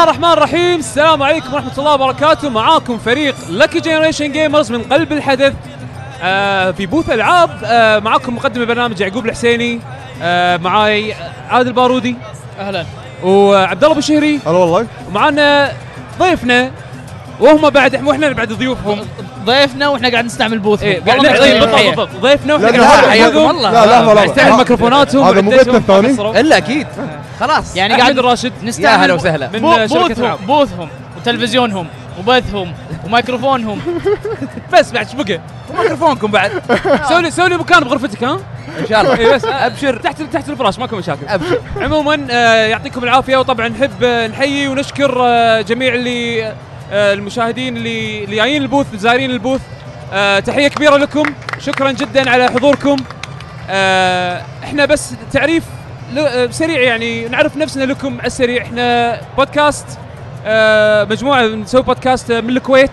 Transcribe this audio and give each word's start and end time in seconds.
الله 0.00 0.12
الرحمن 0.12 0.32
الرحيم 0.32 0.78
السلام 0.78 1.22
عليكم 1.22 1.54
ورحمة 1.54 1.78
الله 1.78 1.94
وبركاته 1.94 2.50
معاكم 2.50 2.98
فريق 2.98 3.34
Lucky 3.50 3.80
Generation 3.80 4.32
Gamers 4.32 4.72
من 4.72 4.82
قلب 4.82 5.12
الحدث 5.12 5.52
آه 6.22 6.70
في 6.70 6.86
booth 6.86 7.10
ألعاب 7.10 7.50
آه 7.64 7.98
معاكم 7.98 8.36
مقدم 8.36 8.60
البرنامج 8.60 9.00
يعقوب 9.00 9.26
الحسيني 9.26 9.80
آه 10.22 10.56
معاي 10.56 11.14
عادل 11.50 11.72
بارودي 11.72 12.16
أهلا 12.60 12.84
وعبد 13.24 13.84
الله 13.84 13.96
بشهري 13.96 14.40
هلا 14.46 14.56
والله 14.56 14.86
ومعانا 15.08 15.72
ضيفنا 16.18 16.70
وهم 17.40 17.70
بعد 17.70 18.04
وإحنا 18.06 18.28
بعد 18.32 18.52
ضيوفهم 18.52 19.00
ضيفنا 19.44 19.88
وإحنا 19.88 20.08
قاعد 20.08 20.24
نستعمل 20.24 20.58
booth 20.58 20.82
إيه 20.82 21.00
قاعد 21.00 21.20
نعطي 21.20 21.60
بالضبط 21.60 22.08
ضيفنا 22.20 22.54
وإحنا 22.54 22.82
قاعد. 22.82 23.36
لا 24.16 24.24
نستعمل 24.24 24.56
ميكروفوناتهم 24.56 25.24
هذا 25.24 25.40
مو 25.40 25.50
بيتنا 25.50 25.76
الثاني. 25.78 26.40
الا 26.40 26.56
أكيد 26.56 26.86
خلاص. 27.40 27.76
يعني 27.76 27.94
قاعد 27.94 28.18
يا 28.78 28.96
هلا 28.96 29.14
وسهلا. 29.14 29.50
من 29.52 29.58
بو- 29.60 29.86
booth 29.86 30.22
هم 30.22 30.36
booth 30.46 30.72
هم. 30.72 30.88
وتلفزيونهم 31.16 31.86
وبثهم 32.18 32.72
وميكروفونهم. 33.04 33.80
بس 34.72 34.90
بعد 34.92 35.06
إيش 35.06 35.14
بقى؟ 35.14 35.40
ميكروفونكم 35.78 36.30
بعد. 36.30 36.50
سوي 37.08 37.22
لي 37.22 37.30
سوي 37.30 37.48
لي 37.48 37.56
مكان 37.56 37.80
بغرفتك 37.84 38.24
ها؟ 38.24 38.40
إن 38.78 38.86
شاء 38.88 39.00
الله. 39.00 39.18
إي 39.18 39.34
بس 39.34 39.44
أبشر. 39.44 39.96
تحت 39.96 40.22
تحت 40.22 40.48
الفراش 40.48 40.78
ماكو 40.78 40.96
مشاكل. 40.96 41.28
أبشر. 41.28 41.60
عموما 41.76 42.26
آه، 42.30 42.66
يعطيكم 42.66 43.04
العافية 43.04 43.36
وطبعا 43.36 43.68
نحب 43.68 44.02
آه، 44.04 44.26
نحيي 44.26 44.68
ونشكر 44.68 45.14
آه، 45.26 45.60
جميع 45.60 45.94
اللي 45.94 46.46
آه، 46.92 47.12
المشاهدين 47.14 47.76
اللي 47.76 48.24
اللي 48.24 48.36
جايين 48.36 48.62
البوث 48.62 48.86
زايرين 48.96 49.30
البوث. 49.30 49.60
تحية 50.46 50.68
كبيرة 50.68 50.96
لكم. 50.96 51.22
شكرا 51.58 51.90
جدا 51.92 52.30
على 52.30 52.48
حضوركم. 52.48 52.96
إحنا 54.64 54.84
بس 54.84 55.14
تعريف 55.32 55.64
سريع 56.50 56.82
يعني 56.82 57.28
نعرف 57.28 57.56
نفسنا 57.56 57.84
لكم 57.84 58.18
على 58.18 58.26
السريع. 58.26 58.62
إحنا 58.62 59.20
بودكاست 59.36 59.86
آه، 60.46 61.04
مجموعة 61.04 61.46
نسوي 61.46 61.82
بودكاست 61.82 62.32
من 62.32 62.50
الكويت. 62.50 62.90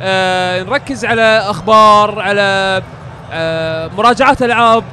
آه، 0.00 0.62
نركز 0.62 1.04
على 1.04 1.22
أخبار 1.22 2.20
على 2.20 2.82
آه، 3.32 3.90
مراجعات 3.96 4.42
ألعاب. 4.42 4.84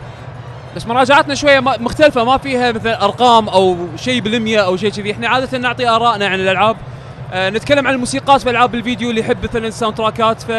بس 0.76 0.88
مراجعاتنا 0.88 1.36
شوية 1.36 1.60
مختلفة 1.60 2.24
ما 2.24 2.38
فيها 2.38 2.72
مثل 2.72 2.90
أرقام 2.90 3.50
أو 3.50 3.78
شيء 3.96 4.22
بالمية 4.22 4.60
أو 4.60 4.78
شيء 4.78 4.92
كذي. 4.92 5.12
إحنا 5.12 5.28
عادة 5.28 5.58
نعطي 5.58 5.88
آرائنا 5.88 6.28
عن 6.28 6.40
الألعاب. 6.40 6.78
آه 7.34 7.50
نتكلم 7.50 7.88
عن 7.88 7.94
الموسيقات 7.94 8.42
في 8.42 8.50
ألعاب 8.50 8.76
الفيديو 8.76 9.10
اللي 9.10 9.22
يحب 9.22 9.44
مثلا 9.44 9.68
الساوند 9.68 9.98
تراكات 9.98 10.42
ف 10.42 10.50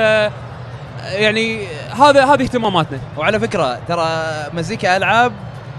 يعني 1.12 1.66
هذا 2.00 2.24
هذه 2.24 2.42
اهتماماتنا. 2.42 2.98
وعلى 3.16 3.40
فكرة 3.40 3.78
ترى 3.88 4.08
مزيكا 4.54 4.96
ألعاب 4.96 5.32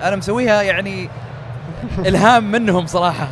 أنا 0.03 0.15
مسويها 0.15 0.61
يعني 0.61 1.09
الهام 1.99 2.51
منهم 2.51 2.85
صراحة. 2.85 3.27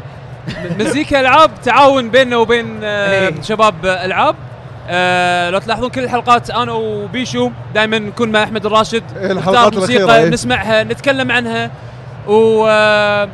مزيكا 0.79 1.19
العاب 1.19 1.51
تعاون 1.63 2.09
بيننا 2.09 2.37
وبين 2.37 2.79
آه 2.83 3.27
إيه. 3.27 3.41
شباب 3.41 3.85
العاب. 3.85 4.35
آه 4.89 5.49
لو 5.49 5.59
تلاحظون 5.59 5.89
كل 5.89 6.03
الحلقات 6.03 6.49
أنا 6.49 6.71
وبيشو 6.71 7.51
دائما 7.73 7.99
نكون 7.99 8.31
مع 8.31 8.43
أحمد 8.43 8.65
الراشد. 8.65 9.03
إيه، 9.17 9.33
نختار 9.33 9.53
الحلقات 9.53 9.73
موسيقى 9.75 10.19
إيه. 10.19 10.29
نسمعها 10.29 10.83
نتكلم 10.83 11.31
عنها. 11.31 11.71
و 12.27 12.65
آه، 12.67 13.29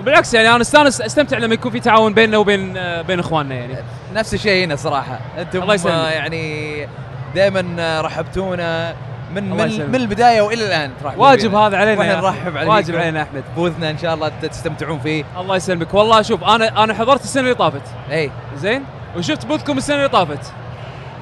وبالعكس 0.00 0.34
يعني 0.34 0.50
أنا 0.50 0.60
استانس 0.60 1.00
أستمتع 1.00 1.38
لما 1.38 1.54
يكون 1.54 1.72
في 1.72 1.80
تعاون 1.80 2.14
بيننا 2.14 2.38
وبين 2.38 2.76
آه، 2.76 3.02
بين 3.02 3.18
إخواننا 3.18 3.54
يعني. 3.54 3.76
نفس 4.14 4.34
الشيء 4.34 4.64
هنا 4.64 4.76
صراحة. 4.76 5.18
أنتم 5.38 5.62
الله 5.62 6.10
يعني 6.10 6.88
دائما 7.34 8.00
رحبتونا. 8.00 8.94
من 9.34 9.50
من. 9.50 9.88
من 9.88 9.94
البداية 9.94 10.40
وإلى 10.42 10.66
الآن. 10.66 10.90
واجب 11.16 11.50
فينا. 11.50 11.66
هذا 11.66 11.76
علينا. 11.76 11.98
وإحنا. 12.00 12.20
نرحب 12.20 12.56
عليكم 12.56 12.72
واجب 12.72 12.96
علينا 12.96 13.22
أحمد. 13.22 13.44
بوثنا 13.56 13.90
إن 13.90 13.98
شاء 13.98 14.14
الله 14.14 14.28
تستمتعون 14.42 14.98
فيه. 14.98 15.24
الله 15.36 15.56
يسلمك. 15.56 15.94
والله 15.94 16.22
شوف 16.22 16.44
أنا 16.44 16.84
أنا 16.84 16.94
حضرت 16.94 17.24
السنة 17.24 17.42
اللي 17.42 17.54
طافت. 17.54 17.82
اي 18.10 18.30
زين؟ 18.56 18.84
وشفت 19.16 19.46
بوثكم 19.46 19.78
السنة 19.78 19.96
اللي 19.96 20.08
طافت. 20.08 20.52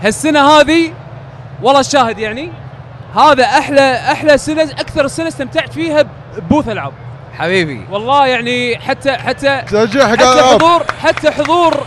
هالسنة 0.02 0.40
هذه 0.48 0.92
والله 1.62 1.80
الشاهد 1.80 2.18
يعني 2.18 2.50
هذا 3.16 3.44
أحلى 3.44 3.96
أحلى 4.12 4.38
سنة 4.38 4.62
أكثر 4.62 5.06
سنة 5.06 5.28
استمتعت 5.28 5.72
فيها 5.72 6.04
ببوث 6.36 6.68
ألعاب. 6.68 6.92
حبيبي. 7.38 7.86
والله 7.90 8.26
يعني 8.26 8.78
حتى 8.78 9.12
حتى 9.12 9.50
حتى 9.50 10.42
حضور 10.42 10.84
حتى 11.02 11.30
حضور 11.30 11.86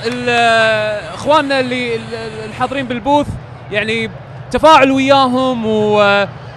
إخواننا 1.14 1.60
اللي 1.60 1.96
ال- 1.96 2.46
الحاضرين 2.46 2.86
بال 2.88 2.99
booth 2.99 3.28
يعني 3.72 4.10
تفاعل 4.52 4.92
وياهم 4.92 5.66
و 5.66 5.96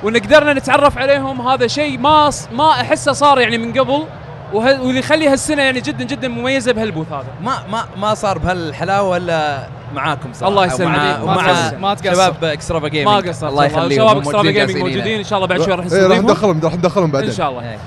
وإن 0.02 0.16
قدرنا 0.16 0.52
نتعرف 0.52 0.98
عليهم 0.98 1.48
هذا 1.48 1.66
شيء 1.66 1.98
ما 1.98 2.30
ما 2.52 2.70
أحسه 2.70 3.12
صار 3.12 3.40
يعني 3.40 3.58
من 3.58 3.72
قبل 3.80 4.04
وه- 4.52 4.80
واللي 4.82 4.98
يخلي 4.98 5.28
هالسنة 5.28 5.62
يعني 5.62 5.80
جدا 5.80 6.04
جدا 6.04 6.28
مميزة 6.28 6.72
بهال 6.72 6.87
booth 6.87 7.12
هذا. 7.12 7.26
ما 7.42 7.58
ما 7.72 7.84
ما 7.96 8.14
صار 8.14 8.38
بهالحلاوة 8.38 9.16
إلا 9.16 9.66
معاكم 9.94 10.32
صراحة. 10.32 10.50
الله 10.50 10.66
يسلمك. 10.66 10.88
ومع, 10.96 11.16
ما 11.18 11.22
ومع 11.22 11.46
تقصر. 11.46 11.78
ما 11.78 11.94
تقصر. 11.94 12.12
شباب 12.14 12.44
Extrava 12.44 12.88
Gaming 12.88 13.08
ما 13.24 13.30
قصرت 13.30 13.50
الله 13.50 13.64
يخليهم. 13.64 14.08
شباب 14.08 14.16
Extra 14.18 14.32
موجودين 14.42 14.66
Gaming. 14.66 14.82
موجودين. 14.82 15.18
إن 15.18 15.24
شاء 15.24 15.36
الله 15.36 15.48
بعد 15.48 15.62
شوي 15.62 15.74
راح 15.74 15.86
إيه 15.92 16.06
راح 16.06 16.18
ندخلهم 16.18 16.60
راح 16.64 16.74
ندخلهم 16.74 17.10
بعدين. 17.10 17.28
إن 17.28 17.34
شاء 17.36 17.50
الله. 17.50 17.62
إيه. 17.70 17.78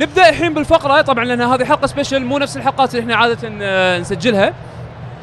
نبدأ 0.00 0.28
الحين 0.28 0.54
بالفقرة. 0.54 1.00
طبعا 1.02 1.24
لأن 1.24 1.40
هذه 1.40 1.64
حلقة 1.64 1.86
special 1.86 2.24
مو 2.24 2.38
نفس 2.38 2.56
الحلقات 2.56 2.90
اللي 2.94 3.02
إحنا 3.02 3.16
عادة 3.16 3.38
آه، 3.62 3.98
نسجلها. 3.98 4.52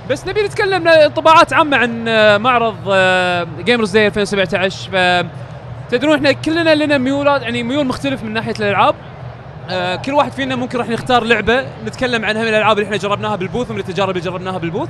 بس 0.09 0.27
نبي 0.27 0.41
نتكلم 0.43 0.87
انطباعات 0.87 1.53
عامة 1.53 1.77
عن 1.77 2.05
آه، 2.07 2.37
معرض 2.37 2.75
Gamers 3.65 3.91
Day 3.91 4.07
2017 4.07 4.89
ف 4.91 5.25
تدرون 5.91 6.15
إحنا 6.15 6.31
كلنا 6.31 6.75
لنا 6.75 6.97
ميولات 6.97 7.41
يعني 7.41 7.63
ميول 7.63 7.87
مختلف 7.87 8.23
من 8.23 8.33
ناحية 8.33 8.53
الألعاب. 8.59 8.95
آه، 9.69 9.95
كل 9.95 10.13
واحد 10.13 10.31
فينا 10.31 10.55
ممكن 10.55 10.77
راح 10.79 10.89
نختار 10.89 11.23
لعبة 11.23 11.65
نتكلم 11.85 12.25
عنها 12.25 12.41
من 12.41 12.47
الألعاب 12.47 12.77
اللي 12.77 12.85
إحنا 12.85 12.97
جربناها 12.97 13.35
بال 13.35 13.46
booth 13.46 13.71
ومن 13.71 13.79
التجارب 13.79 14.09
اللي 14.09 14.21
جربناها 14.29 14.57
بال 14.57 14.65
booth. 14.65 14.89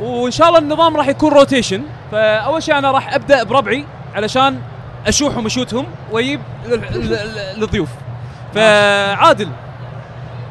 وإن 0.00 0.30
شاء 0.30 0.48
الله 0.48 0.58
النظام 0.58 0.96
راح 0.96 1.08
يكون 1.08 1.32
rotation 1.32 1.82
فأول 2.12 2.62
شيء 2.62 2.78
أنا 2.78 2.90
راح 2.90 3.14
أبدأ 3.14 3.42
بربعي 3.42 3.84
علشان 4.14 4.58
أشوحهم 5.06 5.44
وشوتهم 5.44 5.86
وأجيب 6.12 6.40
لل- 6.66 6.80
لل- 6.94 7.60
للضيوف 7.60 7.88
فعادل 8.54 9.48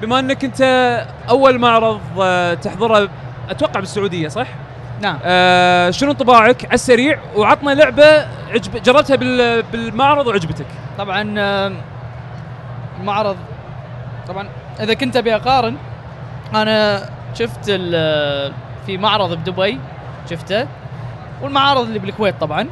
بما 0.01 0.19
إنك 0.19 0.43
أنت 0.43 0.61
أول 1.29 1.59
معرض 1.59 1.99
آه، 2.21 2.53
تحضره 2.53 3.09
أتوقع 3.49 3.79
بالسعودية 3.79 4.27
صح؟ 4.27 4.47
نعم. 5.01 5.17
آه 5.23 5.89
شنو 5.91 6.11
انطباعك 6.11 6.65
على 6.65 6.73
السريع؟ 6.73 7.19
وعطنا 7.35 7.71
لعبة 7.71 8.27
عجب 8.49 8.83
جربتها 8.83 9.15
بال- 9.15 9.63
بالمعرض 9.63 10.27
وعجبتك. 10.27 10.65
طبعا 10.97 11.21
المعرض 12.99 13.37
طبعا 14.27 14.47
إذا 14.79 14.93
كنت 14.93 15.15
أبي 15.17 15.35
أقارن 15.35 15.75
أنا 16.55 17.09
شفت 17.33 17.59
ال- 17.69 18.53
في 18.85 18.97
معرض 18.97 19.33
بدبي 19.33 19.79
شفته. 20.29 20.67
والمعارض 21.41 21.81
اللي 21.81 21.99
بالكويت 21.99 22.35
طبعا. 22.41 22.67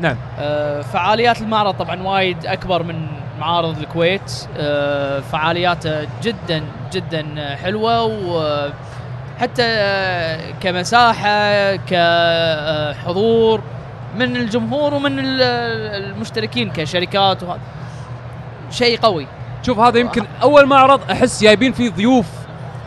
نعم. 0.00 0.16
آه، 0.38 0.80
فعاليات 0.82 1.40
المعرض 1.40 1.74
طبعا 1.74 2.02
وايد 2.02 2.46
أكبر 2.46 2.82
من 2.82 3.06
معارض 3.40 3.78
الكويت. 3.78 4.48
آه، 4.56 5.20
فعالياته 5.20 6.06
جدا 6.22 6.64
جدا 6.92 7.56
حلوة 7.62 8.04
وحتى 8.04 8.72
آه، 9.60 10.50
كمساحة 10.62 11.76
كحضور 11.76 13.60
من 14.18 14.36
الجمهور 14.36 14.94
ومن 14.94 15.18
ال- 15.18 15.42
المشتركين 16.04 16.70
كشركات 16.70 17.42
وهذا. 17.42 17.60
شيء 18.70 18.98
قوي. 18.98 19.26
شوف 19.62 19.78
هذا 19.78 19.98
يمكن 19.98 20.24
أول 20.42 20.66
معرض 20.66 21.00
أحس 21.10 21.42
جايبين 21.42 21.72
فيه 21.72 21.90
ضيوف 21.90 22.26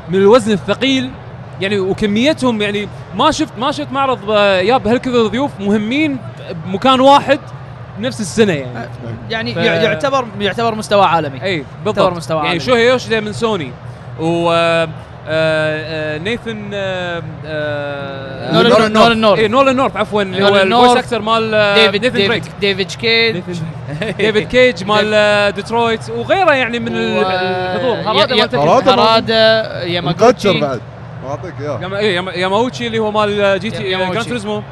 من 0.10 0.16
الوزن 0.16 0.52
الثقيل. 0.52 1.12
يعني 1.62 1.80
وكميتهم 1.80 2.62
يعني 2.62 2.88
ما 3.16 3.32
شفت 3.32 3.54
ما 3.58 3.72
شفت 3.72 3.92
معرض 3.92 4.32
آه، 4.32 4.62
جاب 4.62 4.88
هالكثر 4.88 5.28
ضيوف 5.28 5.52
مهمين 5.60 6.18
بمكان 6.66 7.00
واحد 7.00 7.40
بنفس 7.98 8.22
السنة 8.22 8.54
يعني. 8.54 8.90
يعني 9.30 9.54
ف- 9.54 9.58
يع- 9.58 9.74
يعتبر 9.74 10.26
يعتبر 10.40 10.76
مستوى 10.76 11.06
عالمي. 11.06 11.44
اي 11.44 11.66
بالضبط. 11.78 11.96
تعتبر 11.96 12.14
مستوى 12.18 12.38
يعني 12.38 12.48
عالمي. 12.50 12.64
شو 12.64 12.76
يوشيدا 12.76 13.20
من 13.20 13.34
سوني. 13.34 13.72
و 14.20 14.52
آه، 14.52 14.84
آه، 14.84 14.90
نيثن 15.30 16.70
آه، 16.74 17.24
آه، 17.46 18.52
نولان 18.54 18.72
نولان 18.72 18.94
نولان 18.94 19.22
نورث. 19.22 19.40
إيه 19.40 19.48
نولان 19.48 19.76
نورث 19.76 19.98
عفوا 19.98 20.22
اللي 20.22 20.44
هو 20.44 20.56
الفويس 20.56 20.98
أكتر 21.06 21.22
مال 21.22 21.54
آه، 21.54 21.76
ديفيد 21.86 22.04
نيثن 22.04 22.18
ديفيد 22.18 22.28
دريك 22.30 22.44
ديفيد 22.62 22.92
كيد 22.92 23.36
ديفيد- 24.20 24.48
كيج 24.48 24.84
مال 24.84 25.12
آه، 25.14 25.50
ديترويت 25.50 26.10
وغيره 26.10 26.52
يعني 26.54 26.80
من 26.80 26.96
ال- 26.96 27.24
الحضور. 27.26 27.96
هراده 27.96 28.36
مكتر 28.36 28.58
ياماغوتشي. 29.88 30.60
بعد. 30.62 30.82
ما 31.24 31.30
اعطيك 31.30 31.54
اياه 31.62 31.80
ياما- 31.82 31.98
إيه، 31.98 32.16
ياما- 32.16 32.32
ياماوتشي 32.34 32.88
اللي 32.88 33.00
هو 33.00 33.12
مال 33.12 33.60
GT 33.60 33.84
ياماوتشي. 33.84 34.14
Gran 34.14 34.25
Turismo. 34.25 34.64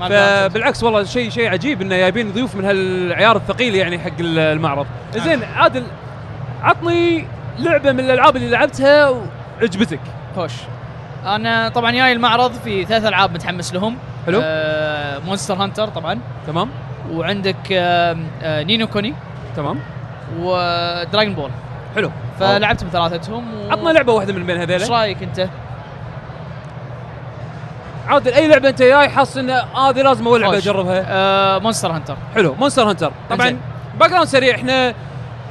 فبالعكس 0.00 0.82
والله 0.82 1.04
شيء 1.04 1.30
شيء 1.30 1.48
عجيب 1.50 1.82
إنه 1.82 1.96
جايبين 1.96 2.32
ضيوف 2.32 2.54
من 2.56 2.64
هالعيار 2.64 3.36
الثقيل 3.36 3.74
يعني 3.74 3.98
حق 3.98 4.10
ال- 4.20 4.38
المعرض. 4.38 4.86
زين 5.16 5.42
عادل 5.56 5.84
عطني 6.62 7.26
لعبة 7.58 7.92
من 7.92 8.00
الألعاب 8.00 8.36
اللي 8.36 8.48
لعبتها 8.50 9.14
وعجبتك 9.60 10.00
خوش. 10.36 10.52
أنا 11.26 11.68
طبعا 11.68 11.90
جاي 11.90 12.12
المعرض 12.12 12.52
في 12.52 12.84
ثلاث 12.84 13.04
ألعاب 13.04 13.34
متحمس 13.34 13.74
لهم. 13.74 13.96
حلو. 14.26 14.40
آه 14.42 15.18
Monster 15.18 15.54
Hunter 15.54 15.88
طبعا. 15.88 16.18
تمام. 16.46 16.70
وعندك 17.12 17.72
آه 17.72 18.16
آه 18.42 18.62
Ni 18.62 18.74
no 18.74 18.86
Kuni. 18.86 19.14
تمام. 19.56 19.78
و 20.40 20.53
Dragon 20.53 21.34
Ball 21.34 21.50
حلو. 21.94 22.10
فلعبت 22.40 22.84
بثلاثتهم 22.84 23.54
و... 23.54 23.70
عطنا 23.72 23.90
لعبة 23.90 24.12
واحدة 24.12 24.32
من 24.32 24.46
بين 24.46 24.56
إيش 24.56 24.70
هذيلا 24.70 24.98
رأيك 24.98 25.22
أنت؟ 25.22 25.48
عادل 28.06 28.32
أي 28.32 28.48
لعبة 28.48 28.68
أنت 28.68 28.82
جاي 28.82 29.08
حاسس 29.08 29.36
إن 29.36 29.50
هذه 29.50 30.02
لازم 30.02 30.26
أول 30.26 30.40
لعبة. 30.40 30.56
أجربها؟ 30.56 31.04
آه 31.08 31.58
Monster 31.58 31.92
Hunter 31.92 32.16
حلو 32.34 32.54
Monster 32.54 32.90
Hunter 32.90 33.12
طبعا. 33.30 33.58
Background 34.00 34.28
سريع 34.28 34.54
إحنا 34.54 34.94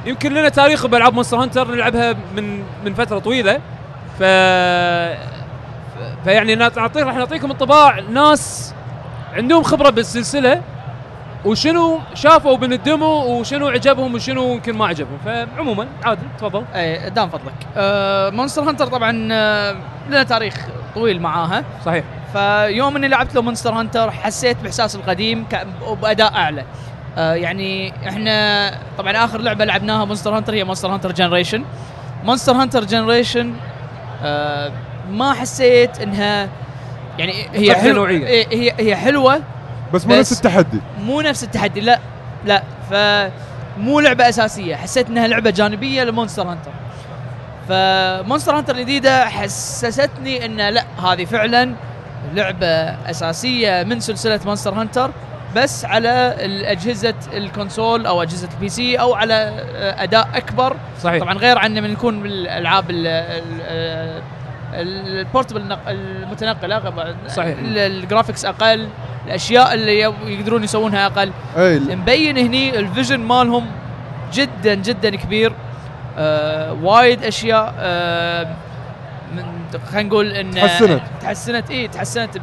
يمكن 0.06 0.34
لنا 0.34 0.48
تاريخ 0.48 0.86
بألعاب 0.86 1.14
Monster 1.14 1.36
Hunter 1.42 1.70
نلعبها 1.70 2.14
من 2.36 2.62
من 2.84 2.94
فترة 2.94 3.18
طويلة. 3.18 3.60
ف 4.18 4.22
فيعني 6.24 6.54
نعطيك 6.54 6.96
راح 6.96 7.14
نعطيكم 7.14 7.50
انطباع. 7.50 8.00
ناس 8.00 8.74
عندهم 9.34 9.62
خبرة 9.62 9.90
بالسلسلة 9.90 10.62
وشنو 11.44 11.98
شافوا 12.14 12.56
من 12.56 12.72
ال 12.72 12.86
demo 12.86 13.40
وشنو 13.40 13.68
عجبهم 13.68 14.14
وشنو 14.14 14.52
يمكن 14.52 14.76
ما 14.76 14.86
عجبهم. 14.86 15.18
فعموما 15.24 15.86
عادل 16.04 16.22
تفضل. 16.38 16.64
أي 16.74 17.10
دام 17.10 17.28
فضلك. 17.28 17.54
آه 17.76 18.30
Monster 18.30 18.62
Hunter 18.62 18.86
طبعا 18.86 19.28
آه 19.32 19.76
لنا 20.08 20.22
تاريخ 20.22 20.56
طويل 20.94 21.22
معاها. 21.22 21.64
صحيح. 21.86 22.04
فيوم 22.32 22.96
إني 22.96 23.08
لعبت 23.08 23.34
له 23.34 23.42
Monster 23.42 23.72
Hunter 23.72 24.10
حسيت 24.10 24.56
بإحساس 24.62 24.96
القديم 24.96 25.46
وباداء 25.86 26.34
أعلى. 26.34 26.64
آه 27.18 27.34
يعني 27.34 27.92
إحنا 28.08 28.70
طبعا 28.98 29.24
آخر 29.24 29.40
لعبة 29.40 29.64
لعبناها 29.64 30.04
Monster 30.04 30.36
Hunter 30.36 30.54
هي 30.54 30.64
Monster 30.64 30.88
Hunter 30.88 31.12
Generation 31.12 31.64
Monster 32.24 32.52
Hunter 32.52 32.84
Generation 32.84 33.54
آه 34.24 34.72
ما 35.10 35.32
حسيت 35.32 36.00
إنها 36.00 36.48
يعني 37.18 37.46
هي 37.52 37.74
حلوة. 37.74 37.94
نوعية. 37.94 38.26
هي 38.50 38.72
هي- 38.78 38.96
حلوة 38.96 39.40
بس 39.94 40.06
مو 40.06 40.14
نفس 40.18 40.32
التحدي. 40.32 40.80
مو 41.04 41.20
نفس 41.20 41.44
التحدي. 41.44 41.80
لا 41.80 41.98
لا. 42.44 42.62
ف 42.90 42.94
مو 43.80 44.00
لعبة 44.00 44.28
أساسية. 44.28 44.76
حسيت 44.76 45.08
إنها 45.08 45.26
لعبة 45.26 45.50
جانبية 45.50 46.04
ل 46.04 46.09
Monster 46.09 46.42
Hunter. 46.42 46.70
ف 47.68 47.79
Monster 47.79 48.56
Hunter 48.58 48.74
الجديدة 48.74 49.24
حسستني 49.28 50.44
ان 50.44 50.56
لا 50.68 50.84
هذه 51.04 51.24
فعلا 51.24 51.74
لعبة 52.34 52.66
أساسية 53.10 53.82
من 53.82 54.00
سلسلة 54.00 54.40
Monster 54.46 54.74
Hunter. 54.74 55.10
بس 55.56 55.84
على 55.84 56.34
اجهزه 56.66 57.14
ال 57.32 57.41
console 57.41 58.06
أو 58.06 58.22
أجهزة 58.22 58.48
ال 58.54 58.68
PC 58.68 58.96
أو 59.00 59.14
على 59.14 59.34
آه، 59.34 60.02
أداء 60.02 60.28
أكبر. 60.34 60.76
صحيح. 61.02 61.22
طبعا 61.22 61.34
غير 61.34 61.58
عن 61.58 61.74
من 61.74 61.90
يكون 61.92 62.22
بالألعاب 62.22 62.90
ال- 62.90 63.06
ال- 63.06 63.60
ال- 64.74 65.18
ال 65.18 65.23
portable 65.23 65.60
النق- 65.60 65.88
المتنقلة. 65.88 67.14
صحيح. 67.28 67.58
ال- 67.58 67.78
ال 67.78 67.85
graphics 67.85 68.44
أقل 68.44 68.88
الأشياء 69.26 69.74
اللي 69.74 69.98
يقدرون 70.26 70.64
يسوونها 70.64 71.06
أقل. 71.06 71.32
مبين 71.96 72.38
هني 72.38 72.78
ال 72.78 72.84
vision 72.84 73.20
مالهم 73.20 73.66
جدا 74.32 74.74
جدا 74.74 75.10
كبير. 75.16 75.52
آه 76.18 76.72
وايد 76.72 77.24
أشياء 77.24 77.74
آه 77.78 78.46
من 79.36 79.44
خلينا 79.92 80.08
نقول 80.08 80.32
إن 80.32 80.50
تحسنت. 80.50 81.00
تحسنت. 81.22 81.70
إي 81.70 81.88
تحسنت 81.88 82.38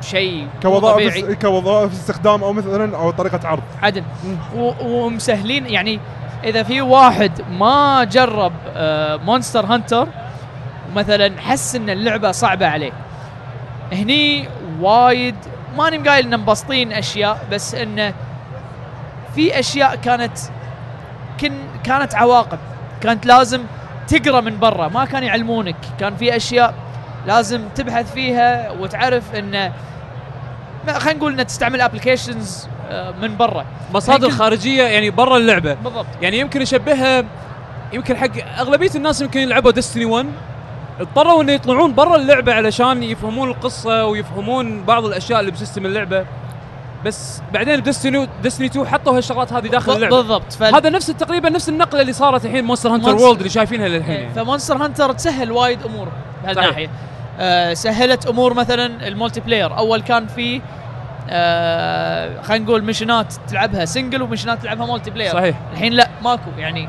بشيء 0.00 0.42
مو 0.42 0.48
كوظائف 0.62 1.14
طبيعي 1.14 1.34
كوظائف 1.34 1.92
استخدام 1.92 2.44
أو 2.44 2.52
مثلا 2.52 2.96
أو 2.96 3.10
طريقة 3.10 3.48
عرض. 3.48 3.62
عدل. 3.82 4.02
ومسهلين 4.80 5.66
يعني 5.66 6.00
إذا 6.44 6.62
في 6.62 6.80
واحد 6.80 7.32
ما 7.50 8.04
جرب 8.04 8.52
آه 8.76 9.16
Monster 9.16 9.66
Hunter 9.66 10.08
مثلا 10.96 11.40
حس 11.40 11.76
إن 11.76 11.90
اللعبة 11.90 12.32
صعبة 12.32 12.66
عليه. 12.68 12.92
هني 13.92 14.48
وايد 14.80 15.34
ماني 15.76 15.98
مقايل 15.98 16.26
ان 16.34 16.40
مبسطين 16.40 16.92
أشياء 16.92 17.38
بس 17.52 17.74
إنه 17.74 18.14
في 19.34 19.58
أشياء 19.58 19.94
كانت 19.96 20.38
كن 21.40 21.52
كانت 21.84 22.14
عواقب. 22.14 22.58
كانت 23.00 23.26
لازم 23.26 23.62
تقرأ 24.08 24.40
من 24.40 24.58
برا. 24.58 24.88
ما 24.88 25.04
كانوا 25.04 25.28
يعلمونك. 25.28 25.76
كان 26.00 26.16
في 26.16 26.36
أشياء 26.36 26.74
لازم 27.28 27.68
تبحث 27.74 28.12
فيها 28.12 28.70
وتعرف 28.70 29.34
ما- 29.34 30.98
خلينا 30.98 31.18
نقول 31.18 31.32
انه 31.32 31.42
تستعمل 31.42 31.80
ابلكيشنز 31.80 32.68
من 33.22 33.36
برا. 33.36 33.64
مصادر 33.94 34.30
خارجية 34.30 34.82
يعني 34.82 35.10
برا 35.10 35.36
اللعبة. 35.36 35.74
بالضبط. 35.74 36.06
يعني 36.22 36.38
يمكن 36.38 36.62
يشبهها 36.62 37.24
يمكن 37.92 38.16
حق 38.16 38.58
أغلبية 38.60 38.90
الناس 38.94 39.20
يمكن 39.20 39.40
يلعبوا 39.40 39.70
Destiny 39.70 40.04
1 40.04 40.26
اضطروا 41.00 41.42
انه 41.42 41.52
يطلعون 41.52 41.94
برا 41.94 42.16
اللعبة 42.16 42.54
علشان 42.54 43.02
يفهمون 43.02 43.48
القصة 43.50 44.06
ويفهمون 44.06 44.84
بعض 44.84 45.04
الأشياء 45.04 45.40
اللي 45.40 45.50
ب 45.50 45.55
system 45.55 45.86
اللعبة. 45.86 46.26
بس 47.04 47.42
بعدين 47.52 47.82
Destiny 47.82 48.28
Destiny 48.42 48.66
2 48.66 48.86
حطوا 48.86 49.16
هالشغلات 49.16 49.52
هذه 49.52 49.66
داخل 49.66 49.92
اللعبة. 49.96 50.16
بالضبط. 50.16 50.52
فال... 50.52 50.74
هذا 50.74 50.90
نفس 50.90 51.06
تقريبا 51.06 51.50
نفس 51.50 51.68
النقلة 51.68 52.00
اللي 52.00 52.12
صارت 52.12 52.44
الحين 52.44 52.64
Monster 52.64 52.88
Hunter 52.94 53.14
World 53.14 53.36
اللي 53.36 53.48
شايفينها 53.48 53.88
للحين. 53.88 54.14
يعني. 54.14 54.34
ف 54.34 54.39
Monster 54.39 54.76
Hunter 54.76 55.12
تسهل 55.12 55.52
وايد 55.52 55.82
أمور 55.82 56.08
بهالناحية. 56.44 56.86
آه 56.86 56.90
سهلت 57.74 58.26
أمور 58.26 58.54
مثلا 58.54 59.08
ال 59.08 59.40
multiplayer. 59.40 59.78
أول 59.78 60.00
كان 60.02 60.26
في 60.26 60.60
آه 61.30 62.42
خلينا 62.42 62.64
نقول 62.64 62.84
mission 62.84 63.26
ات 63.26 63.32
تلعبها 63.48 63.84
single 63.84 64.22
و 64.22 64.26
mission 64.26 64.58
ات 64.58 64.62
تلعبها 64.62 64.86
multiplayer. 64.86 65.32
صحيح. 65.32 65.56
الحين 65.72 65.92
لا 65.92 66.08
ماكو. 66.22 66.50
يعني 66.58 66.88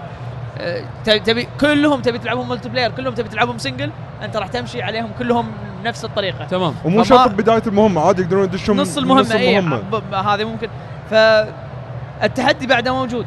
آه، 0.58 0.84
تبي 1.06 1.20
تبي 1.20 1.48
كلهم 1.62 2.02
تبي 2.02 2.18
تلعبهم 2.18 2.48
multiplayer 2.48 2.92
كلهم 2.92 3.14
تبي 3.14 3.30
تلعبهم 3.30 3.58
single 3.58 3.92
أنت 4.24 4.38
راح 4.38 4.48
تمشي 4.48 4.82
عليهم 4.82 5.10
كلهم 5.20 5.52
بنفس 5.84 6.06
الطريقة. 6.06 6.46
تمام. 6.46 6.76
ومو 6.86 7.04
شرط 7.04 7.30
بداية 7.32 7.62
المهمة 7.68 8.02
عادي 8.02 8.22
يقدرون 8.22 8.44
يدشون 8.44 8.78
نص 8.78 8.98
المهمة 8.98 9.22
نص 9.22 9.32
اي 9.32 9.60
المهمة. 9.60 9.78
ب- 10.00 10.04
ب- 10.12 10.14
هذه 10.14 10.44
ممكن. 10.44 10.70
فالتحدي 11.12 12.68
بعده 12.68 12.94
موجود. 12.96 13.26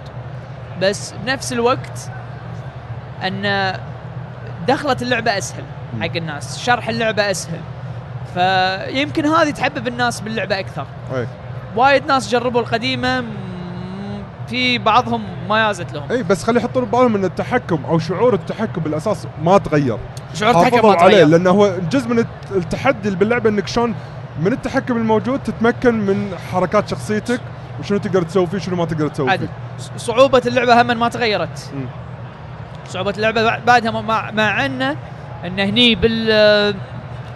بس 0.82 1.14
بنفس 1.24 1.52
الوقت 1.52 2.10
أن 3.26 3.72
دخلت 4.68 5.02
اللعبة 5.02 5.38
أسهل. 5.38 5.62
حق 6.00 6.16
الناس. 6.16 6.58
شرح 6.58 6.88
اللعبة 6.88 7.30
أسهل. 7.30 7.60
فيمكن 8.34 9.26
هذه 9.26 9.50
تحبب 9.50 9.88
الناس 9.88 10.20
باللعبة 10.20 10.58
أكثر. 10.58 10.86
أي. 11.14 11.26
وايد 11.76 12.06
ناس 12.06 12.28
جربوا 12.30 12.60
القديمة 12.60 13.24
في 14.48 14.78
بعضهم 14.78 15.22
ما 15.48 15.66
يازت 15.68 15.92
لهم. 15.92 16.10
أي 16.10 16.22
بس 16.22 16.44
خلي 16.44 16.58
يحطون 16.60 16.84
ببالهم 16.84 17.14
إن 17.14 17.24
التحكم 17.24 17.84
أو 17.84 17.98
شعور 17.98 18.34
التحكم 18.34 18.82
بالأساس 18.82 19.26
ما 19.42 19.58
تغير. 19.58 19.98
شعور 20.34 20.56
التحكم 20.66 20.88
ما 20.88 20.94
عليه 20.94 21.10
تغير 21.14 21.26
لأنه 21.26 21.50
هو 21.50 21.72
جزء 21.90 22.08
من 22.08 22.18
الت- 22.18 22.52
التحدي 22.56 23.10
باللعبة 23.10 23.50
إنك 23.50 23.66
شلون 23.68 23.94
من 24.40 24.52
التحكم 24.52 24.96
الموجود 24.96 25.42
تتمكن 25.42 25.94
من 25.94 26.36
حركات 26.52 26.88
شخصيتك 26.88 27.40
وشنو 27.80 27.98
تقدر 27.98 28.22
تسوي 28.22 28.46
فيه 28.46 28.58
شنو 28.58 28.76
ما 28.76 28.84
تقدر 28.84 29.08
تسوي 29.08 29.38
فيه. 29.38 29.48
صعوبة 29.96 30.42
اللعبة 30.46 30.82
هم 30.82 30.86
ما 30.98 31.08
تغيرت. 31.08 31.70
مم. 31.74 31.86
صعوبة 32.88 33.10
اللعبة 33.16 33.50
بع- 33.50 33.60
بعدها 33.66 33.90
مع, 34.00 34.30
مع 34.30 34.66
أنه 34.66 34.96
إن 35.46 35.60
هني 35.60 35.94
بال 35.94 36.74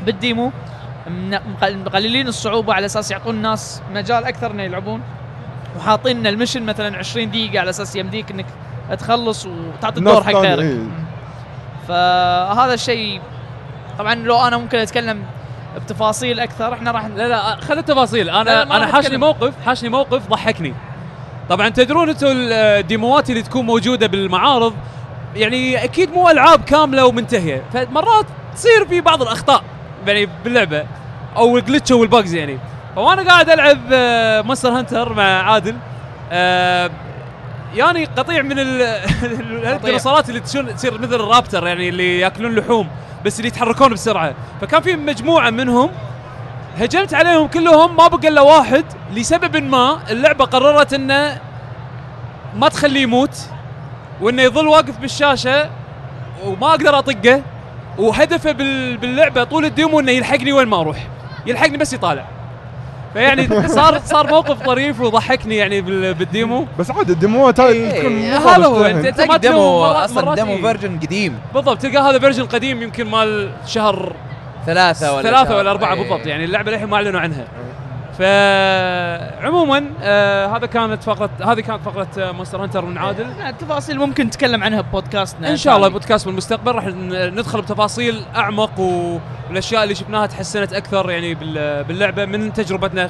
بالديمو. 0.06 0.52
مقللين 1.62 2.28
الصعوبة 2.28 2.74
على 2.74 2.86
أساس 2.86 3.10
يعطون 3.10 3.34
الناس 3.34 3.82
مجال 3.94 4.24
أكثر 4.24 4.50
إنه 4.50 4.62
يلعبون. 4.62 5.00
وحاطين 5.78 6.26
المشن 6.26 6.62
مثلا 6.62 6.96
20 6.96 7.30
دقيقة 7.30 7.60
على 7.60 7.70
أساس 7.70 7.96
يمديك 7.96 8.30
إنك 8.30 8.46
تخلص 8.98 9.46
وتعطي 9.46 9.98
الدور 9.98 10.24
حق 10.24 10.34
غيرك 10.34 10.62
إيه. 10.62 10.88
فهذا 11.88 12.74
الشيء 12.74 13.20
طبعا 13.98 14.14
لو 14.14 14.46
أنا 14.46 14.56
ممكن 14.56 14.78
أتكلم 14.78 15.22
بتفاصيل 15.76 16.40
أكثر 16.40 16.72
إحنا 16.72 16.90
راح 16.90 17.06
لا 17.06 17.28
لا 17.28 17.56
خلي 17.56 17.80
التفاصيل. 17.80 18.26
لا، 18.26 18.40
أنا 18.40 18.50
لا، 18.50 18.64
ما 18.64 18.76
أنا 18.76 18.86
حاشني. 18.86 19.16
موقف 19.16 19.54
حاشني 19.66 19.88
موقف 19.88 20.28
ضحكني. 20.28 20.74
طبعا 21.48 21.68
تدرون 21.68 22.08
أنتم 22.08 22.26
الديموات 22.30 23.30
اللي 23.30 23.42
تكون 23.42 23.66
موجودة 23.66 24.06
بالمعارض 24.06 24.74
يعني 25.36 25.84
أكيد 25.84 26.12
مو 26.12 26.28
ألعاب 26.28 26.64
كاملة 26.64 27.06
ومنتهية. 27.06 27.62
فمرات 27.72 28.26
تصير 28.54 28.84
في 28.88 29.00
بعض 29.00 29.22
الأخطاء 29.22 29.62
يعني 30.06 30.28
باللعبة 30.44 30.86
أو 31.36 31.58
ال 31.58 31.63
glitch 31.63 31.92
أو 31.92 32.02
ال 32.02 32.08
bugs 32.08 32.34
يعني. 32.34 32.58
فوانا 32.96 33.22
قاعد 33.22 33.50
ألعب 33.50 33.78
Monster 34.46 34.68
Hunter 34.68 35.12
مع 35.12 35.22
عادل. 35.52 35.76
آه، 36.32 36.90
يعني 37.74 38.04
قطيع 38.04 38.42
من 38.42 38.58
ال- 38.58 38.82
الديناصورات 39.74 40.28
اللي 40.28 40.40
تصير 40.40 40.98
مثل 41.00 41.14
ال 41.14 41.21
raptor 41.21 41.66
يعني 41.66 41.88
اللي 41.88 42.18
يأكلون 42.20 42.54
لحوم 42.54 42.88
بس 43.24 43.36
اللي 43.38 43.48
يتحركون 43.48 43.88
بسرعة. 43.92 44.34
فكان 44.60 44.82
في 44.82 44.96
مجموعة 44.96 45.50
منهم 45.50 45.90
هجمت 46.78 47.14
عليهم 47.14 47.46
كلهم 47.48 47.96
ما 47.96 48.08
بقى 48.08 48.28
إلا 48.28 48.40
واحد. 48.40 48.84
لسبب 49.14 49.56
ما 49.56 49.98
اللعبة 50.10 50.44
قررت 50.44 50.92
إنه 50.92 51.40
ما 52.56 52.68
تخليه 52.68 53.02
يموت. 53.02 53.36
وإنه 54.20 54.42
يظل 54.42 54.66
واقف 54.68 54.98
بالشاشة 54.98 55.70
وما 56.44 56.70
أقدر 56.70 56.98
أطقه 56.98 57.42
وهدفه 57.98 58.52
بال- 58.52 58.96
باللعبة 58.96 59.44
طول 59.44 59.64
ال 59.64 59.71
demo 59.71 60.00
إنه 60.00 60.12
يلحقني 60.12 60.52
وين 60.52 60.68
ما 60.68 60.80
أروح 60.80 61.06
يلحقني 61.46 61.76
بس 61.78 61.92
يطالع 61.92 62.24
فيعني 63.12 63.68
صار 63.68 64.00
صار 64.04 64.26
موقف 64.26 64.62
طريف 64.66 65.00
وضحكني 65.00 65.56
يعني 65.56 65.80
بال- 65.80 66.14
بال 66.14 66.31
demo 66.31 66.66
بس 66.78 66.90
عادي 66.90 67.12
ال 67.12 67.20
demoات 67.20 67.60
هاي 67.60 67.72
إيه، 67.72 68.00
تكون 68.00 68.12
إيه، 68.16 68.38
هذا 68.38 68.66
هو، 68.66 68.82
تهن. 68.82 69.28
ما 69.28 69.36
demo 69.36 69.84
أصلا 69.84 70.34
demo. 70.34 70.56
version 70.56 70.98
قديم 70.98 71.38
بالضبط 71.54 71.82
تلقى 71.82 71.98
هذا 72.10 72.18
version 72.18 72.44
قديم 72.46 72.82
يمكن 72.82 73.06
مال 73.10 73.50
شهر 73.66 74.12
ثلاثة 74.66 75.12
ولا 75.14 75.22
ثلاثة. 75.30 75.56
ولا 75.56 75.70
أربعة 75.70 75.94
إيه. 75.94 76.00
بالضبط 76.00 76.26
يعني 76.26 76.44
اللعبة 76.44 76.70
للحين 76.70 76.86
ما 76.88 76.96
أعلنوا 76.96 77.20
عنها 77.20 77.44
فعموما 78.18 79.84
آه 80.02 80.46
هذا 80.56 80.66
كانت 80.66 81.02
فقره 81.02 81.30
هذه 81.44 81.60
كانت 81.60 81.82
فقرة 81.84 82.08
آه، 82.18 82.32
Monster 82.32 82.62
Hunter 82.62 82.84
من 82.84 82.98
عادل 82.98 83.26
لا، 83.38 83.48
التفاصيل 83.48 83.98
ممكن 83.98 84.26
نتكلم 84.26 84.64
عنها 84.64 84.80
ب 84.80 84.88
podcastنا 84.88 85.50
إن 85.50 85.56
شاء 85.56 85.76
الله 85.76 85.86
الثاني. 85.86 86.00
بودكاست 86.00 86.26
بالمستقبل 86.26 86.72
راح 86.74 86.84
ندخل 87.12 87.60
بتفاصيل 87.62 88.22
أعمق 88.36 88.80
والأشياء 89.50 89.82
اللي 89.82 89.94
شفناها 89.94 90.26
تحسنت 90.26 90.72
أكثر 90.72 91.10
يعني 91.10 91.34
بال- 91.34 91.84
باللعبة 91.84 92.24
من 92.24 92.52
تجربتنا 92.52 93.08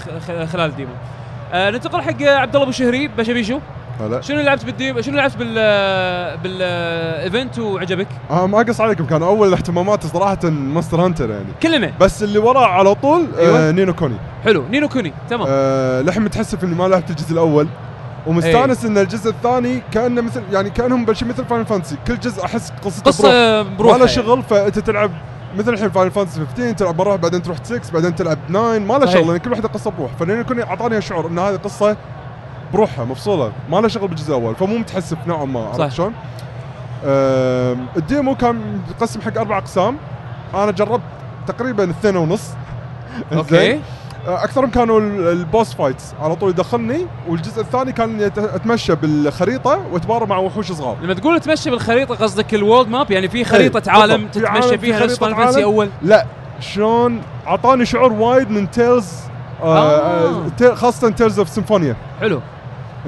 خلال 0.52 0.70
ال 0.70 0.74
demo. 0.74 0.92
آه 1.52 1.70
ننتقل 1.70 2.00
حق 2.02 2.22
عبد 2.22 2.54
الله 2.54 2.62
أبو 2.62 2.72
شهري 2.72 3.08
بشبيشو 3.08 3.60
هلا 4.00 4.20
شنو 4.20 4.40
لعبت 4.40 4.64
بال 4.64 4.76
demo 4.76 5.00
شنو 5.00 5.16
لعبت 5.16 5.36
بال 5.36 5.54
بال 6.42 6.76
event 6.76 7.58
وعجبك؟ 7.58 8.06
آه 8.30 8.46
ما 8.46 8.60
أقص 8.60 8.80
عليكم 8.80 9.06
كان 9.06 9.22
أول 9.22 9.52
اهتماماتي 9.52 10.08
صراحة 10.08 10.38
Monster 10.44 11.00
Hunter 11.04 11.30
يعني 11.30 11.46
كلنا 11.62 11.92
بس 12.00 12.22
اللي 12.22 12.38
وراه 12.38 12.66
على 12.66 12.94
طول 12.94 13.26
أيوة. 13.38 13.58
آه 13.68 13.70
Ni 13.70 13.82
no 13.82 13.94
Kuni 13.94 14.16
حلو 14.44 14.64
Ni 14.70 14.79
no 14.79 14.88
Kuni 14.88 15.12
تمام 15.30 15.46
آه 15.50 16.02
لحين 16.02 16.22
متحسف 16.22 16.64
إني 16.64 16.74
ما 16.74 16.88
لعبت 16.88 17.10
الجزء 17.10 17.32
الأول 17.32 17.68
ومستانس 18.26 18.84
إن 18.84 18.98
الجزء 18.98 19.30
الثاني 19.30 19.82
كأنه 19.92 20.20
مثل 20.22 20.42
يعني 20.52 20.70
كأنهم 20.70 21.04
بلشين 21.04 21.28
مثل 21.28 21.44
Final 21.44 21.64
Fantasy 21.64 21.96
كل 22.06 22.18
جزء 22.18 22.44
أحس 22.44 22.72
قصته 22.84 23.02
بروح. 23.02 23.16
قصه 23.16 23.62
بروحها 23.62 23.98
ما 23.98 24.02
له. 24.04 24.06
شغل 24.10 24.42
فأنت 24.42 24.78
تلعب 24.78 25.10
مثل 25.58 25.72
الحين 25.74 25.90
Final 25.90 26.10
Fantasy 26.10 26.40
15 26.56 26.72
تلعب 26.72 26.98
مره 26.98 27.16
بعدين 27.16 27.42
تروح 27.42 27.56
6 27.64 27.80
بعدين 27.92 28.14
تلعب 28.14 28.38
9 28.48 28.78
ما 28.78 28.94
له. 28.98 29.06
شغل 29.06 29.28
لأن 29.28 29.36
كل 29.36 29.50
واحدة 29.50 29.68
قصة 29.68 29.90
بروح 29.90 30.10
ف 30.20 30.25
Ni 30.25 30.35
no 30.35 30.44
Kuni 30.44 30.62
أعطاني 30.62 31.00
شعور 31.00 31.26
إن 31.26 31.38
هذه 31.38 31.56
قصة 31.56 31.96
بروحها 32.73 33.04
مفصوله 33.04 33.52
ما 33.70 33.76
له 33.80 33.88
شغل 33.88 34.08
بالجزء 34.08 34.28
الأول 34.28 34.54
فمو 34.56 34.78
متحسف 34.78 35.16
نوعا 35.26 35.44
ما. 35.44 35.61
عرفت 35.61 35.96
شلون؟ 35.96 36.12
آم، 37.04 37.87
ال 37.96 38.04
demo 38.04 38.34
كان 38.35 38.80
مقسم 38.90 39.20
حق 39.20 39.38
أربع 39.38 39.58
أقسام 39.58 39.96
أنا 40.54 40.73
جربت 40.73 41.02
تقريبا 41.46 41.90
اثنين 41.90 42.16
ونص 42.16 42.42
أوكي؟ 43.32 43.80
آه، 44.28 44.44
أكثرهم 44.44 44.70
كانوا 44.70 45.00
ال- 45.00 45.26
boss 45.28 45.75
fights 45.75 46.14
على 46.20 46.37
طول 46.37 46.50
يدخلني 46.50 47.06
والجزء 47.28 47.61
الثاني 47.61 47.92
كان 47.92 48.20
أتمشى 48.38 48.94
بالخريطة 48.94 49.80
وأتبارى 49.92 50.26
مع 50.26 50.38
وحوش 50.38 50.73
صغار 50.73 50.96
لما 51.02 51.14
تقول 51.14 51.40
تمشي 51.40 51.70
بالخريطة 51.70 52.14
قصدك 52.14 52.54
ال 52.54 52.60
world 52.60 52.88
map 52.88 53.10
يعني 53.11 53.28
في 53.28 53.44
خريطة 53.44 53.82
إيه، 53.90 54.00
عالم 54.00 54.16
بالضبط. 54.16 54.35
في 54.35 54.40
تتمشى 54.40 54.58
عالم، 54.66 54.70
في 54.70 54.78
فيها 54.78 55.04
نفس 55.04 55.23
عالم. 55.23 55.62
أول 55.62 55.88
لا 56.02 56.26
شلون 56.61 57.20
أعطاني 57.46 57.85
شعور 57.87 58.12
وايد 58.12 58.50
من 58.50 58.70
Tales 58.70 59.12
آه 59.62 59.78
آه. 59.78 60.42
آه. 60.62 60.75
خاصة 60.75 61.11
Tales 61.10 61.38
of 61.38 61.48
Symphonia 61.48 61.96
حلو 62.20 62.40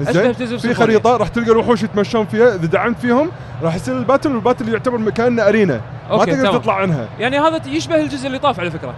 زين 0.01 0.33
في. 0.33 0.73
خريطة 0.73 1.17
راح 1.17 1.27
تلقى 1.27 1.51
الوحوش 1.51 1.83
يتمشون 1.83 2.25
فيها 2.25 2.55
إذا 2.55 2.65
دعمت 2.65 2.99
فيهم 2.99 3.31
راح 3.63 3.75
يصير 3.75 3.97
ال 3.97 4.02
battle 4.02 4.31
وال 4.31 4.40
battle 4.40 4.69
يعتبر 4.69 5.09
كانه 5.09 5.47
arena. 5.47 5.81
ما 6.11 6.17
تقدر 6.25 6.33
تمام. 6.47 6.57
تطلع 6.57 6.75
عنها. 6.75 7.07
يعني 7.19 7.39
هذا 7.39 7.61
يشبه 7.67 7.95
الجزء 7.95 8.27
اللي 8.27 8.39
طاف 8.39 8.59
على 8.59 8.71
فكرة. 8.71 8.93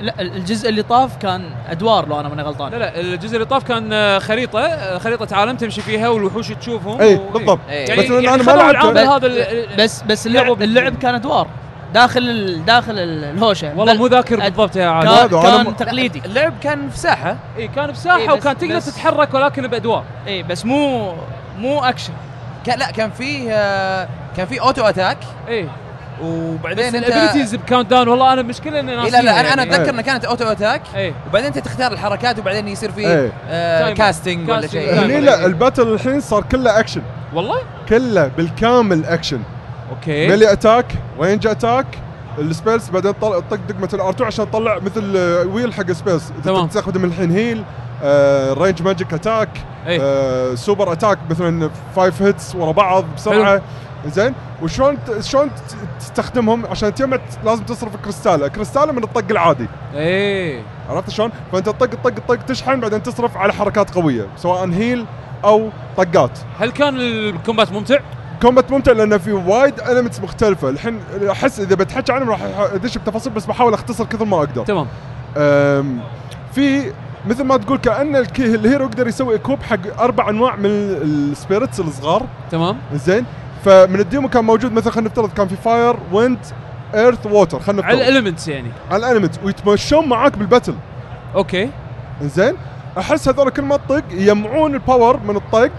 لا 0.00 0.20
الجزء 0.20 0.68
اللي 0.68 0.82
طاف 0.82 1.16
كان 1.16 1.44
أدوار 1.68 2.08
لو 2.08 2.20
أنا 2.20 2.28
ماني 2.28 2.42
غلطان. 2.42 2.72
لا 2.72 2.76
لا 2.76 3.00
الجزء 3.00 3.34
اللي 3.34 3.46
طاف 3.46 3.64
كان 3.64 3.92
آه، 3.92 4.18
خريطة 4.18 4.60
آه، 4.60 4.98
خريطة 4.98 5.36
عالم 5.36 5.56
تمشي 5.56 5.80
فيها 5.80 6.08
والوحوش 6.08 6.48
تشوفهم. 6.48 7.00
إي 7.00 7.14
و- 7.14 7.30
بالضبط. 7.34 7.58
يعني 7.68 8.00
بس 8.02 8.10
يعني 8.10 8.28
أنا 8.34 8.42
ما 8.42 8.72
لعبت- 8.72 8.98
هذا 8.98 9.28
بس 9.78 10.02
بس 10.02 10.26
اللعب, 10.26 10.62
اللعب 10.62 10.96
كان 10.98 11.14
أدوار. 11.14 11.46
داخل 11.94 12.20
ال 12.30 12.64
داخل 12.64 12.98
ال- 12.98 13.24
الهوشة. 13.24 13.72
والله 13.76 13.94
مو 13.94 14.06
ذاكر 14.06 14.40
بالضبط 14.40 14.76
يا 14.76 14.86
عادل. 14.88 15.40
كان, 15.40 15.64
كان 15.64 15.76
تقليدي. 15.76 16.22
اللعب 16.24 16.52
كان 16.62 16.88
في 16.90 16.98
ساحه 16.98 17.36
اي 17.58 17.68
كان 17.68 17.90
بساحه 17.92 18.18
إيه، 18.18 18.26
بس- 18.28 18.32
وكان 18.38 18.58
تقدر 18.58 18.76
بس- 18.76 18.86
تتحرك 18.86 19.34
ولكن 19.34 19.66
بأدوار. 19.66 20.04
اي 20.26 20.42
بس 20.42 20.64
مو 20.64 21.12
مو 21.58 21.80
أكشن. 21.80 22.12
كان 22.66 22.78
لا 22.78 22.90
كان 22.90 23.10
فيه 23.10 23.52
آه، 23.52 24.08
كان 24.36 24.46
فيه 24.46 24.60
auto 24.62 24.84
attack. 24.84 25.18
اي 25.48 25.62
بس 25.64 25.68
وبعدين 26.24 26.84
انت 26.84 26.94
ال 26.94 27.00
abilities 27.00 27.49
ب 27.49 27.54
countdown 27.54 28.08
والله 28.08 28.32
أنا 28.32 28.40
المشكلة 28.40 28.80
إني 28.80 28.90
إيه 28.92 28.96
ناسيها 28.98 29.20
لا 29.20 29.24
لا 29.26 29.40
أنا 29.40 29.52
أنا 29.52 29.62
يعني. 29.62 29.74
أتذكر 29.74 29.90
انها 29.90 30.02
كانت 30.02 30.24
auto 30.24 30.44
attack. 30.44 30.82
اي 30.96 31.14
وبعدين 31.30 31.46
أنت 31.46 31.58
تختار 31.58 31.92
الحركات 31.92 32.38
وبعدين 32.38 32.68
يصير 32.68 32.92
فيه 32.92 33.08
إيه. 33.08 33.32
آه. 33.50 33.90
casting 33.92 34.50
ولا. 34.50 34.66
شيء. 34.66 34.94
هني 35.04 35.20
لا 35.20 35.46
ال 35.46 35.52
battle 35.52 35.88
الحين 35.94 36.20
صار 36.20 36.42
كله 36.52 36.78
اكشن 36.78 37.02
والله؟ 37.34 37.58
كله 37.88 38.26
بالكامل 38.28 39.04
action 39.04 39.40
okay. 39.98 40.28
melee 40.28 40.52
attack 40.52 40.86
range 41.20 41.46
attack. 41.46 41.86
ال 42.38 42.45
spells 42.45 42.88
بعدين 42.90 43.12
طل- 43.12 43.42
طق 43.50 43.58
دقمة 43.68 43.88
ال 43.94 44.02
R 44.02 44.10
2 44.10 44.26
عشان 44.26 44.50
تطلع 44.50 44.78
مثل 44.78 45.12
آه، 45.16 45.44
wheel 45.46 45.74
حق 45.74 45.92
spells 45.92 46.30
إذا 46.32 46.42
تمام. 46.52 46.66
تستخدم 46.66 47.04
الحين 47.04 47.30
heal 47.30 47.64
آه 48.02 48.52
range 48.52 48.82
magic 48.82 49.14
attack. 49.14 49.48
اي 49.86 49.98
آه 50.02 50.54
super 50.54 50.92
attack 50.92 51.18
مثلا 51.30 51.70
five 51.96 52.22
hits 52.22 52.54
ورا 52.54 52.72
بعض 52.72 53.04
بسرعة. 53.16 53.62
زين. 54.06 54.34
وشلون 54.62 54.96
ت- 55.04 55.20
شلون 55.24 55.48
ت- 55.48 56.00
تستخدمهم؟ 56.00 56.66
عشان 56.66 56.94
تجمع 56.94 57.18
لازم 57.44 57.62
تصرف 57.64 57.96
كريستاله 57.96 58.48
كريستاله 58.48 58.92
من 58.92 59.04
الطق 59.04 59.24
العادي. 59.30 59.66
اي 59.94 60.62
عرفت 60.90 61.10
شلون؟ 61.10 61.30
فأنت 61.52 61.66
تطق 61.68 61.94
طق 62.04 62.12
طق 62.28 62.36
تشحن 62.36 62.80
بعدين 62.80 63.02
تصرف 63.02 63.36
على 63.36 63.52
حركات 63.52 63.90
قوية 63.94 64.26
سواء 64.36 64.68
heal 64.70 65.04
أو 65.44 65.68
طقات. 65.96 66.38
هل 66.60 66.70
كان 66.70 66.96
ال 66.96 67.07
combat 67.07 67.72
ممتع؟ 67.72 67.98
combat 68.42 68.70
ممتع 68.70 68.92
لأنه 68.92 69.18
في 69.18 69.32
وايد 69.32 69.80
elements 69.80 70.20
مختلفة. 70.20 70.68
الحين 70.68 71.00
أحس 71.30 71.60
إذا 71.60 71.74
بتحكي 71.74 72.12
عنهم 72.12 72.30
راح 72.30 72.40
أدش 72.72 72.98
بتفاصيل 72.98 73.32
بس 73.32 73.46
بحاول 73.46 73.74
أختصر 73.74 74.04
كثر 74.04 74.24
ما 74.24 74.36
أقدر. 74.36 74.64
تمام. 74.64 74.86
أم، 75.36 76.00
في 76.54 76.92
مثل 77.26 77.44
ما 77.44 77.56
تقول 77.56 77.78
كأن 77.78 78.16
ال 78.38 78.47
hero 78.47 78.84
يقدر 78.84 79.08
يسوي 79.08 79.34
equip 79.34 79.62
حق 79.62 80.00
أربع 80.00 80.28
أنواع 80.28 80.56
من 80.56 80.66
ال 80.66 80.80
spirits 80.80 81.80
الصغار. 81.80 82.26
تمام. 82.50 82.76
زين. 82.94 83.24
فمن 83.64 84.00
ال 84.00 84.06
demo 84.06 84.28
كان 84.28 84.44
موجود 84.44 84.72
مثلا 84.72 84.92
خلينا 84.92 85.08
نفترض 85.08 85.32
كان 85.32 85.48
في 85.48 85.56
fire 85.56 85.96
wind 86.12 86.38
earth 86.94 87.26
water 87.26 87.60
خلينا 87.60 87.82
على 87.82 87.96
نفترض 87.96 88.08
ال 88.08 88.12
elements 88.12 88.48
يعني. 88.48 88.68
على 88.90 89.06
ال 89.06 89.10
element 89.10 89.34
ويتمشون 89.44 90.08
معاك 90.08 90.38
بال 90.38 90.47
battle 90.47 90.74
okay. 91.34 91.70
انزين 92.22 92.54
أحس 92.98 93.28
هذول 93.28 93.50
كل 93.50 93.62
ما 93.62 93.76
تطق 93.76 94.04
يجمعون 94.10 94.74
ال 94.74 94.82
power 94.82 95.20
من 95.28 95.36
الطق 95.36 95.70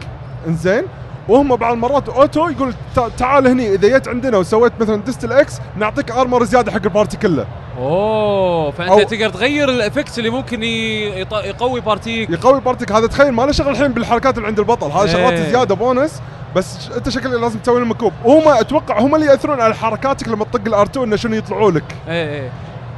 انزين 0.47 0.83
وهم 1.29 1.55
بعض 1.55 1.74
المرات 1.74 2.09
auto 2.09 2.49
يقول 2.50 2.74
تع- 2.95 3.07
تعال 3.17 3.48
هني 3.48 3.74
إذا 3.75 3.88
جيت 3.88 4.07
عندنا 4.07 4.38
وسويت 4.38 4.74
مثلا 4.79 4.95
distill 4.95 5.33
X 5.33 5.59
نعطيك 5.77 6.12
armor 6.11 6.43
زيادة 6.43 6.71
حق 6.71 6.81
ال 6.83 6.89
party 6.89 7.17
كله. 7.17 7.45
أوه 7.77 8.71
فأنت 8.71 8.91
أو- 8.91 9.05
تقدر 9.09 9.29
تغير 9.29 9.69
ال 9.69 9.76
effects 9.76 10.19
اللي 10.19 10.29
ممكن 10.29 10.63
يقوي 10.63 11.81
ال 11.81 11.88
partyك. 11.88 12.29
يقوي 12.29 12.62
partyك. 12.61 12.91
هذا 12.91 13.07
تخيل 13.07 13.31
ما 13.31 13.43
له 13.43 13.51
شغل 13.51 13.69
الحين 13.69 13.88
بالحركات 13.93 14.38
اللي 14.38 14.48
عند 14.48 14.59
البطل. 14.59 14.91
هذا 14.91 15.05
شغلات 15.07 15.31
إيه. 15.33 15.51
زيادة 15.51 15.75
بونس. 15.75 16.21
بس 16.55 16.89
أنت 16.98 17.09
شكل 17.09 17.41
لازم 17.41 17.59
تسوي 17.59 17.79
لهم 17.79 17.93
equip. 17.93 18.13
وهم 18.25 18.48
أتوقع 18.48 19.00
هم 19.00 19.15
اللي 19.15 19.25
يأثرون 19.25 19.62
على 19.62 19.75
حركاتك 19.75 20.27
لما 20.27 20.45
تطق 20.45 20.62
ال 20.67 20.76
R 20.76 20.85
2 20.86 21.07
إنه 21.07 21.15
شنو 21.15 21.36
يطلعوا 21.36 21.71
لك. 21.71 21.95
اي 22.07 22.39
اي 22.43 22.50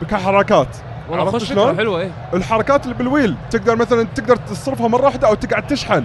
كحركات 0.10 0.68
والله 1.10 1.32
خوش 1.32 1.52
فكره؟ 1.52 1.74
حلوة 1.78 2.02
اي 2.02 2.12
الحركات 2.34 2.84
اللي 2.84 2.96
بال 2.96 3.07
wheel 3.07 3.36
تقدر 3.52 3.76
مثلا 3.76 4.08
تقدر 4.16 4.36
تصرفها 4.36 4.88
مرة 4.88 5.06
واحدة 5.06 5.28
أو 5.28 5.34
تقعد 5.34 5.68
تشحن. 5.68 6.04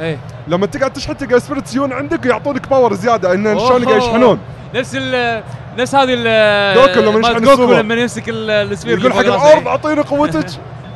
اي 0.00 0.18
لما 0.48 0.66
تقعد 0.66 0.92
تشحن 0.92 1.16
تلقى 1.16 1.40
spirits 1.40 1.72
يجون 1.72 1.92
عندك 1.92 2.24
ويعطونك 2.24 2.68
power 2.68 2.94
زيادة 2.94 3.34
إن 3.34 3.58
شلون. 3.58 3.84
قاعد 3.84 4.02
يشحنون. 4.02 4.38
نفس 4.74 4.92
ال 4.94 5.42
نفس 5.78 5.94
هذه 5.94 6.08
ال 6.10 6.94
Goku 6.94 7.00
لما 7.10 7.20
يشحن 7.28 7.40
Goku 7.40 7.52
ال 7.52 7.56
super. 7.56 7.78
لما 7.78 7.94
يمسك 7.94 8.28
ال- 8.28 8.50
sphere 8.50 8.98
يقول 8.98 9.12
حق. 9.12 9.18
الأرض 9.20 9.68
أعطيني 9.68 10.00
قوتك. 10.00 10.46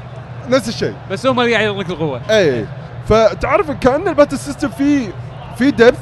نفس 0.50 0.68
الشيء. 0.68 0.94
بس 1.10 1.26
هم 1.26 1.40
اللي 1.40 1.52
قاعد 1.54 1.64
يعطونك 1.66 1.90
القوة. 1.90 2.20
اي 2.30 2.66
فتعرف 3.08 3.70
كأن 3.70 4.08
ال 4.08 4.13
battle 4.13 4.38
system 4.38 4.68
فيه 4.68 5.08
في 5.58 5.70
depth 5.70 5.98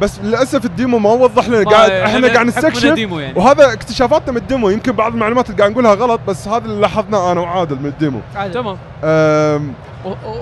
بس 0.00 0.20
للأسف 0.20 0.64
ال 0.64 0.71
demo 0.71 0.98
ما 0.98 1.10
وضح 1.10 1.48
لنا. 1.48 1.70
قاعد 1.70 1.90
إحنا 1.90 2.32
قاعد 2.32 2.46
نستكشف. 2.46 2.84
يعني. 2.84 3.32
وهذا 3.36 3.72
اكتشافاتنا 3.72 4.32
من 4.32 4.36
ال 4.36 4.42
demo. 4.42 4.70
يمكن 4.70 4.92
بعض 4.92 5.12
المعلومات 5.12 5.50
اللي 5.50 5.58
قاعد 5.58 5.70
نقولها 5.70 5.94
غلط 5.94 6.20
بس 6.28 6.48
هذا 6.48 6.64
اللي 6.64 6.80
لاحظناه 6.80 7.32
أنا 7.32 7.40
وعادل 7.40 7.76
من 7.76 7.86
ال 7.86 7.92
demo. 7.92 8.20
تمام. 8.52 8.76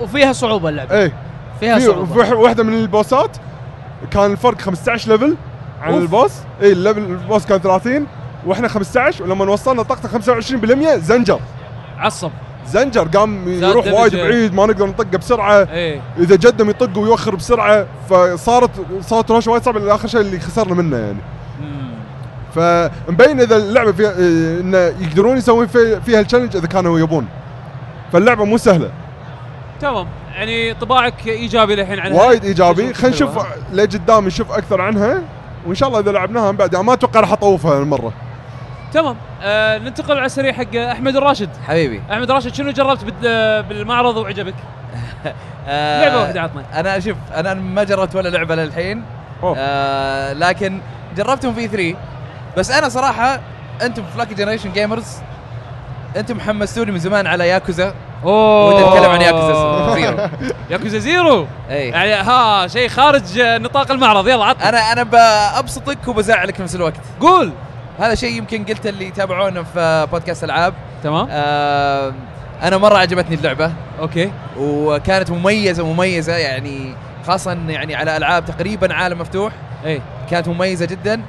وفيها 0.01 0.33
صعوبة 0.33 0.69
اللعبة. 0.69 0.95
إيه. 0.99 1.13
فيها 1.63 1.79
في 1.79 1.85
صعوبه 1.85 2.33
واحدة 2.35 2.63
من 2.63 2.73
ال 2.73 2.82
bossات. 2.82 3.37
كان 4.11 4.31
الفرق 4.31 4.61
15 4.61 5.11
level 5.11 5.35
عن 5.81 5.93
أوف. 5.93 6.01
ال 6.01 6.06
boss. 6.06 6.31
إي 6.61 6.71
ال 6.71 6.76
level 6.76 6.99
ال 6.99 7.08
boss 7.08 7.45
كان 7.45 7.59
30 7.61 8.07
وإحنا 8.45 8.67
15 8.67 9.23
ولما 9.23 9.45
وصلنا 9.45 9.83
طاقته 9.83 10.09
25% 10.09 10.97
زنجر. 10.97 11.39
عصب. 11.97 12.31
زنجر. 12.67 13.07
قام 13.07 13.47
يروح 13.47 13.87
وايد. 13.87 14.15
بعيد 14.15 14.53
ما 14.53 14.65
نقدر 14.65 14.85
نطقه 14.85 15.17
بسرعة. 15.17 15.67
إي. 15.71 16.01
إذا 16.17 16.35
جدم 16.35 16.69
يطق 16.69 16.97
ويوخر 16.97 17.35
بسرعة 17.35 17.85
فصارت 18.09 18.69
صارت 19.01 19.31
روشه 19.31 19.51
وايد 19.51 19.63
صعبة 19.63 19.95
اخر 19.95 20.07
شيء 20.07 20.21
اللي 20.21 20.39
خسرنا 20.39 20.73
منه 20.73 20.97
يعني. 20.97 21.17
فمبين 22.55 23.41
إذا 23.41 23.55
اللعبة 23.57 23.91
فيها 23.91 24.11
إنه 24.59 24.77
يقدرون 24.77 25.37
يسوون 25.37 25.67
في- 25.67 26.01
فيها 26.01 26.19
ال 26.19 26.23
challenge 26.23 26.55
إذا 26.55 26.67
كانوا 26.67 26.99
يبون. 26.99 27.27
فاللعبة 28.13 28.45
مو 28.45 28.57
سهلة. 28.57 28.91
تمام. 29.81 30.07
يعني 30.33 30.73
طباعك 30.73 31.27
إيجابي 31.27 31.75
للحين 31.75 31.99
عنها. 31.99 32.23
وايد 32.25 32.45
إيجابي. 32.45 32.93
خلينا 32.93 33.15
نشوف؟ 33.15 33.45
لقدام 33.73 34.25
نشوف 34.27 34.51
أكثر 34.51 34.81
عنها. 34.81 35.21
وإن 35.65 35.75
شاء 35.75 35.89
الله 35.89 35.99
إذا 35.99 36.11
لعبناها 36.11 36.51
من 36.51 36.57
بعد. 36.57 36.73
يعني 36.73 36.85
ما 36.85 36.93
أتوقع 36.93 37.19
راح 37.19 37.31
أطوفها 37.31 37.79
المره 37.79 38.13
تمام. 38.93 39.15
آه 39.41 39.77
ننتقل 39.77 40.17
على 40.17 40.25
السريع 40.25 40.53
حق 40.53 40.75
أحمد 40.75 41.15
الراشد. 41.15 41.49
حبيبي. 41.67 42.01
أحمد 42.11 42.29
الراشد 42.29 42.53
شنو 42.53 42.71
جربت 42.71 43.03
بال- 43.03 43.63
بالمعرض 43.63 44.17
وعجبك؟ 44.17 44.53
آه 45.67 46.05
لعبة 46.05 46.21
واحدة 46.21 46.41
عطنا. 46.41 46.63
أنا 46.79 46.99
شوف 46.99 47.17
أنا 47.35 47.53
ما 47.53 47.83
جربت 47.83 48.15
ولا 48.15 48.29
لعبة 48.29 48.55
للحين. 48.55 49.03
آه 49.43 50.33
لكن 50.33 50.79
جربتهم 51.17 51.53
في 51.53 51.67
3 51.67 51.95
بس 52.57 52.71
أنا 52.71 52.89
صراحة 52.89 53.39
أنتم 53.81 54.03
في 54.11 54.17
Lucky 54.17 54.33
Generation 54.33 54.71
Gamers 54.71 55.07
أنتم 56.17 56.39
حمستوني 56.39 56.91
من 56.91 56.99
زمان 56.99 57.27
على 57.27 57.47
ياكوزا. 57.47 57.93
أوه. 58.23 58.85
ونتكلم 58.85 59.09
عن 59.11 59.21
Yakuza 59.21 59.93
Zero. 59.95 60.17
Yakuza 60.71 60.97
Zero؟ 60.97 61.47
اي 61.69 61.89
يعني 61.89 62.13
ها 62.13 62.67
شيء 62.67 62.89
خارج 62.89 63.39
نطاق 63.39 63.91
المعرض. 63.91 64.27
يلا 64.27 64.45
عطنا 64.45 64.69
أنا 64.69 64.91
أنا 64.91 65.03
بابسطك 65.03 66.07
وبزعلك 66.07 66.55
في 66.55 66.63
نفس 66.63 66.75
الوقت. 66.75 66.93
قول. 67.19 67.51
هذا 67.99 68.15
شيء 68.15 68.37
يمكن 68.37 68.65
قلته 68.65 68.89
اللي 68.89 69.07
يتابعونا 69.07 69.63
في 69.63 70.07
بودكاست 70.11 70.43
ألعاب. 70.43 70.73
تمام. 71.03 71.27
آه 71.31 72.13
أنا 72.63 72.77
مرة 72.77 72.97
عجبتني 72.97 73.35
اللعبة. 73.35 73.71
okay. 73.99 74.31
وكانت 74.57 75.31
مميزة 75.31 75.85
مميزة 75.85 76.33
يعني 76.33 76.95
خاصه 77.27 77.57
يعني 77.67 77.95
على 77.95 78.17
ألعاب 78.17 78.45
تقريبا 78.45 78.93
عالم 78.93 79.19
مفتوح. 79.19 79.53
اي 79.85 80.01
كانت 80.31 80.47
مميزة 80.47 80.85
جدا. 80.85 81.21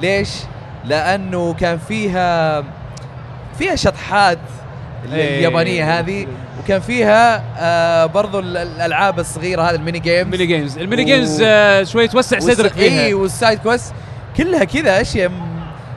ليش؟ 0.00 0.30
لأنه 0.84 1.54
كان 1.54 1.78
فيها 1.78 2.64
فيها 3.58 3.76
شطحات. 3.76 4.38
اليابانية 5.04 5.98
هذه. 5.98 6.26
وكان 6.64 6.80
فيها 6.80 7.42
آه 7.58 8.06
برضو 8.06 8.38
ال- 8.38 8.56
الألعاب 8.56 9.20
الصغيرة 9.20 9.62
هذه 9.62 9.74
ال 9.74 9.79
mini 9.79 9.98
games. 9.98 10.30
Mini 10.30 10.46
games. 10.46 10.78
ال 10.78 10.83
mini 10.83 11.04
games 11.04 11.42
آه 11.44 11.82
شوي 11.82 12.08
توسع 12.08 12.38
صدرك 12.38 12.78
اي 12.78 12.90
فيها 12.90 13.14
وال 13.16 13.30
side 13.30 13.58
quest 13.58 13.92
كلها 14.36 14.64
كذا 14.64 15.00
أشياء 15.00 15.30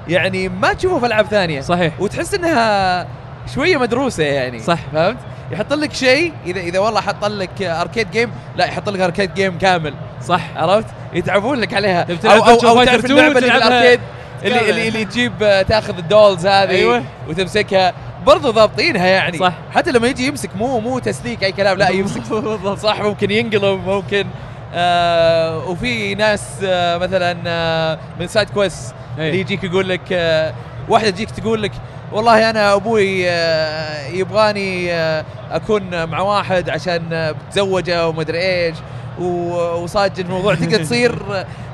يعني 0.08 0.50
ما 0.50 0.74
تشوفها 0.74 1.00
في 1.00 1.06
ألعاب 1.06 1.26
ثانية. 1.26 1.62
صحيح. 1.62 1.94
وتحس 2.02 2.34
إنها 2.34 3.08
شوية 3.56 3.78
مدروسة 3.78 4.24
يعني. 4.24 4.60
صح. 4.60 4.80
فهمت؟ 4.94 5.18
يحط 5.52 5.74
لك 5.74 5.94
شيء 5.94 6.34
إذا 6.46 6.60
إذا 6.60 6.80
والله 6.80 7.02
حط 7.02 7.26
لك 7.26 7.62
arcade 7.62 8.12
game 8.12 8.32
لا 8.56 8.66
يحط 8.66 8.90
لك 8.90 9.00
arcade 9.00 9.34
game 9.34 9.58
كامل. 9.58 9.94
صح. 10.26 10.42
عرفت؟ 10.56 10.88
يتعبون 11.14 11.60
لك 11.60 11.74
عليها. 11.74 12.08
أو 12.26 12.30
أو, 12.30 12.44
أو 12.70 12.84
تعرف 12.84 13.06
2 13.06 13.12
اللعبة 13.18 13.40
اللي 13.40 13.52
في 13.52 13.58
تلعبها 13.58 13.68
ال 13.68 13.72
arcade 13.72 14.00
اللي. 14.44 14.70
اللي, 14.70 14.88
اللي 14.88 15.06
تجيب 15.06 15.34
آه، 15.44 15.62
تاخذ 15.62 15.98
ال 15.98 16.06
dolls 16.06 16.48
هذه 16.48 16.70
أيوة. 16.70 17.04
وتمسكها. 17.30 17.94
برضو 18.26 18.52
ضابطينها 18.52 19.08
يعني. 19.08 19.38
صح. 19.38 19.54
حتى 19.72 19.92
لما 19.92 20.08
يجي 20.08 20.28
يمسك 20.28 20.50
مو 20.56 20.80
مو 20.80 21.00
تسليك 21.00 21.44
أي 21.44 21.52
كلام 21.52 21.78
لا 21.78 21.90
يمسك. 21.90 22.22
صح 22.84 23.02
ممكن 23.02 23.32
ينقلب 23.32 23.88
ممكن. 23.88 24.26
آه 24.74 25.68
وفي 25.70 26.16
ناس 26.16 26.42
آه 26.64 26.98
مثلا 26.98 27.38
آه 27.48 28.00
من 28.20 28.28
side 28.28 28.50
quest 28.50 28.96
إيه. 29.20 29.28
اللي 29.30 29.40
يجيك 29.40 29.64
يقول 29.64 29.90
لك 29.90 30.02
آه 30.12 30.54
واحدة 30.90 31.10
تجيك 31.10 31.32
تقول 31.32 31.64
لك 31.64 31.72
والله 32.12 32.50
أنا 32.50 32.74
أبوي 32.74 33.30
آه 33.30 34.08
يبغاني 34.08 34.94
آه 34.94 35.26
أكون 35.52 36.06
مع 36.06 36.20
واحد 36.20 36.70
عشان 36.70 37.14
آه 37.14 37.32
بتزوجه 37.32 38.08
ومدري 38.08 38.40
إيش 38.40 38.76
وصاج 39.20 40.12
الموضوع 40.20 40.56
تقدر 40.56 40.78
تصير 40.84 41.16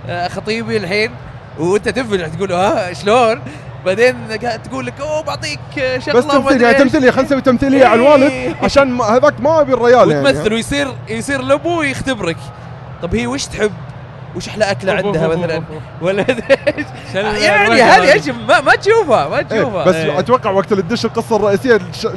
آه 0.09 0.27
خطيبي 0.27 0.77
الحين. 0.77 1.11
وأنت 1.59 1.89
تنفجع 1.89 2.27
تقول 2.27 2.51
ها 2.53 2.93
شلون؟ 2.93 3.41
بعدين 3.88 4.15
قاعد 4.44 4.63
تقول 4.63 4.86
لك 4.86 4.94
أوه 5.01 5.22
بعطيك 5.24 5.60
شغلة 5.75 6.20
بس 6.20 6.24
تمثيل 6.25 6.38
ومدري 6.39 6.63
يعني 6.63 6.75
إيش. 6.75 6.84
تمثيلية 6.84 7.12
خلينا 7.12 7.27
نسوي 7.27 7.41
تمثيلية 7.41 7.86
على 7.86 8.01
الوالد 8.01 8.24
إيه. 8.32 8.56
عشان 8.63 9.01
هذاك 9.01 9.41
ما 9.41 9.62
أبي 9.62 9.74
الريال 9.74 10.12
يعني 10.12 10.24
وتمثل 10.29 10.53
ويصير 10.53 10.88
يصير 11.10 11.39
الابو 11.39 11.82
يختبرك 11.82 12.38
طب 13.03 13.15
هي 13.15 13.27
وش 13.27 13.46
تحب؟ 13.46 13.72
وش 14.36 14.48
أحلى 14.48 14.72
أكلة 14.72 14.94
عندها 14.94 15.27
مثلا 15.27 15.63
ولا 16.01 16.25
يعني 17.15 17.82
هذه. 17.82 18.15
اشياء 18.15 18.36
ما, 18.48 18.62
ما 18.62 18.75
تشوفها 18.75 19.27
ما 19.29 19.38
إيه 19.38 19.41
تشوفها 19.44 19.84
بس 19.86 19.96
إيه. 19.96 20.20
أتوقع 20.20 20.50
وقت 20.51 20.72
اللي 20.72 20.84
تدش 20.84 21.06
القصة 21.06 21.36
الرئيسية 21.36 21.75
الش- 21.75 22.08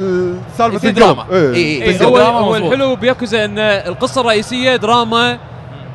سالفة 0.57 0.75
يصير 0.75 0.89
القلب 0.89 0.95
دراما. 0.95 1.25
إيه، 1.31 1.53
إيه 1.55 1.89
يصير 1.95 2.07
هو 2.07 2.17
هو. 2.17 2.55
الحلو 2.55 2.95
بياكوزا 2.95 3.45
إن 3.45 3.59
القصة 3.59 4.21
الرئيسية 4.21 4.75
دراما 4.75 5.37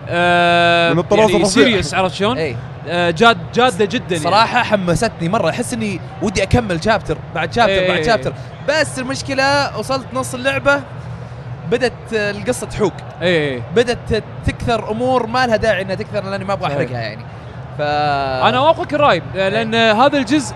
آه 0.08 0.92
من 0.92 0.98
الطراز 0.98 1.30
يعني. 1.30 1.44
serious 1.44 1.94
عرفت 1.94 2.14
شلون؟ 2.14 2.38
إي 2.38 2.56
آه 2.88 3.10
جاد 3.10 3.38
جادة 3.54 3.84
جدا 3.84 4.04
يعني. 4.16 4.24
صراحة 4.24 4.62
حمستني 4.62 5.28
مرة 5.28 5.50
أحس 5.50 5.72
إني 5.72 6.00
ودي 6.22 6.42
أكمل 6.42 6.84
chapter 6.84 7.18
بعد 7.34 7.52
chapter. 7.52 7.88
بعد 7.88 8.02
chapter 8.04 8.32
بس 8.68 8.98
المشكلة 8.98 9.78
وصلت 9.78 10.06
نص 10.14 10.34
اللعبة 10.34 10.82
بدت 11.70 11.92
القصة 12.12 12.66
تحوق 12.66 12.92
إي 13.22 13.62
بدت 13.76 14.24
تكثر 14.46 14.90
أمور 14.90 15.26
ما 15.26 15.46
لها 15.46 15.56
داعي 15.56 15.82
إنها 15.82 15.94
تكثر 15.94 16.24
لاني 16.30 16.44
ما 16.44 16.52
أبغى. 16.52 16.66
أحرقها 16.72 17.00
يعني 17.00 17.24
ف 17.78 17.80
أنا 17.82 18.58
اوافقك 18.58 18.94
الراي 18.94 19.22
آه، 19.36 19.48
لأن 19.48 19.74
هذا 19.74 20.18
الجزء 20.18 20.54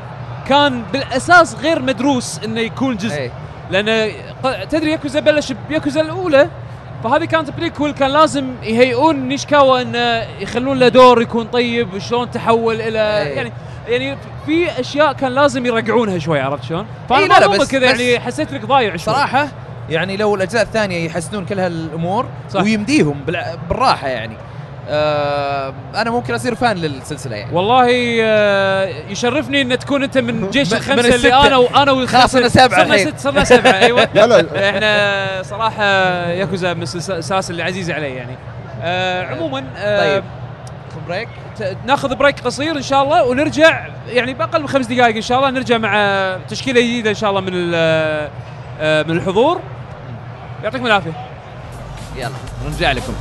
كان 0.49 0.83
بالأساس 0.93 1.55
غير 1.55 1.83
مدروس 1.83 2.41
إنه 2.45 2.61
يكون 2.61 2.97
جزء 2.97 3.15
إيه. 3.17 3.31
لأن 3.71 4.13
تدري 4.71 4.91
ياكوزا 4.91 5.21
بلش 5.21 5.53
بياكوزا 5.69 6.01
الأولى 6.01 6.49
فهذه 7.05 7.25
كانت 7.25 7.51
prequel 7.51 7.91
كان 7.93 8.11
لازم 8.11 8.47
يهيئون 8.63 9.29
نيشيكياما 9.29 9.83
انه 9.83 10.27
يخلون 10.41 10.79
له 10.79 10.89
دور 10.89 11.23
يكون 11.23 11.47
طيب 11.47 11.95
وشلون 11.95 12.31
تحول 12.31 12.81
إلى 12.81 12.99
إيه. 12.99 13.37
يعني 13.37 13.53
يعني 13.89 14.17
في 14.47 14.81
أشياء 14.81 15.13
كان 15.13 15.33
لازم 15.33 15.67
يراجعونها 15.67 16.19
شوي 16.19 16.41
عرفت 16.41 16.65
شلون؟ 16.65 16.87
فأنا 17.09 17.21
إيه، 17.23 17.29
لا، 17.29 17.41
لا، 17.41 17.47
بس- 17.47 17.71
كذا 17.71 17.87
يعني 17.87 18.21
حسيت 18.21 18.53
إنك 18.53 18.65
ضايع 18.65 18.89
شوي 18.97 19.15
صراحة 19.15 19.49
يعني 19.91 20.17
لو 20.17 20.35
الأجزاء 20.35 20.63
الثانية 20.63 21.07
يحسنون 21.07 21.45
كل 21.45 21.61
هالأمور 21.61 22.27
صح. 22.51 22.63
ويمديهم 22.63 23.21
بالراحة 23.69 24.09
يعني 24.09 24.37
أنا 24.91 26.11
ممكن 26.11 26.35
أصير 26.35 26.55
fan 26.55 26.77
للسلسلة 26.77 27.37
يعني. 27.37 27.55
والله 27.55 27.87
آه، 28.23 28.85
يشرفني 29.09 29.63
إن 29.63 29.79
تكون 29.79 30.03
أنت 30.03 30.19
من 30.19 30.49
جيش 30.53 30.75
الخمسة 30.75 31.09
من 31.09 31.15
اللي. 31.15 31.35
أنا 31.35 31.57
وأنا 31.57 31.93
والخمسة. 31.93 32.19
خلاص 32.19 32.33
صرنا 32.33 32.49
سبعة 32.49 32.69
صرنا 32.69 32.95
الحين. 32.95 33.09
ست 33.09 33.19
صرنا 33.19 33.45
سبعه 33.45 33.73
أيوه. 33.73 34.09
لا 34.15 34.27
لا. 34.27 34.71
إحنا 34.71 35.43
صراحة 35.43 35.85
ياكوزا 36.31 36.75
من 36.75 36.83
السلاسل 36.83 37.53
اللي 37.53 37.63
عزيزه 37.63 37.95
علي 37.95 38.15
يعني. 38.15 38.37
آه 38.83 39.27
عموما 39.27 39.65
آه 39.77 39.99
طيب. 40.15 40.25
break 41.09 41.29
ت- 41.59 41.77
ناخذ 41.87 42.15
break 42.15 42.41
قصير 42.41 42.77
إن 42.77 42.83
شاء 42.83 43.03
الله 43.03 43.25
ونرجع 43.25 43.87
يعني 44.09 44.35
بأقل 44.35 44.61
من 44.61 44.69
خمس 44.69 44.87
دقائق 44.87 45.17
إن 45.17 45.23
شاء 45.23 45.39
الله 45.39 45.51
نرجع 45.51 45.79
مع 45.79 46.37
تشكيلة 46.49 46.81
جديدة 46.81 47.11
إن 47.11 47.15
شاء 47.15 47.31
الله 47.31 47.41
من 47.41 47.71
آه، 47.75 48.29
من 49.03 49.17
الحضور. 49.17 49.61
يعطيكم 50.65 50.87
العافية. 50.87 51.13
يلا. 52.17 52.31
نرجع 52.71 52.93
لكم. 52.93 53.13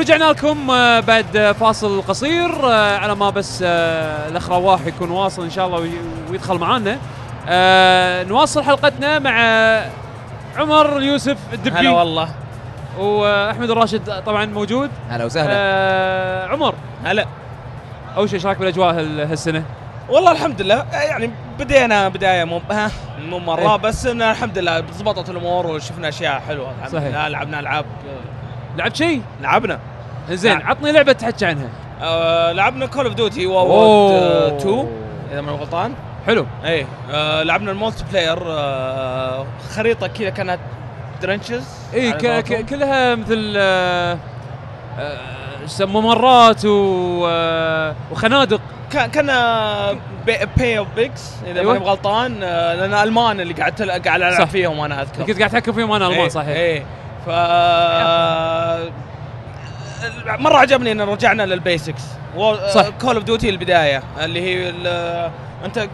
ورجعنا 0.00 0.24
لكم 0.24 0.70
آه، 0.70 1.00
بعد 1.00 1.54
فاصل 1.60 2.02
قصير 2.02 2.70
آه، 2.70 2.96
على 2.98 3.14
ما 3.14 3.30
بس 3.30 3.60
آه، 3.66 4.28
الأخ 4.28 4.50
رواح 4.50 4.86
يكون 4.86 5.10
واصل 5.10 5.42
إن 5.44 5.50
شاء 5.50 5.66
الله 5.66 5.78
وي- 5.78 5.90
ويدخل 6.30 6.58
معانا. 6.58 6.98
نواصل 8.28 8.62
حلقتنا 8.62 9.18
مع 9.18 9.32
عمر 10.56 10.96
اليوسف 10.96 11.36
هلا 11.48 11.54
الذيب 11.54 11.88
والله. 11.88 12.28
وأحمد 12.98 13.70
الراشد 13.70 14.22
طبعا 14.26 14.46
موجود. 14.46 14.90
هلا 15.10 15.24
وسهلا. 15.24 15.50
آه 15.52 16.46
عمر. 16.46 16.74
هلا. 17.04 17.26
أول 18.16 18.28
شيء 18.28 18.36
إيش 18.38 18.46
رايك 18.46 18.58
بالأجواء 18.58 18.90
هال- 18.94 19.20
هالسنة؟ 19.20 19.64
والله 20.08 20.32
الحمد 20.32 20.62
لله. 20.62 20.86
يعني 20.92 21.30
بدينا 21.58 22.08
بداية 22.08 22.44
مو 22.44 22.60
ها 22.70 22.90
مو 23.28 23.38
مرة 23.38 23.60
إيه. 23.72 23.76
بس 23.76 24.06
إن 24.06 24.22
الحمد 24.22 24.58
لله 24.58 24.80
ضبطت 24.80 25.30
الأمور 25.30 25.66
وشفنا 25.66 26.08
أشياء 26.08 26.42
حلوة. 26.48 26.72
الحمد 26.78 26.92
صحيح. 26.92 27.08
لله 27.08 27.28
لعبنا 27.28 27.60
ألعاب 27.60 27.84
لعبت 28.76 28.96
شيء؟ 28.96 29.22
لعبنا 29.42 29.78
زين 30.30 30.58
نعم. 30.58 30.66
عطني 30.66 30.92
لعبة 30.92 31.12
تحكي 31.12 31.46
عنها 31.46 31.68
آه 32.02 32.52
لعبنا 32.52 32.86
Call 32.86 33.04
of 33.06 33.14
Duty. 33.14 33.46
World 33.46 34.17
War 34.17 34.60
2 34.60 34.86
إذا 35.32 35.40
ماني 35.40 35.58
غلطان 35.58 35.94
حلو 36.26 36.46
إيه 36.64 36.86
آه 37.12 37.42
لعبنا 37.42 37.70
ال 37.70 38.04
multiplayer 38.10 38.38
آه 38.46 39.46
خريطة 39.74 40.06
كذا 40.06 40.30
كانت 40.30 40.58
trenches 41.22 41.64
اي 41.94 42.12
كلها 42.62 43.14
مثل 43.14 43.54
آه 43.56 44.18
آه، 44.98 45.18
ممرات 45.80 46.64
و 46.64 47.26
آه 47.28 47.94
وخنادق 48.10 48.60
كان 48.92 49.10
كان 49.10 49.26
Bay 50.56 50.78
of 50.78 50.88
Pigs 50.96 51.32
إذا 51.46 51.60
أيوة. 51.60 51.72
ماني 51.72 51.84
غلطان 51.84 52.42
آه 52.42 52.74
لأن 52.74 52.94
ألمان 52.94 53.40
اللي 53.40 53.54
قعدت 53.54 53.82
قاعد 53.82 54.22
ألعب. 54.22 54.48
فيهم 54.48 54.78
وأنا 54.78 55.02
أذكر 55.02 55.24
كنت 55.24 55.38
قاعد 55.38 55.50
تحكم 55.50 55.72
فيهم 55.72 55.92
أنا 55.92 56.06
ألمان 56.06 56.20
إيه، 56.20 56.28
صحيح 56.28 56.48
إيه 56.48 56.84
ف 57.26 57.28
مرة 60.40 60.56
عجبني 60.56 60.92
إن 60.92 61.00
رجعنا 61.00 61.42
لل 61.42 61.57
basics 61.57 62.02
صح. 62.74 62.88
كول 63.00 63.14
اوف 63.14 63.24
ديوتي 63.24 63.48
البداية 63.48 64.02
اللي 64.24 64.40
هي 64.40 64.68
ال- 64.70 65.30
أنت 65.64 65.88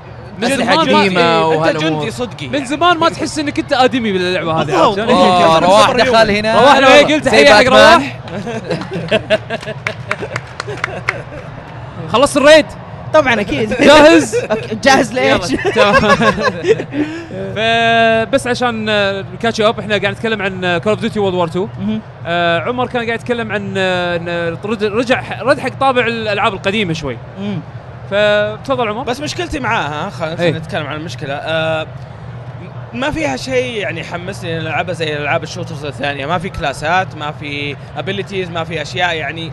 قديمة 0.44 1.20
إيه، 1.20 1.48
أنت 1.52 1.56
وهالأمور. 1.56 1.98
جندي 2.00 2.10
صدقي 2.10 2.48
من 2.48 2.64
زمان 2.64 2.98
ما 2.98 3.08
تحس 3.08 3.38
إنك 3.38 3.58
أنت 3.58 3.72
أدمي 3.72 4.12
باللعبة 4.12 4.62
هذه 4.62 4.74
رواح 4.74 5.86
سوبر 5.86 5.96
دخل. 6.00 6.30
هنا 6.30 6.60
رواح 6.60 6.78
لو 6.78 6.88
قلت 7.14 7.24
تحيه 7.24 7.54
حق. 7.54 7.62
رواح 7.62 8.16
خلصت 12.12 12.36
الريد 12.36 12.66
طبعا 13.14 13.40
أكيد 13.40 13.74
جاهز؟ 13.88 14.36
جاهز 14.82 15.10
تمام. 15.74 16.00
فبس 17.56 18.46
عشان 18.46 18.86
كاتش 19.42 19.60
اب 19.60 19.80
إحنا 19.80 19.98
قاعد 19.98 20.14
نتكلم 20.14 20.42
عن 20.42 20.78
كول 20.78 20.92
اوف 20.92 21.00
ديوتي 21.00 21.18
وورلد 21.18 21.34
وور 21.36 21.46
2 21.48 21.68
مهم. 21.80 22.00
آه، 22.26 22.60
عمر 22.60 22.86
كان 22.86 23.06
قاعد 23.06 23.20
يتكلم 23.20 23.52
عن 23.52 23.74
آه، 23.76 24.58
رجع 24.82 25.22
رد 25.42 25.60
حق 25.60 25.78
طابع 25.80 26.06
الألعاب 26.06 26.54
القديمة 26.54 26.92
شوي. 26.92 27.18
فتفضل 28.10 28.88
عمر 28.88 29.02
بس 29.02 29.20
مشكلتي 29.20 29.60
معاها 29.60 30.10
خلينا 30.10 30.42
إيه. 30.42 30.50
نتكلم 30.52 30.86
عن 30.86 30.96
المشكلة 30.96 31.34
آه 31.34 31.86
ما 32.92 33.10
فيها 33.10 33.36
شيء 33.36 33.78
يعني 33.80 34.00
يحمسني 34.00 34.58
ألعبها 34.58 34.94
زي 34.94 35.16
الالعاب 35.16 35.42
ال 35.42 35.47
shooters 35.47 35.84
الثانية 35.84 36.26
ما 36.26 36.38
في 36.38 36.48
كلاسات 36.48 37.16
ما 37.16 37.32
في 37.32 37.76
abilities 37.96 38.50
ما 38.50 38.64
في 38.64 38.82
أشياء 38.82 39.14
يعني 39.16 39.52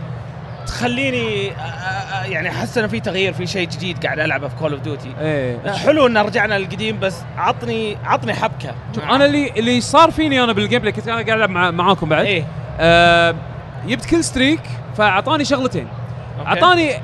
تخليني 0.66 1.50
أ- 1.50 1.52
أ- 1.54 2.26
يعني 2.28 2.48
أحس 2.48 2.78
إنه 2.78 2.86
في 2.86 3.00
تغيير 3.00 3.32
في 3.32 3.46
شيء 3.46 3.68
جديد 3.68 4.04
قاعد 4.06 4.18
العبه 4.20 4.48
في 4.48 4.54
Call 4.56 4.72
of 4.72 4.80
Duty 4.80 5.12
إيه. 5.20 5.58
حلو 5.72 6.06
إن 6.06 6.18
رجعنا 6.18 6.58
للقديم 6.58 6.98
بس 7.00 7.16
عطني 7.36 7.96
عطني 8.04 8.34
حبكة. 8.34 8.74
شوف 8.94 9.04
أنا 9.04 9.24
اللي 9.24 9.50
اللي 9.56 9.80
صار 9.80 10.10
فيني 10.10 10.44
أنا 10.44 10.52
بال 10.52 10.78
gameplay 10.80 10.92
كنت 10.92 11.08
أنا 11.08 11.14
قاعد 11.16 11.30
ألعب 11.30 11.50
مع 11.50 11.70
معاكم 11.70 12.08
بعد. 12.08 12.24
إيه. 12.24 12.44
آه 12.80 13.34
جبت 13.86 14.04
kill 14.04 14.24
streak 14.24 14.60
فأعطاني 14.96 15.44
شغلتين. 15.44 15.88
أعطاني 16.46 16.90
آه 16.94 16.98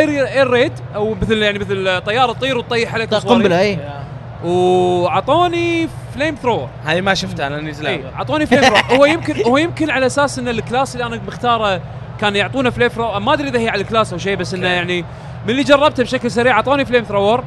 air 0.00 0.26
air 0.26 0.50
raid 0.50 0.72
أو 0.94 1.14
مثل 1.22 1.42
يعني 1.42 1.58
مثل 1.58 2.00
طيارة 2.00 2.32
تطير 2.32 2.58
وتطيح 2.58 2.94
عليك. 2.94 3.14
قنبله 3.14 3.60
اي 3.60 3.72
يا. 3.72 4.04
واعطاني 4.44 5.88
flamethrower 6.14 6.68
هذه 6.84 7.00
ما 7.00 7.14
شفتها 7.14 7.46
أنا 7.46 7.60
نزل 7.60 7.86
اي 7.86 8.00
أعطوني 8.16 8.46
flamethrower 8.46 8.78
هو 8.98 9.04
يمكن 9.04 9.42
هو 9.46 9.56
يمكن 9.56 9.90
على 9.90 10.06
أساس 10.06 10.38
إن 10.38 10.48
ال 10.48 10.56
class 10.56 10.94
اللي 10.94 11.06
أنا 11.06 11.20
مختاره 11.26 11.80
كان 12.20 12.36
يعطونا 12.36 12.70
flamethrower 12.70 13.18
ما 13.20 13.32
أدري 13.32 13.48
إذا 13.48 13.58
هي 13.58 13.68
على 13.68 13.82
ال 13.82 13.87
class 13.87 14.12
أو 14.12 14.18
شيء 14.18 14.36
بس 14.36 14.54
إنه. 14.54 14.68
يعني 14.68 15.02
من 15.44 15.50
اللي 15.50 15.62
جربته 15.62 16.02
بشكل 16.02 16.30
سريع 16.30 16.52
اعطوني 16.56 16.84
flamethrower 16.84 17.44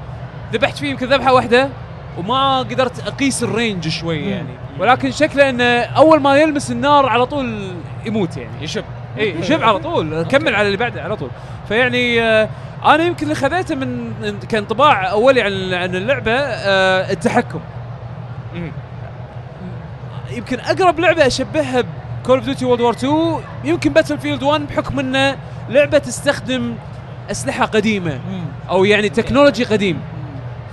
ذبحت 0.54 0.78
فيه 0.78 0.90
يمكن 0.90 1.08
ذبحة 1.08 1.34
واحدة 1.34 1.70
وما 2.18 2.60
قدرت 2.60 3.08
أقيس 3.08 3.44
ال 3.44 3.51
range 3.51 3.88
شوي 3.88 4.30
يعني. 4.30 4.50
ولكن 4.80 5.12
شكله 5.12 5.50
إنه 5.50 5.82
أول 5.82 6.20
ما 6.20 6.38
يلمس 6.38 6.72
النار 6.72 7.06
على 7.06 7.26
طول 7.26 7.74
يموت 8.06 8.38
يعني. 8.38 8.52
يشب. 8.62 8.84
إي 9.18 9.44
شب 9.50 9.64
على 9.64 9.80
طول 9.80 10.24
كمل 10.24 10.56
على 10.56 10.66
اللي 10.68 10.78
بعده 10.78 11.02
على 11.02 11.16
طول. 11.16 11.30
فيعني 11.68 12.22
آه 12.22 12.50
أنا 12.86 13.04
يمكن 13.04 13.24
اللي 13.24 13.36
خذيته 13.36 13.76
من 13.76 14.14
كانطباع 14.50 15.12
أولي 15.12 15.42
عن 15.42 15.74
عن 15.74 15.96
اللعبة 15.96 16.32
آه 16.32 17.12
التحكم. 17.12 17.60
يمكن 20.32 20.60
أقرب 20.60 21.00
لعبة 21.00 21.28
أشبهها 21.28 21.84
ب 22.24 22.26
Call 22.26 22.36
of 22.38 22.46
Duty 22.46 22.66
World 22.66 22.82
War 22.82 22.94
2 22.94 23.40
يمكن 23.64 23.94
Battlefield 23.94 24.44
1 24.44 24.68
بحكم 24.68 25.00
إنه 25.00 25.38
لعبة 25.70 25.98
تستخدم 25.98 26.76
أسلحة 27.32 27.66
قديمة 27.66 28.20
أو 28.70 28.86
يعني 28.86 29.10
technology 29.10 29.64
قديم. 29.64 30.00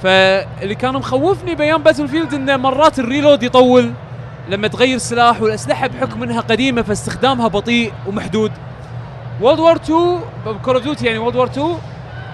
فاللي 0.02 0.74
كان 0.74 0.94
مخوفني 0.94 1.54
بأيام 1.54 1.82
Battlefield 1.82 2.34
إنه 2.34 2.56
مرات 2.56 2.98
ال 2.98 3.05
reload 3.05 3.42
يطول. 3.42 3.92
لما 4.48 4.68
تغير 4.68 4.98
سلاح 4.98 5.42
والأسلحة 5.42 5.86
بحكم 5.86 6.22
إنها 6.22 6.40
قديمة 6.40 6.82
فاستخدامها 6.82 7.48
بطيء 7.48 7.92
ومحدود. 8.06 8.52
World 9.40 9.60
War 9.60 9.76
2 9.76 10.20
Call 10.64 10.74
of 10.74 10.84
Duty 10.84 11.06
يعني 11.06 11.18
World 11.18 11.36
War 11.36 11.46
2 11.46 11.78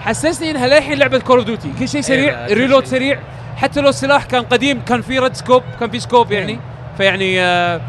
حسسني 0.01 0.51
إنها 0.51 0.67
للحين 0.67 0.97
لعبة 0.97 1.19
Call 1.19 1.37
of 1.37 1.45
Duty 1.45 1.73
كل 1.79 1.89
شيء 1.89 2.01
سريع 2.01 2.39
لا، 2.39 2.47
كل 2.47 2.53
ال 2.53 2.57
reload. 2.57 2.85
سريع. 2.85 3.19
حتى 3.55 3.81
لو 3.81 3.89
السلاح 3.89 4.25
كان 4.25 4.43
قديم 4.43 4.81
كان 4.81 5.01
في 5.01 5.19
red 5.19 5.33
scope 5.35 5.63
كان 5.79 5.89
في 5.89 5.99
scope 5.99 6.31
يعني. 6.31 6.59
فيعني 6.97 7.41
آه، 7.41 7.81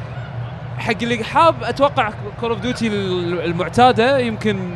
حق 0.78 0.92
اللي 1.02 1.24
حاب 1.24 1.54
أتوقع 1.64 2.10
كول 2.40 2.50
اوف 2.50 2.60
ديوتي 2.60 2.86
المعتادة 3.44 4.18
يمكن 4.18 4.74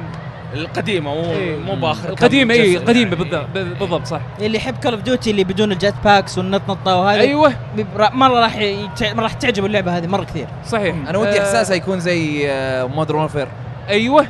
القديمة 0.55 1.15
مو 1.15 1.21
إيه. 1.33 1.57
مو 1.57 1.75
بآخر 1.75 2.09
القديمة 2.09 2.55
اي 2.55 2.77
قديمه 2.77 3.11
يعني. 3.11 3.17
بالضبط 3.25 3.47
بالضبط 3.81 4.07
صح. 4.07 4.21
اللي 4.41 4.57
يحب 4.59 4.75
Call 4.83 4.93
of 4.93 5.03
Duty 5.03 5.31
اللي 5.31 5.45
بدون 5.45 5.73
ال 5.73 5.78
jet 5.78 5.95
packs 6.05 6.39
والنطنطه 6.39 6.97
وهذه 6.97 7.21
أيوه. 7.21 7.53
مرة 7.99 8.41
راح 8.41 8.57
يتع- 8.57 9.19
راح 9.19 9.33
تعجب 9.33 9.65
اللعبة 9.67 9.97
هذه 9.99 10.07
مرة 10.07 10.25
كثير. 10.25 10.47
صحيح. 10.67 10.97
أنا 11.09 11.19
ودي 11.19 11.39
آه، 11.39 11.41
إحساسها 11.43 11.77
يكون 11.77 12.01
زي 12.01 12.49
Modern 12.95 13.19
Warfare 13.19 13.49
أيوه. 13.89 14.27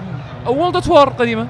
World 0.46 0.76
at 0.76 0.88
War 0.88 1.08
قديمة. 1.08 1.46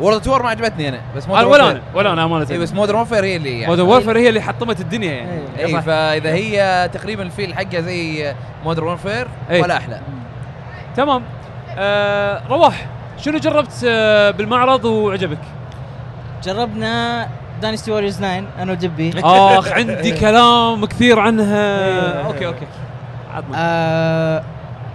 World 0.00 0.28
War 0.28 0.42
ما 0.42 0.48
عجبتني 0.48 0.88
أنا 0.88 1.00
بس 1.16 1.24
أنا 1.26 1.34
Modern 1.34 1.50
ولا 1.50 1.62
Warfare 1.64 1.70
أنا 1.70 1.82
ولا 1.94 2.12
أنا 2.12 2.24
امانه 2.24 2.46
اي 2.50 2.58
بس 2.58 2.72
Modern 2.72 2.96
Warfare 2.96 3.24
هي 3.24 3.36
اللي 3.36 3.52
يعني. 3.60 3.66
Modern 3.66 3.88
Warfare 3.88 4.18
هي 4.18 4.28
اللي 4.28 4.40
حطمت 4.40 4.80
الدنيا 4.80 5.12
يعني. 5.12 5.30
إيه. 5.58 5.66
اي 5.66 5.72
صح. 5.72 5.80
فإذا 5.80 6.32
هي 6.32 6.90
تقريبا 6.92 7.22
ال 7.22 7.28
feel 7.28 7.54
حقها 7.54 7.80
زي 7.80 8.34
Modern 8.64 8.86
Warfare 8.86 9.28
إي. 9.50 9.60
ولا 9.62 9.76
أحلى. 9.76 10.00
تمام. 10.96 11.22
آه 11.78 12.42
رواح 12.50 12.86
شنو 13.16 13.38
جربت 13.38 13.84
آه 13.88 14.30
بالمعرض 14.30 14.84
وعجبك؟ 14.84 15.38
جربنا 16.44 17.26
Dynasty 17.62 17.90
Warriors 17.90 18.16
9 18.16 18.42
أنا 18.58 18.72
ودبي 18.72 19.12
آخ 19.24 19.72
عندي 19.78 20.12
كلام 20.12 20.84
كثير 20.86 21.18
عنها. 21.18 21.86
إيه. 21.86 22.26
okay 22.26 22.46
okay. 22.46 22.66
عطنا 23.34 23.52
آه 23.56 24.42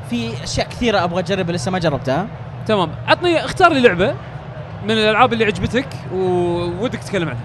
في 0.10 0.44
أشياء 0.44 0.68
كثيرة 0.68 1.04
أبغى 1.04 1.20
أجربها 1.20 1.56
لسه 1.56 1.72
ما 1.72 1.80
جربتها. 1.80 2.28
تمام. 2.68 2.89
عطني 3.08 3.46
اختار 3.46 3.74
لي 3.74 3.80
لعبة. 3.80 4.13
من 4.86 4.91
الألعاب 4.91 5.34
اللي 5.34 5.45
عجبتك 5.45 5.88
وودك 6.13 7.00
تتكلم 7.00 7.30
عنها. 7.30 7.41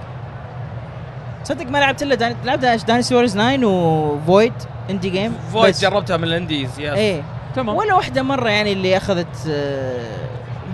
تصدق 1.44 1.66
ما 1.70 1.78
لعبت 1.78 2.02
إلا 2.02 2.14
Dyn... 2.14 2.36
لعبت 2.44 2.64
Dynasty 2.86 3.14
Warriors 3.14 3.32
9 3.34 3.58
و 3.66 3.83
Void 3.83 4.52
indie 4.90 5.10
game 5.10 5.32
Void 5.52 5.68
بس. 5.74 5.82
جربتها 5.82 6.16
من 6.16 6.24
ال 6.24 6.31
indies 6.31 6.70
yes 6.80 6.92
إيه. 6.94 7.22
تمام. 7.56 7.76
ولا 7.76 7.94
واحدة 7.94 8.22
مرة 8.22 8.48
يعني 8.48 8.72
اللي 8.72 8.96
أخذت 8.96 9.46
آه، 9.50 10.04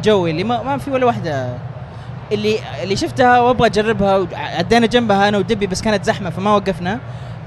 joy 0.05 0.31
اللي 0.31 0.45
ما, 0.45 0.63
ما 0.63 0.79
في 0.79 0.91
ولا 0.91 1.07
واحدة. 1.07 1.49
اللي 2.33 2.57
اللي 2.83 2.97
شفتها 2.97 3.41
وأبغى 3.41 3.67
أجربها 3.69 4.27
عدينا 4.35 4.87
جنبها 4.87 5.29
أنا 5.29 5.39
ودبي 5.39 5.67
بس 5.67 5.83
كانت 5.83 6.05
زحمة 6.05 6.31
فما 6.31 6.55
وقفنا. 6.55 6.99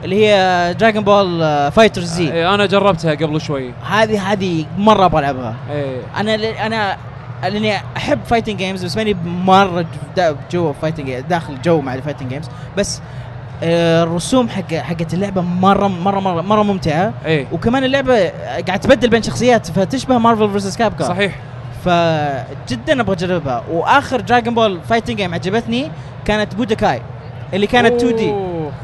اللي 0.04 0.26
هي 0.28 0.74
Dragon 0.80 1.04
Ball 1.04 1.40
FighterZ 1.72 2.14
زي 2.14 2.32
إيه 2.34 2.54
أنا 2.56 2.66
جربتها 2.66 3.12
قبل 3.16 3.42
شوي. 3.42 3.74
هذه 3.90 4.32
هذه 4.32 4.66
مرة 4.78 5.06
أبغى 5.06 5.20
ألعبها. 5.20 5.56
إيه. 5.72 6.02
أنا 6.18 6.38
ل- 6.38 6.46
أنا 6.46 6.98
لأني 7.44 7.76
أحب 7.98 8.20
fighting 8.26 8.58
games 8.58 8.86
بس 8.86 8.98
ماني 8.98 9.14
مرة 9.26 9.86
دا- 10.18 10.36
جو 10.52 10.74
fighting 10.82 11.20
داخل 11.20 11.62
جو 11.62 11.82
مع 11.82 11.94
ال 11.96 11.99
fighting 11.99 12.30
games 12.30 12.46
بس 12.78 13.02
آه، 13.64 14.04
الرسوم 14.04 14.50
حق 14.50 14.74
حقت 14.74 15.14
اللعبة 15.14 15.42
مرة 15.42 15.88
مرة 15.88 16.20
مرة 16.20 16.42
مرة 16.42 16.64
ممتعة. 16.64 17.14
إيه. 17.26 17.46
وكمان 17.52 17.84
اللعبة 17.84 18.30
قاعد 18.68 18.80
تبدل 18.80 19.10
بين 19.10 19.22
شخصيات 19.24 19.68
فتشبه 19.72 20.18
Marvel 20.18 20.50
vs 20.50 20.78
Cap 20.78 20.94
صحيح. 21.02 21.36
فجدا 21.86 23.02
أبغى 23.02 23.16
أجربها. 23.16 23.64
وآخر 23.72 24.20
Dragon 24.20 24.54
Ball 24.56 24.80
fighting 24.90 25.18
game 25.18 25.34
عجبتني 25.34 25.92
كانت 26.26 26.56
Budokai 26.56 27.02
اللي 27.54 27.68
كانت 27.68 28.04
2D 28.04 28.34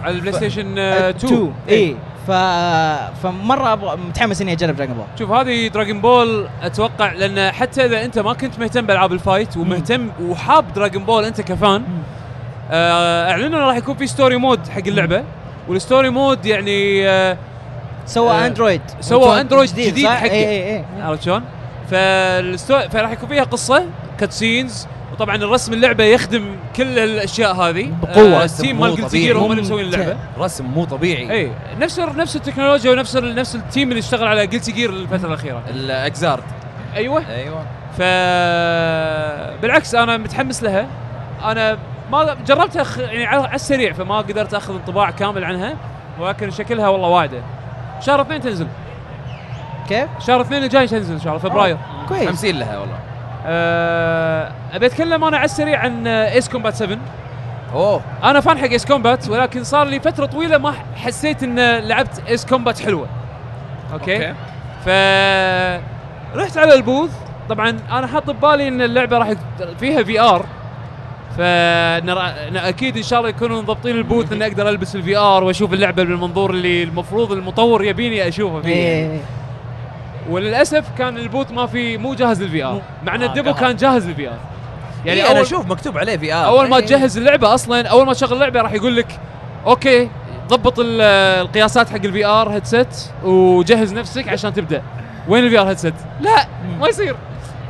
على 0.03 0.15
ال 0.15 0.33
PlayStation 0.33 0.77
2 0.77 1.53
اي 1.69 1.95
ف 2.27 2.31
فمرة 3.23 3.73
أبغى 3.73 3.97
متحمس 3.97 4.41
إني 4.41 4.53
أجرب 4.53 4.75
Dragon 4.75 4.95
Ball 4.95 5.05
شوف 5.19 5.31
هذه 5.31 5.67
Dragon 5.67 6.01
Ball 6.01 6.47
أتوقع 6.63 7.11
لأن 7.11 7.51
حتى 7.51 7.85
إذا 7.85 8.05
أنت 8.05 8.19
ما 8.19 8.33
كنت 8.33 8.59
مهتم 8.59 8.85
بألعاب 8.85 9.13
ال 9.13 9.20
fight 9.20 9.57
ومهتم 9.57 10.09
وحاب 10.21 10.73
Dragon 10.73 11.03
Ball 11.03 11.25
أنت 11.25 11.41
ك 11.41 11.52
fan 11.52 11.83
آه، 12.71 13.31
أعلنوا 13.31 13.47
إنه 13.47 13.67
راح 13.67 13.75
يكون 13.75 13.95
في 13.95 14.07
story 14.07 14.37
mode 14.37 14.67
حق 14.67 14.87
اللعبة 14.87 15.23
وال 15.67 15.79
story 15.79 16.09
mode 16.09 16.45
يعني 16.45 17.09
آه، 17.09 17.37
سوى 18.05 18.31
آه، 18.31 18.47
android 18.47 18.81
سوى 19.01 19.41
android 19.41 19.69
جديد 19.69 20.05
صح؟ 20.05 20.15
حقه. 20.15 20.31
اي 20.31 20.49
اي 20.49 20.75
اي 20.75 20.85
عرفت 21.01 21.23
شلون؟ 21.23 21.43
فال 21.91 22.13
sto... 22.13 22.79
فراح 22.79 23.11
يكون 23.11 23.29
فيها 23.29 23.43
قصة 23.43 23.85
cutscenes 24.19 24.87
وطبعا 25.15 25.35
الرسم 25.35 25.73
اللعبة 25.73 26.03
يخدم 26.03 26.55
كل 26.75 26.99
الأشياء 26.99 27.55
هذه. 27.55 27.91
بقوة. 28.01 28.41
آه 28.41 28.45
ال 28.45 28.52
team 28.52 28.79
مال 28.79 28.95
Guilty. 28.95 29.19
Gear 29.19 29.37
هم 29.37 29.51
اللي 29.51 29.61
مسوين. 29.61 29.85
اللعبة. 29.85 30.17
رسم 30.39 30.65
مو 30.65 30.85
طبيعي. 30.85 31.31
إي 31.31 31.51
نفس 31.79 31.99
نفس 31.99 32.35
التكنولوجيا 32.35 32.91
ونفس 32.91 33.15
نفس 33.15 33.55
ال 33.55 33.62
team 33.62 33.89
اللي 33.89 33.99
اشتغل 33.99 34.27
على 34.27 34.47
Guilty 34.47 34.71
Gear 34.71 34.89
الفترة 34.89 35.27
الأخيرة. 35.27 35.63
ال 35.69 35.84
Xrd. 35.84 36.43
أيوه. 36.95 37.23
أيوه. 37.29 37.65
ف 37.97 38.01
بالعكس 39.61 39.95
أنا 39.95 40.17
متحمس 40.17 40.63
لها. 40.63 40.87
أنا 41.43 41.77
ما 42.11 42.37
جربتها 42.47 42.83
خ... 42.83 42.97
يعني 42.97 43.25
على 43.25 43.55
السريع 43.55 43.93
فما 43.93 44.17
قدرت 44.17 44.53
أخذ 44.53 44.73
انطباع 44.73 45.11
كامل 45.11 45.43
عنها 45.43 45.75
ولكن 46.19 46.51
شكلها 46.51 46.89
والله 46.89 47.07
واعده 47.07 47.41
شهر 48.01 48.21
اثنين 48.21 48.41
تنزل. 48.41 48.67
كيف؟ 49.89 50.09
شهر 50.27 50.41
اثنين 50.41 50.63
الجاي 50.63 50.87
تنزل 50.87 51.13
إن 51.13 51.19
شاء 51.19 51.35
الله 51.35 51.49
فبراير. 51.49 51.77
كويس. 52.09 52.29
خمسين 52.29 52.59
لها 52.59 52.77
والله. 52.77 52.99
أه 53.45 54.51
أبي 54.73 54.85
أتكلم 54.85 55.23
أنا 55.23 55.37
على 55.37 55.45
السريع 55.45 55.79
عن 55.79 56.07
ايس 56.07 56.49
كومبات 56.49 56.75
7 56.75 56.97
أوه. 57.73 58.01
أنا 58.23 58.39
fan 58.39 58.57
حق 58.57 58.67
Ace 58.69 58.85
Combat 58.85 59.29
ولكن 59.29 59.63
صار 59.63 59.87
لي 59.87 59.99
فترة 59.99 60.25
طويلة 60.25 60.57
ما 60.57 60.73
حسيت 60.95 61.43
إن 61.43 61.77
لعبت 61.77 62.21
Ace 62.27 62.45
Combat 62.45 62.79
حلوة. 62.79 63.07
okay, 63.93 64.15
okay. 64.15 64.33
ف 64.85 64.89
رحت 66.37 66.57
على 66.57 66.73
ال 66.73 66.79
booth. 66.79 67.11
طبعا 67.49 67.79
أنا 67.91 68.07
حاط 68.07 68.29
ببالي 68.29 68.67
إن 68.67 68.81
اللعبة 68.81 69.17
راح 69.17 69.33
فيها 69.79 70.03
VR 70.03 70.45
فنرى 71.37 72.33
أكيد 72.69 72.97
إن 72.97 73.03
شاء 73.03 73.19
الله 73.19 73.29
يكونوا 73.29 73.61
مضبطين 73.61 73.95
ال 73.97 74.03
booth 74.03 74.31
إني 74.33 74.45
أقدر 74.45 74.69
ألبس 74.69 74.95
ال 74.95 75.17
VR 75.17 75.43
وأشوف 75.43 75.73
اللعبة 75.73 76.03
بالمنظور 76.03 76.49
اللي 76.51 76.83
المفروض 76.83 77.31
المطور 77.31 77.83
يبيني 77.83 78.27
اشوفه 78.27 78.61
فيه. 78.61 78.73
إيه. 78.73 79.19
وللأسف 80.29 80.85
كان 80.97 81.17
ال 81.17 81.23
booth 81.23 81.51
ما 81.51 81.65
في 81.67 81.97
مو 81.97 82.13
جاهز 82.13 82.43
لل 82.43 82.63
VR 82.63 82.81
مع 83.03 83.15
إن 83.15 83.21
آه، 83.23 83.25
ال 83.27 83.31
demo. 83.31 83.53
كان 83.53 83.75
جاهز 83.75 84.07
لل 84.07 84.27
VR 84.27 84.37
يعني 85.05 85.19
يعني 85.19 85.31
أنا 85.31 85.41
أشوف 85.41 85.65
مكتوب 85.65 85.97
عليه 85.97 86.17
VR 86.17 86.45
أول 86.47 86.69
ما 86.69 86.79
تجهز 86.79 87.17
اللعبة 87.17 87.53
أصلا 87.53 87.87
أول 87.87 88.05
ما 88.05 88.13
تشغل 88.13 88.33
اللعبة 88.33 88.61
راح 88.61 88.71
يقول 88.73 88.95
لك 88.95 89.19
okay 89.65 90.09
ضبط 90.47 90.79
ال- 90.79 91.01
القياسات 91.41 91.89
حق 91.89 91.95
ال 91.95 92.25
VR 92.25 92.49
headset 92.49 92.87
وجهز 93.23 93.93
نفسك 93.93 94.29
عشان 94.29 94.53
تبدأ. 94.53 94.81
وين 95.27 95.43
ال 95.43 95.59
VR 95.59 95.69
headset 95.69 95.93
لا 96.21 96.47
ما 96.79 96.87
يصير. 96.87 97.15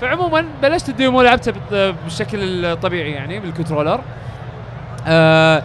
فعموما 0.01 0.45
بلشت 0.61 0.89
ال 0.89 0.96
demo 0.96 1.21
لعبتها 1.21 1.53
بال- 1.71 1.93
بالشكل 1.93 2.65
الطبيعي 2.65 3.11
يعني 3.11 3.39
بال 3.39 3.49
controller. 3.49 4.01
آه 5.07 5.63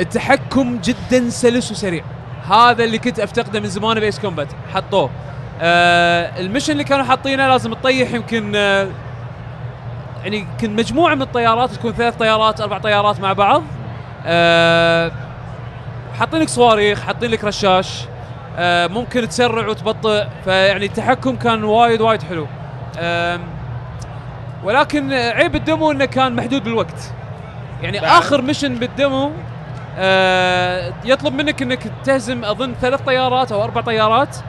التحكم 0.00 0.78
جدا 0.84 1.30
سلس 1.30 1.70
وسريع. 1.70 2.04
هذا 2.50 2.84
اللي 2.84 2.98
كنت 2.98 3.20
أفتقده 3.20 3.60
من 3.60 3.66
زمان 3.66 4.00
ب 4.00 4.04
Ace 4.04 4.18
Combat 4.18 4.48
حطوه. 4.74 5.10
آه 5.60 6.40
ال 6.40 6.44
mission 6.44 6.72
اللي 6.72 6.84
كانوا 6.84 7.04
حاطينه 7.04 7.48
لازم 7.48 7.74
تطيح 7.74 8.12
يمكن 8.12 8.52
آه 8.56 8.88
يعني 10.22 10.36
يمكن 10.38 10.76
مجموعة 10.76 11.14
من 11.14 11.22
الطيارات 11.22 11.70
تكون 11.70 11.92
ثلاث 11.92 12.16
طيارات 12.16 12.60
أربع 12.60 12.78
طيارات 12.78 13.20
مع 13.20 13.32
بعض. 13.32 13.62
آه 14.26 15.12
حاطين 16.18 16.40
لك 16.40 16.48
صواريخ 16.48 17.00
حاطين 17.02 17.30
لك 17.30 17.44
رشاش 17.44 18.04
آه 18.58 18.86
ممكن 18.86 19.28
تسرع 19.28 19.68
وتبطئ 19.68 20.24
فيعني 20.44 20.86
التحكم 20.86 21.36
كان 21.36 21.64
وايد 21.64 22.00
وايد 22.00 22.22
حلو. 22.22 22.46
آم، 22.98 23.40
ولكن 24.64 25.12
عيب 25.12 25.54
الدمو 25.56 25.90
إنه 25.90 26.04
كان 26.04 26.36
محدود 26.36 26.64
بالوقت. 26.64 27.12
يعني 27.82 28.00
بعد. 28.00 28.10
آخر 28.10 28.42
ميشن 28.42 28.74
بالدمو 28.74 29.30
آه 29.98 30.92
يطلب 31.04 31.34
منك 31.34 31.62
إنك 31.62 31.78
تهزم 32.04 32.44
أظن 32.44 32.74
ثلاث 32.80 33.00
طيارات 33.00 33.52
أو 33.52 33.64
أربع 33.64 33.80
طيارات. 33.80 34.36
آه، 34.36 34.42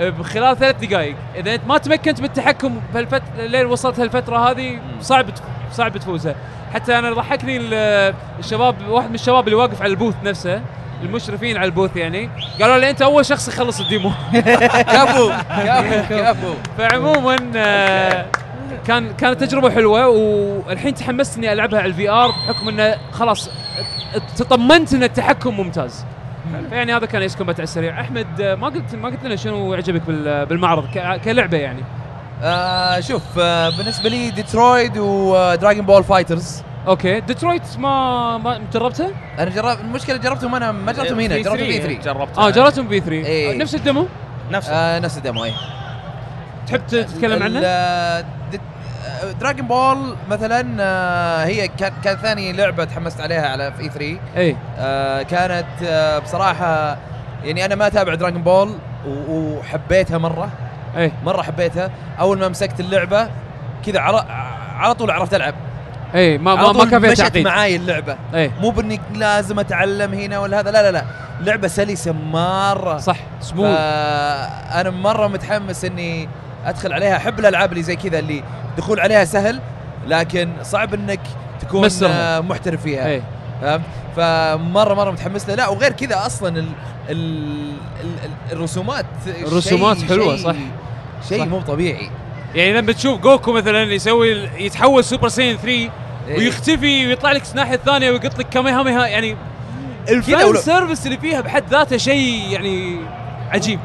بخلال 0.00 0.56
ثلاث 0.58 0.76
دقائق 0.84 1.16
إذا 1.36 1.54
أنت 1.54 1.66
ما 1.66 1.78
تمكنت 1.78 2.20
بالتحكم 2.20 2.80
بهالفتره 2.94 3.22
لين 3.38 3.66
وصلت 3.66 4.00
هالفترة 4.00 4.50
هذه 4.50 4.78
صعب 5.00 5.26
صعب 5.72 5.96
تفوزها. 5.98 6.34
حتى 6.74 6.98
أنا 6.98 7.12
ضحكني 7.12 7.56
ال- 7.56 8.14
الشباب 8.38 8.88
واحد 8.88 9.08
من 9.08 9.14
الشباب 9.14 9.44
اللي 9.44 9.56
واقف 9.56 9.82
على 9.82 9.90
ال 9.90 9.94
booth 9.94 10.14
نفسه 10.24 10.60
المشرفين 11.02 11.56
على 11.56 11.66
ال 11.66 11.71
booth 11.71 11.96
يعني 11.96 12.30
قالوا 12.60 12.78
لي 12.78 12.90
أنت 12.90 13.02
أول 13.02 13.26
شخص 13.26 13.48
يخلص 13.48 13.80
ال 13.80 13.85
demo. 13.85 14.10
كفو 14.34 15.30
كفو 15.50 16.02
كفو 16.10 16.54
فعموما 16.78 17.36
آه، 17.56 18.26
كان 18.86 19.12
كانت 19.14 19.40
تجربة 19.44 19.70
حلوة 19.70 20.08
والحين 20.08 20.94
تحمست 20.94 21.36
اني 21.38 21.52
ألعبها 21.52 21.78
على 21.80 21.88
ال 21.88 22.10
VR 22.10 22.28
بحكم 22.28 22.68
إنه 22.68 22.94
خلاص 23.12 23.50
تطمنت 24.36 24.94
إن 24.94 25.02
التحكم 25.02 25.56
ممتاز. 25.56 26.04
فيعني 26.70 26.96
هذا 26.96 27.06
كان 27.06 27.22
Ace 27.22 27.36
Combat 27.36 27.56
على 27.56 27.64
السريع. 27.64 28.00
أحمد 28.00 28.40
آه، 28.40 28.54
ما 28.54 28.66
قلت 28.66 28.94
ما 28.94 29.08
قلت 29.08 29.24
لنا 29.24 29.36
شنو 29.36 29.74
عجبك 29.74 30.02
بال- 30.02 30.46
بالمعرض 30.46 30.86
ك- 30.94 31.20
كلعبة 31.24 31.56
يعني. 31.58 31.82
آه 32.42 33.00
شوف 33.00 33.22
آه 33.38 33.68
بالنسبة 33.76 34.08
لي 34.08 34.30
Detroit 34.30 34.98
و 34.98 35.11
Dragon 35.11 35.86
Ball 35.86 36.04
FighterZ 36.04 36.62
okay. 36.86 37.20
Detroit 37.20 37.62
ما 37.78 38.38
ما 38.38 38.60
جربتها؟ 38.72 39.10
أنا 39.38 39.50
جربت 39.50 39.80
المشكلة 39.80 40.16
جربتهم 40.16 40.54
أنا 40.54 40.72
ما 40.72 40.92
جربتهم 40.92 41.20
هنا 41.20 41.36
جربتهم 41.38 41.66
في 41.66 41.78
E3 41.78 42.02
جربت 42.02 42.38
آه 42.38 42.50
جربتهم 42.50 42.88
ب 42.88 43.00
E3 43.00 43.12
إيه. 43.26 43.58
نفس 43.58 43.74
ال 43.74 43.79
demo؟ 43.79 44.06
نفس. 44.50 44.68
آه 44.68 44.98
نفس 44.98 45.18
ال 45.18 45.23
demo 45.23 45.44
اي 45.44 45.52
تحب 46.66 46.86
تتكلم 46.86 47.42
عنه؟ 47.42 47.60
Dragon 49.40 49.66
Ball 49.68 50.16
مثلا 50.30 50.76
آه 50.80 51.44
هي 51.44 51.68
كان 51.68 51.92
كانت 52.04 52.20
ثاني 52.20 52.52
لعبة 52.52 52.84
تحمست 52.84 53.20
عليها 53.20 53.48
على 53.48 53.72
في 53.72 53.88
E3 53.88 54.18
إي. 54.36 54.56
آه 54.78 55.22
كانت 55.22 55.66
آه 55.84 56.18
بصراحة 56.18 56.96
يعني 57.44 57.64
أنا 57.64 57.74
ما 57.74 57.86
أتابع 57.86 58.14
دراجون 58.14 58.42
بول 58.42 58.74
وحبيتها 59.28 60.18
مرة. 60.18 60.48
إي. 60.96 61.12
مرة 61.24 61.42
حبيتها. 61.42 61.90
أول 62.20 62.38
ما 62.38 62.48
مسكت 62.48 62.80
اللعبة 62.80 63.28
كذا 63.86 64.00
على 64.00 64.24
على 64.76 64.94
طول 64.94 65.10
عرفت 65.10 65.34
ألعب. 65.34 65.54
إي 66.14 66.38
ما 66.38 66.54
ما, 66.54 66.72
ما 66.72 66.84
كان 66.84 67.00
فيها 67.00 67.14
تعقيد. 67.14 67.44
معاي 67.44 67.76
اللعبة. 67.76 68.16
إي. 68.34 68.50
مو 68.60 68.70
بانك 68.70 69.00
لازم 69.14 69.58
أتعلم 69.58 70.14
هنا 70.14 70.38
ولا 70.38 70.60
هذا 70.60 70.70
لا 70.70 70.82
لا 70.82 70.90
لا. 70.92 71.04
لعبة 71.40 71.68
سلسة 71.68 72.12
مرة. 72.12 72.98
صح. 72.98 73.16
سموث 73.40 73.76
أنا 74.74 74.90
مرة 74.90 75.26
متحمس 75.26 75.84
إني 75.84 76.28
أدخل 76.66 76.92
عليها. 76.92 77.16
أحب 77.16 77.38
الألعاب 77.38 77.72
اللي 77.72 77.82
زي 77.82 77.96
كذا 77.96 78.18
اللي 78.18 78.42
دخول 78.78 79.00
عليها 79.00 79.24
سهل 79.24 79.60
لكن 80.06 80.50
صعب 80.62 80.94
إنك 80.94 81.20
تكون 81.60 81.82
تمسرها. 81.82 82.36
آه، 82.36 82.40
محترف 82.40 82.82
فيها 82.82 83.06
اي 83.08 83.22
فهمت 83.62 83.82
فمرة 84.16 84.94
مرة 84.94 85.10
متحمس 85.10 85.48
لها 85.48 85.56
لا 85.56 85.68
وغير 85.68 85.92
كذا 85.92 86.26
أصلا 86.26 86.48
ال 86.58 86.66
ال 87.10 87.48
ال 88.04 88.30
الرسومات 88.52 89.06
الرسومات 89.26 89.98
شيء- 89.98 90.08
حلوة، 90.08 90.36
شيء- 90.36 90.44
صح. 90.44 90.54
شيء. 91.28 91.44
مو 91.46 91.60
طبيعي 91.60 92.10
يعني 92.54 92.72
لما 92.72 92.92
تشوف 92.92 93.20
جوكو 93.20 93.52
مثلا 93.52 93.82
يسوي 93.82 94.48
يتحول 94.58 95.04
سوبر 95.04 95.28
سايان 95.28 95.56
3 95.56 95.68
إيه. 95.68 95.90
ويختفي 96.38 97.06
ويطلع 97.06 97.32
لك 97.32 97.42
الناحيه 97.50 97.74
الثانية 97.74 98.10
ويقط 98.10 98.38
لك 98.38 98.48
كاميهاها 98.48 99.06
يعني 99.06 99.36
ال 100.08 100.20
fan 100.20 100.56
service 100.56 101.06
اللي 101.06 101.18
فيها 101.18 101.40
بحد 101.40 101.64
ذاته 101.70 101.96
شيء 101.96 102.48
يعني 102.50 102.98
عجيب. 103.50 103.80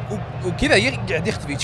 وكذا 0.46 0.76
يقعد 0.76 1.28
يختفي 1.28 1.58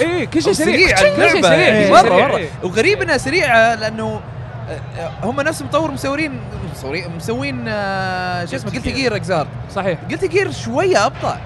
اي 0.00 0.26
كل 0.26 0.42
شيء 0.42 0.52
سريع. 0.52 0.88
كل 0.96 1.30
شيء. 1.30 1.42
سريع 1.42 1.90
مرة 2.02 2.14
مرة. 2.22 2.36
إيه. 2.36 2.48
وغريب 2.62 3.02
إنها 3.02 3.16
سريعة 3.16 3.74
لأنه 3.74 4.20
آه، 4.98 5.10
هم 5.22 5.40
نفس 5.40 5.62
مطور 5.62 5.90
مسوين 5.90 6.40
مسوين 6.74 7.16
مسوين 7.16 7.64
آه، 7.68 8.44
شو 8.44 8.56
اسمه 8.56 8.70
قلت 8.70 8.88
Guilty 8.88 9.16
Gear 9.16 9.33
Xrd 9.33 9.46
صحيح. 9.74 9.98
Guilty 10.10 10.24
Gear 10.24 10.50
شوية 10.52 11.06
أبطأ. 11.06 11.38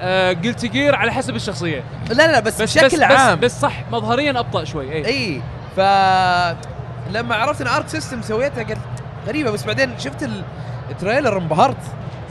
آه 0.00 0.32
Guilty 0.32 0.66
Gear 0.66 0.94
على 0.94 1.12
حسب 1.12 1.36
الشخصية. 1.36 1.82
لا 2.08 2.32
لا 2.32 2.40
بس, 2.40 2.62
بس 2.62 2.78
بشكل 2.78 2.96
بس 2.96 3.02
عام. 3.02 3.38
بس, 3.40 3.44
بس 3.54 3.60
صح 3.60 3.72
مظهريا 3.92 4.30
أبطأ 4.38 4.64
شوي. 4.64 4.92
اي 4.92 5.06
إي. 5.06 5.40
ف 5.76 5.80
لما 7.10 7.34
عرفت 7.34 7.60
إن 7.60 7.66
Arc 7.66 7.88
System 7.88 8.22
سويتها 8.22 8.62
قلت 8.62 8.78
غريبة. 9.26 9.50
بس 9.50 9.64
بعدين 9.64 9.98
شفت 9.98 10.22
ال- 10.22 10.44
ال 10.90 10.96
trailer 10.96 11.38
انبهرت. 11.38 11.76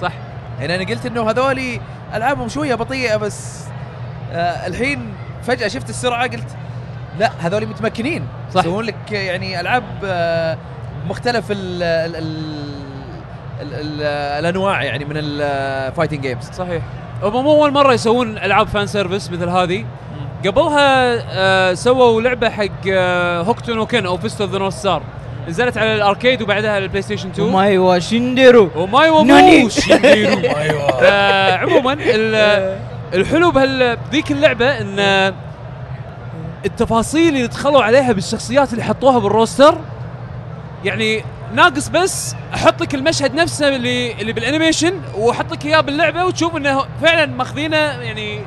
صح. 0.02 0.12
يعني 0.60 0.76
أنا 0.76 0.84
قلت 0.84 1.06
إنه 1.06 1.30
هذولي 1.30 1.82
ألعابهم 2.14 2.50
شوية 2.50 2.76
بطيئة 2.76 3.16
بس 3.16 3.64
آه 4.32 4.68
الحين 4.68 5.14
فجأة 5.44 5.68
شفت 5.68 5.90
السرعة 5.90 6.24
قلت 6.24 6.48
لا 7.20 7.32
هذولي 7.40 7.66
متمكنين. 7.66 8.28
صح. 8.54 8.62
يسوون 8.62 8.86
لك 8.86 9.12
يعني 9.12 9.60
ألعاب 9.60 9.84
آه 10.06 10.58
مختلف 11.08 11.52
ال 11.52 11.84
ال 11.84 12.16
ال 12.16 12.24
ال 13.62 13.74
ال 13.74 14.02
الأنواع 14.40 14.84
يعني 14.84 15.06
من 15.06 15.16
ال 15.18 15.30
fighting 15.30 16.22
games 16.22 16.44
صحيح. 16.52 16.84
هم 17.24 17.44
مو 17.44 17.52
أول 17.52 17.72
مرة 17.72 17.94
يسوون 17.94 18.38
ألعاب 18.38 18.68
fan 18.68 18.88
service 18.88 19.32
مثل 19.32 19.50
هذه. 19.50 19.86
قبلها 20.46 21.18
آه 21.32 21.74
سووا 21.74 22.22
لعبة 22.22 22.50
حق 22.50 22.66
آه 22.92 23.42
Hokuto 23.42 23.74
no 23.74 23.86
Ken 23.86 24.06
أو 24.06 24.18
Fist 24.18 24.42
of 24.42 24.52
the 24.52 24.58
North 24.58 24.74
Star 24.74 25.02
نزلت 25.48 25.78
على 25.78 25.96
الأركيد 25.96 26.42
وبعدها 26.42 26.72
على 26.72 26.84
البلاي 26.84 27.02
ستيشن 27.02 27.30
2 27.30 27.48
omae 27.50 27.78
wa 27.78 27.93
shindeiru. 27.93 28.70
omae. 28.76 29.24
nani. 29.24 29.58
وmou 29.58 29.70
shindeiru 29.70 30.38
آه، 31.02 31.56
عموما 31.58 31.94
ال- 32.00 32.78
الحلو 33.14 33.52
بهال 33.52 33.98
بذيك 34.12 34.32
اللعبة 34.32 34.66
إن 34.82 35.34
التفاصيل 36.66 37.36
اللي 37.36 37.48
دخلوا 37.48 37.84
عليها 37.84 38.12
بالشخصيات 38.12 38.72
اللي 38.74 38.84
حطوها 38.84 39.20
بال 39.20 39.34
roster 39.34 39.78
يعني 40.86 41.24
ناقص 41.56 41.88
بس 41.88 42.36
أحط 42.54 42.82
لك 42.82 42.96
المشهد 42.96 43.36
نفسه 43.36 43.68
اللي 43.68 44.12
اللي 44.12 44.34
بال 44.34 44.45
animation 44.45 44.94
وأحط 45.18 45.52
لك 45.52 45.66
إياه 45.66 45.82
باللعبة 45.82 46.26
وتشوف 46.26 46.56
إنه 46.56 46.84
فعلا 47.02 47.26
ماخذينه 47.26 47.78
يعني 47.78 48.40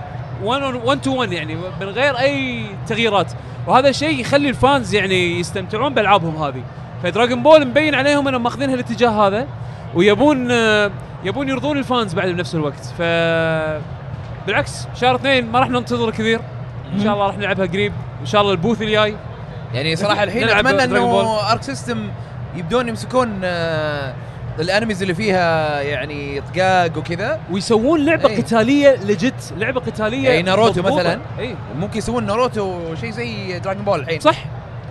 1 0.45 1.01
to 1.01 1.15
1 1.17 1.33
يعني 1.33 1.55
من 1.81 1.87
غير 1.89 2.19
أي 2.19 2.63
تغييرات. 2.89 3.27
وهذا 3.67 3.89
الشيء 3.89 4.21
يخلي 4.21 4.49
ال 4.49 4.58
fans 4.58 4.95
يعني 4.95 5.41
يستمتعون 5.41 5.95
بألعابهم 5.95 6.43
هذه. 6.43 6.63
فدراجون 7.03 7.43
بول 7.43 7.67
مبين 7.67 7.95
عليهم 7.95 8.29
انهم 8.29 8.43
ماخذين 8.43 8.71
هالاتجاه 8.71 9.11
هذا 9.27 9.47
ويبون 9.95 10.51
آه، 10.51 10.91
يبون 11.25 11.49
يرضون 11.49 11.79
ال 11.79 11.86
fans 11.86 12.15
بعد 12.15 12.29
بنفس 12.29 12.55
الوقت. 12.55 12.85
ف 12.99 13.03
بالعكس 14.47 14.87
شهر 14.95 15.15
اثنين 15.15 15.51
ما 15.53 15.59
راح 15.59 15.69
ننتظر 15.69 16.11
كثير. 16.11 16.41
إن 16.95 17.03
شاء 17.05 17.15
الله 17.15 17.27
راح 17.27 17.39
نلعبها 17.39 17.67
قريب. 17.67 17.93
إن 18.21 18.27
شاء 18.27 18.41
الله 18.41 18.53
ال 18.53 18.58
booth 18.58 18.83
الجاي. 18.83 19.17
يعني 19.75 19.97
صراحة 19.97 20.23
الحين 20.23 20.49
أتمنى 20.49 20.85
إنه 20.85 21.41
Arc 21.53 21.63
System 21.63 22.09
يبدون 22.57 22.89
يمسكون 22.89 23.41
آه 23.45 24.15
الأنميز 24.59 25.03
اللي 25.03 25.15
فيها 25.15 25.81
يعني 25.81 26.41
طقاق 26.41 26.99
وكذا. 26.99 27.41
ويسوون 27.51 28.05
لعبة 28.05 28.29
إيه. 28.29 28.43
قتالية 28.43 28.95
legit 28.95 29.55
لعبة 29.57 29.81
قتالية 29.81 30.29
يعني 30.29 30.43
ناروتو. 30.43 30.83
مثلاً. 30.83 31.19
اي 31.39 31.57
ممكن 31.79 31.99
يسوون 31.99 32.27
ناروتو 32.27 32.95
شيء 33.01 33.11
زي 33.11 33.59
دراجون 33.59 33.85
بول 33.85 34.01
الحين. 34.01 34.21
صح. 34.21 34.37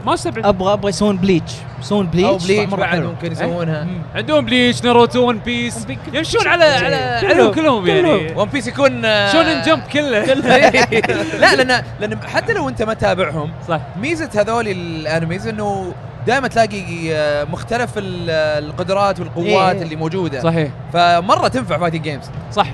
ما 0.05 0.13
استبعد 0.13 0.45
أبغى 0.45 0.73
أبغى 0.73 0.89
يسوون 0.89 1.17
بليتش 1.17 1.53
يسوون 1.79 2.07
بليتش 2.07 2.27
أو 2.29 2.37
بليتش 2.37 2.73
بعد 2.73 2.89
حلو. 2.89 3.07
ممكن 3.09 3.31
يسوونها. 3.31 3.87
عندهم 4.15 4.45
بليتش 4.45 4.83
ناروتو 4.83 5.27
ون 5.27 5.37
بيس 5.37 5.87
يمشون 6.13 6.47
على 6.47 6.63
على 6.63 7.17
كلهم- 7.21 7.31
عليهم 7.31 7.51
كلهم 7.53 7.87
يعني. 7.87 8.33
ون 8.35 8.49
بيس 8.49 8.67
يكون 8.67 9.05
آه، 9.05 9.31
Shonen 9.31 9.61
Jump 9.61 9.83
كله. 9.93 10.23
لا 11.39 11.55
لأن 11.55 11.83
لأن 11.99 12.19
حتى 12.27 12.53
لو 12.53 12.69
أنت 12.69 12.81
ما 12.83 12.93
تابعهم 12.93 13.51
صح. 13.67 13.79
ميزة 14.01 14.29
هذول 14.35 14.67
الأنميز 14.67 15.47
إنه 15.47 15.93
دائما 16.27 16.47
تلاقي 16.47 17.13
آه، 17.13 17.43
مختلف 17.43 17.89
ال- 17.97 18.29
القدرات 18.65 19.19
والقوات 19.19 19.75
إيه. 19.75 19.81
اللي 19.83 19.95
موجودة. 19.95 20.41
صحيح. 20.41 20.69
فمرة 20.93 21.47
تنفع 21.47 21.77
fighting 21.77 22.01
games 22.01 22.25
صح. 22.51 22.67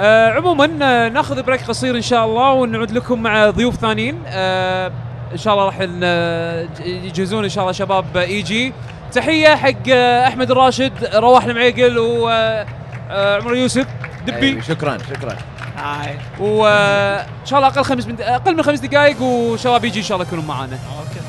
آه 0.00 0.30
عموما 0.30 0.70
آه، 0.82 1.08
ناخذ 1.08 1.42
break 1.42 1.62
قصير 1.62 1.96
إن 1.96 2.02
شاء 2.02 2.24
الله 2.26 2.52
ونعود 2.52 2.90
لكم 2.90 3.22
مع 3.22 3.50
ضيوف 3.50 3.76
ثانيين. 3.76 4.18
آه 4.26 4.92
إن 5.32 5.36
شاء 5.36 5.54
الله 5.54 5.64
راح 5.64 5.80
يجهزون 6.86 7.44
إن 7.44 7.50
شاء 7.50 7.62
الله 7.62 7.72
شباب 7.72 8.16
AG. 8.16 8.72
تحية 9.12 9.54
حق 9.54 9.88
آه، 9.92 10.28
أحمد 10.28 10.50
الراشد 10.50 10.92
رواح 11.14 11.44
المعيقل 11.44 11.98
وعمر 11.98 13.54
يوسف. 13.54 13.86
دبي. 14.26 14.36
أيوة، 14.48 14.62
شكرا 14.62 14.98
شكرا. 14.98 15.36
هاي. 15.76 16.16
وان 16.40 17.26
شاء 17.44 17.58
الله 17.58 17.68
أقل 17.68 17.84
خمس 17.84 18.06
من 18.06 18.16
أقل 18.20 18.56
من 18.56 18.62
خمس 18.62 18.80
دقائق 18.80 19.22
وشباب 19.22 19.84
يجي 19.84 19.98
إن 19.98 20.04
شاء 20.04 20.16
الله 20.16 20.26
يكونون 20.26 20.46
معانا. 20.46 20.78
okay. 20.98 21.20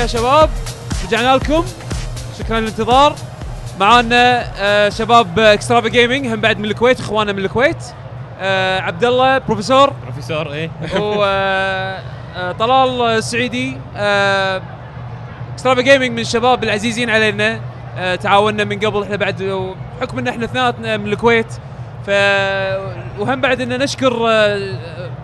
يا 0.00 0.06
شباب 0.06 0.50
رجعنا 1.06 1.36
لكم. 1.36 1.64
شكرا 2.38 2.60
للانتظار. 2.60 3.14
معانا 3.80 4.44
آه 4.58 4.88
شباب 4.88 5.38
Extrava 5.38 5.88
Gaming 5.88 6.26
هم 6.26 6.40
بعد 6.40 6.58
من 6.58 6.64
الكويت 6.64 7.00
إخواننا 7.00 7.32
من 7.32 7.38
الكويت. 7.38 7.84
آه 8.40 8.80
عبد 8.80 9.04
الله 9.04 9.38
Professor. 9.38 9.92
Professor 10.02 10.52
إيه. 10.52 10.70
وطلال 12.36 13.00
السعيدي. 13.00 13.76
آه 13.96 14.62
Extrava 15.52 15.80
Gaming 15.80 16.10
من 16.10 16.18
الشباب 16.18 16.64
العزيزين 16.64 17.10
علينا. 17.10 17.60
تعاوننا 18.22 18.64
من 18.64 18.78
قبل 18.78 19.02
إحنا 19.02 19.16
بعد 19.16 19.68
بحكم 20.00 20.18
إن 20.18 20.28
إحنا 20.28 20.44
اثنيناتنا 20.44 20.96
من 20.96 21.12
الكويت. 21.12 21.52
ف 22.06 22.10
وهم 23.18 23.40
بعد 23.40 23.60
إن 23.60 23.78
نشكر 23.82 24.12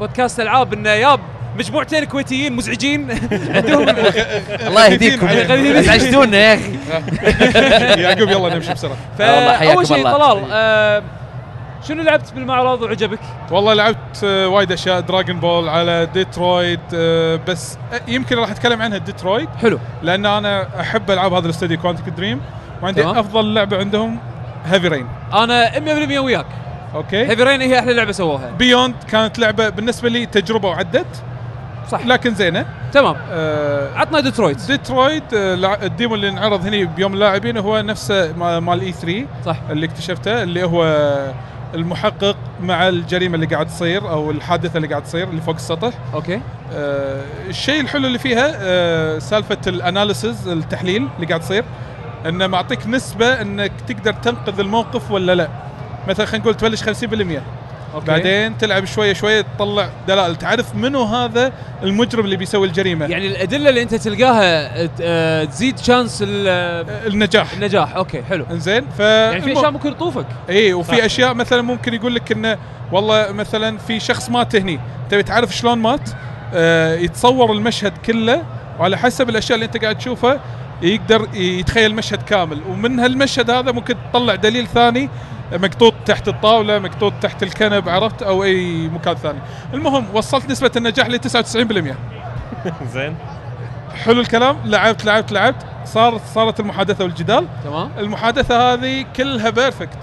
بودكاست 0.01 0.41
ألعاب 0.41 0.73
إنه 0.73 0.91
ياب 0.91 1.21
مجموعتين 1.59 2.05
كويتيين 2.05 2.53
مزعجين. 2.53 3.11
عندهم 3.57 3.89
الله 4.67 4.87
يهديكم. 4.87 5.27
ازعجتونا 5.27 6.37
يا 6.37 6.55
أخي. 6.55 6.73
يعقوب 8.03 8.29
يلا 8.29 8.55
نمشي 8.55 8.73
بسرعة. 8.73 8.97
والله 9.21 9.57
حياكم 9.57 9.75
فاول 9.75 9.87
شيء. 9.87 10.03
طلال 10.05 10.45
آه 10.53 11.03
شنو 11.89 12.03
لعبت 12.03 12.33
بالمعرض 12.35 12.83
وعجبك؟ 12.83 13.19
والله 13.51 13.75
لعبت 13.75 14.25
آه، 14.25 14.49
وايد 14.49 14.73
أشياء. 14.73 15.01
دراجون 15.01 15.41
بول 15.41 15.69
على 15.69 16.09
ديترويد 16.15 16.81
آه، 16.95 17.41
بس 17.49 17.79
يمكن 18.09 18.37
راح 18.37 18.51
أتكلم 18.51 18.83
عنها 18.83 18.99
ديترويد 18.99 19.49
حلو. 19.63 19.79
لأن 20.03 20.27
أنا 20.27 20.81
أحب 20.81 21.11
ألعاب 21.11 21.33
هذا 21.33 21.45
الاستوديو 21.45 21.79
Quantic 21.79 22.09
Dream 22.09 22.41
وعندي 22.83 23.03
تمام. 23.03 23.19
أفضل 23.19 23.55
لعبة 23.55 23.79
عندهم 23.79 24.19
Heavy 24.67 24.89
Rain 24.89 25.07
أنا 25.33 25.71
100% 25.71 26.19
وياك. 26.19 26.47
okay. 26.95 27.27
Heavy 27.27 27.43
Rain 27.43 27.61
هي 27.61 27.79
أحلى 27.79 27.93
لعبة 27.95 28.13
سووها. 28.13 28.51
Beyond 28.59 28.95
كانت 29.11 29.39
لعبة 29.39 29.69
بالنسبة 29.69 30.09
لي 30.09 30.27
تجربة 30.27 30.69
وعدت. 30.69 31.07
صح. 31.91 32.07
لكن 32.07 32.35
زينه 32.35 32.67
تمام. 32.93 33.17
آه، 33.31 33.95
عطنا 33.99 34.21
Detroit. 34.21 34.67
Detroit 34.67 35.23
آه، 35.35 35.79
ال 35.83 35.89
demo 35.89 36.15
اللي 36.15 36.29
انعرض 36.29 36.67
هني 36.67 36.85
بيوم 36.85 37.15
اللاعبين 37.15 37.57
هو 37.57 37.81
نفسه 37.83 38.33
ما- 38.33 38.61
مال 38.61 38.81
E3 38.81 39.27
صح. 39.45 39.57
اللي 39.71 39.87
اكتشفته 39.87 40.43
اللي 40.43 40.65
هو 40.65 40.85
المحقق 41.75 42.37
مع 42.61 42.89
الجريمة 42.89 43.35
اللي 43.35 43.47
قاعد 43.47 43.67
تصير 43.67 44.11
أو 44.11 44.31
الحادثة 44.31 44.77
اللي 44.77 44.89
قاعد 44.89 45.03
تصير 45.03 45.29
اللي 45.29 45.41
فوق 45.41 45.55
السطح. 45.55 45.93
okay. 46.15 46.41
آه، 46.75 47.23
الشيء 47.49 47.81
الحلو 47.81 48.07
اللي 48.07 48.19
فيها 48.19 48.53
آه، 48.57 49.19
سالفة 49.19 49.59
ال 49.67 49.76
analysis 49.76 50.49
التحليل 50.49 51.09
اللي 51.17 51.27
قاعد 51.27 51.41
يصير 51.41 51.65
إنه 52.27 52.47
معطيك 52.47 52.87
نسبة 52.87 53.41
إنك 53.41 53.73
تقدر 53.89 54.13
تنقذ 54.13 54.61
الموقف 54.61 55.11
ولا 55.11 55.35
لا. 55.35 55.49
مثلا 56.09 56.27
خلينا 56.27 56.43
نقول 56.45 56.55
تبلش 56.55 56.83
50% 56.83 57.43
okay. 57.97 58.07
بعدين 58.07 58.59
تلعب 58.59 58.85
شوية 58.85 59.13
شوية 59.13 59.41
تطلع 59.41 59.89
دلائل 60.09 60.37
تعرف 60.37 60.75
منو 60.75 61.03
هذا 61.03 61.53
المجرم 61.83 62.25
اللي 62.25 62.37
بيسوي 62.37 62.67
الجريمة؟ 62.67 63.07
يعني 63.07 63.27
الأدلة 63.27 63.69
اللي 63.69 63.83
أنت 63.83 63.95
تلقاها 63.95 64.71
آه، 65.01 65.45
تزيد 65.45 65.79
chance 65.79 66.25
آه، 66.29 67.07
النجاح. 67.07 67.53
النجاح. 67.53 67.95
okay 67.97 68.23
حلو. 68.23 68.47
إنزين 68.51 68.85
ف 68.99 69.01
يعني 69.01 69.41
في 69.41 69.53
أشياء 69.53 69.71
ممكن 69.71 69.97
تطوفك. 69.97 70.27
إي 70.51 70.73
وفي 70.73 71.07
أشياء 71.07 71.35
مثلا 71.35 71.63
ممكن 71.63 71.95
يقول 71.95 72.15
لك 72.15 72.33
إنه 72.33 72.59
والله 72.93 73.33
مثلا 73.33 73.79
في 73.79 74.01
شخص 74.01 74.31
مات 74.31 74.57
هني. 74.57 74.81
تبي 75.11 75.23
تعرف 75.23 75.57
شلون 75.57 75.79
مات؟ 75.79 76.11
آه 76.55 76.95
يتصور 76.97 77.53
المشهد 77.53 77.93
كله 78.07 78.43
وعلى 78.79 78.99
حسب 78.99 79.29
الأشياء 79.29 79.55
اللي 79.55 79.67
أنت 79.67 79.77
قاعد 79.77 79.99
تشوفها 79.99 80.41
يقدر 80.83 81.29
يتخيل 81.35 81.91
المشهد 81.91 82.23
كامل. 82.23 82.61
ومن 82.69 83.01
هالمشهد 83.01 83.51
هذا 83.51 83.73
ممكن 83.73 83.97
تطلع 84.13 84.35
دليل 84.35 84.67
ثاني 84.67 85.09
مقطوط 85.53 85.95
تحت 86.07 86.29
الطاولة 86.29 86.79
مقطوط 86.79 87.13
تحت 87.23 87.43
الكنب 87.43 87.89
عرفت؟ 87.89 88.23
أو 88.23 88.45
أي 88.45 88.89
مكان 88.89 89.15
ثاني. 89.15 89.39
المهم 89.75 90.05
وصلت 90.15 90.51
نسبة 90.51 90.71
النجاح 90.77 91.07
ل 91.09 91.19
99% 91.21 91.95
زين. 92.95 93.17
حلو 94.05 94.21
الكلام. 94.21 94.57
لعبت 94.65 95.05
لعبت 95.05 95.33
لعبت. 95.33 95.67
صارت 95.85 96.21
صارت 96.35 96.61
المحادثة 96.61 97.05
والجدال. 97.05 97.47
تمام. 97.65 97.91
المحادثة 97.99 98.73
هذه 98.73 99.07
كلها 99.17 99.51
perfect 99.51 99.99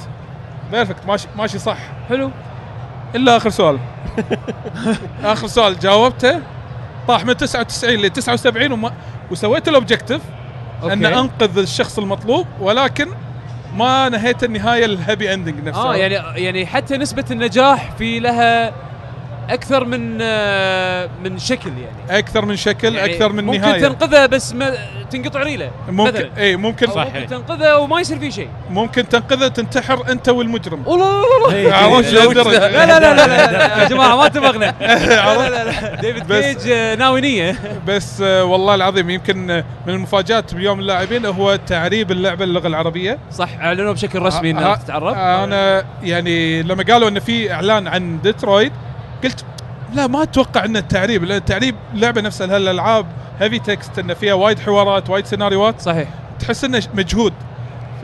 perfect 0.72 1.06
ماشي 1.08 1.28
ماشي 1.38 1.60
صح. 1.60 1.78
حلو. 2.10 2.32
إلا 3.16 3.38
آخر 3.38 3.50
سؤال. 3.50 3.80
آخر 5.24 5.48
سؤال. 5.48 5.80
جاوبته. 5.80 6.40
طاح 7.08 7.26
من 7.26 7.38
99 7.38 7.96
ل 8.00 8.10
79 8.10 8.72
وما 8.72 8.92
وسويت 9.32 9.68
ال 9.68 9.73
objective 9.73 10.22
ان. 10.84 11.06
أنقذ 11.06 11.58
الشخص 11.58 12.00
المطلوب. 12.00 12.48
ولكن 12.60 13.08
ما 13.76 14.10
نهيت 14.10 14.44
النهاية 14.44 14.86
ال 14.86 14.94
happy 14.94 15.34
ending 15.34 15.64
نفسها 15.68 15.84
آه 15.84 15.96
يعني 15.96 16.44
يعني 16.44 16.66
حتى 16.66 16.98
نسبة 16.98 17.26
النجاح 17.32 17.92
في 17.92 18.20
لها 18.20 18.74
أكثر 19.50 19.86
من 19.86 20.18
آه، 20.22 21.10
من 21.24 21.38
شكل 21.38 21.70
يعني 21.70 22.20
أكثر 22.20 22.46
من 22.46 22.56
شكل 22.56 22.96
يعني 22.96 23.14
أكثر 23.14 23.32
من 23.34 23.44
ممكن 23.44 23.62
نهايه 23.62 23.82
تنقذها 23.82 24.26
بس 24.26 24.54
ما 24.54 24.74
تنقطع 25.12 25.44
ريله 25.44 25.72
ممكن. 25.90 26.30
اي 26.38 26.56
ممكن 26.56 26.88
صحيح. 26.88 27.14
ممكن 27.16 27.28
تنقذها 27.28 27.76
وما 27.76 28.00
يصير 28.02 28.20
فيه 28.20 28.30
شيء 28.30 28.48
ممكن 28.70 29.10
تنقذه 29.10 29.48
تنتحر 29.48 30.12
انت 30.12 30.30
والمجرم 30.30 30.84
والله 30.88 31.22
لا 31.52 31.64
لا 31.64 31.68
لا 31.70 31.76
عرفت. 31.76 32.14
لا 32.14 32.86
لا 32.86 33.00
لا 33.00 33.28
لا, 33.28 33.84
يا 33.84 33.88
جماعة 33.90 34.16
ما 34.16 34.26
اتفقنا 34.26 34.76
لا 34.82 35.50
لا 35.50 35.64
لا 35.64 35.96
ديفيد 36.02 36.72
آه، 36.72 36.96
ناوي 36.96 37.22
نيه 37.22 37.56
بس 37.88 38.22
آه، 38.22 38.44
والله 38.44 38.76
العظيم 38.76 39.10
يمكن 39.10 39.52
آه، 39.52 39.64
من 39.88 39.94
المفاجات 39.94 40.54
بيوم 40.56 40.80
اللاعبين 40.80 41.26
هو 41.26 41.56
تعريب 41.68 42.12
اللعبه 42.12 42.44
اللغة 42.44 42.68
العربيه 42.68 43.18
صح 43.32 43.50
اعلنوا 43.62 43.94
بشكل 43.94 44.22
رسمي 44.22 44.54
ها- 44.54 44.58
انها 44.60 44.76
تتعرب 44.76 45.14
أنا 45.14 45.84
يعني 46.04 46.64
لما 46.64 46.84
قالوا 46.84 47.10
انه 47.10 47.20
في 47.20 47.54
اعلان 47.54 47.88
عن 47.88 48.22
ديترويت 48.22 48.72
قلت 49.24 49.46
لا 49.94 50.08
ما 50.08 50.24
أتوقع 50.24 50.66
انه 50.66 50.80
التعريب 50.80 51.24
لأن 51.24 51.38
التعريب 51.38 51.76
لعبة 51.94 52.22
نفسها 52.22 52.56
هالالعاب 52.56 53.06
heavy 53.40 53.60
text 53.60 54.00
انه 54.00 54.14
فيها 54.14 54.34
وايد 54.34 54.60
حوارات 54.60 55.10
وايد 55.10 55.26
سيناريوهات 55.26 55.82
صحيح. 55.82 56.08
تحس 56.40 56.64
إنه 56.64 56.84
مجهود. 56.94 57.34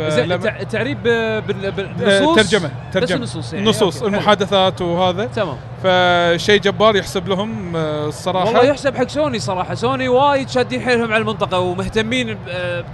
التعريب 0.02 0.98
آه، 1.08 1.40
بال- 1.40 1.66
آه، 1.66 1.70
بالنصوص؟ 1.70 2.36
ترجمة 2.36 2.68
بس 2.88 2.94
ترجمة. 2.94 3.18
النصوص 3.18 3.54
يعني 3.54 3.66
النصوص 3.66 4.02
أوكي،. 4.04 4.16
المحادثات 4.16 4.82
وهذا. 4.82 5.26
تمام. 5.26 5.58
فشيء 5.84 6.60
جبار 6.62 6.96
يحسب 6.96 7.28
لهم 7.28 7.76
آه، 7.76 8.08
الصراحه 8.08 8.46
والله 8.46 8.64
يحسب 8.64 8.96
حق 8.98 9.08
سوني 9.08 9.40
صراحة. 9.40 9.76
سوني 9.76 10.10
وايد 10.10 10.50
شادين 10.50 10.82
حيلهم 10.82 11.14
على 11.14 11.22
المنطقة 11.22 11.60
ومهتمين 11.60 12.34
ب- 12.34 12.38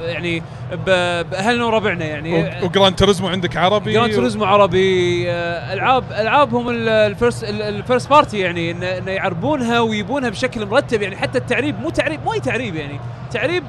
يعني 0.02 0.42
بأهلنا 0.86 1.66
وربعنا 1.66 2.06
يعني. 2.06 2.44
و- 2.44 2.66
وجران 2.66 2.96
توريزمو 2.96 3.28
عندك 3.28 3.58
عربي 3.58 3.94
Gran 3.94 4.14
Turismo 4.14 4.46
عربي 4.46 5.26
آه، 5.32 5.74
ألعاب 5.74 6.04
العابهم 6.12 6.70
ال- 6.70 6.90
ال 6.90 6.99
first 6.99 7.44
ال- 7.44 7.62
ال 7.62 7.70
first 7.70 8.10
party 8.10 8.40
يعني 8.40 8.72
انه 8.72 9.12
يعربونها 9.12 9.80
ويبونها 9.80 10.30
بشكل 10.30 10.66
مرتب 10.66 11.02
يعني 11.02 11.16
حتى 11.18 11.38
التعريب 11.38 11.80
مو 11.80 11.90
تعريب 11.90 12.20
مو 12.26 12.34
أي 12.34 12.40
تعريب 12.40 12.76
يعني. 12.76 13.00
تعريب 13.32 13.64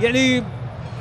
يعني 0.00 0.42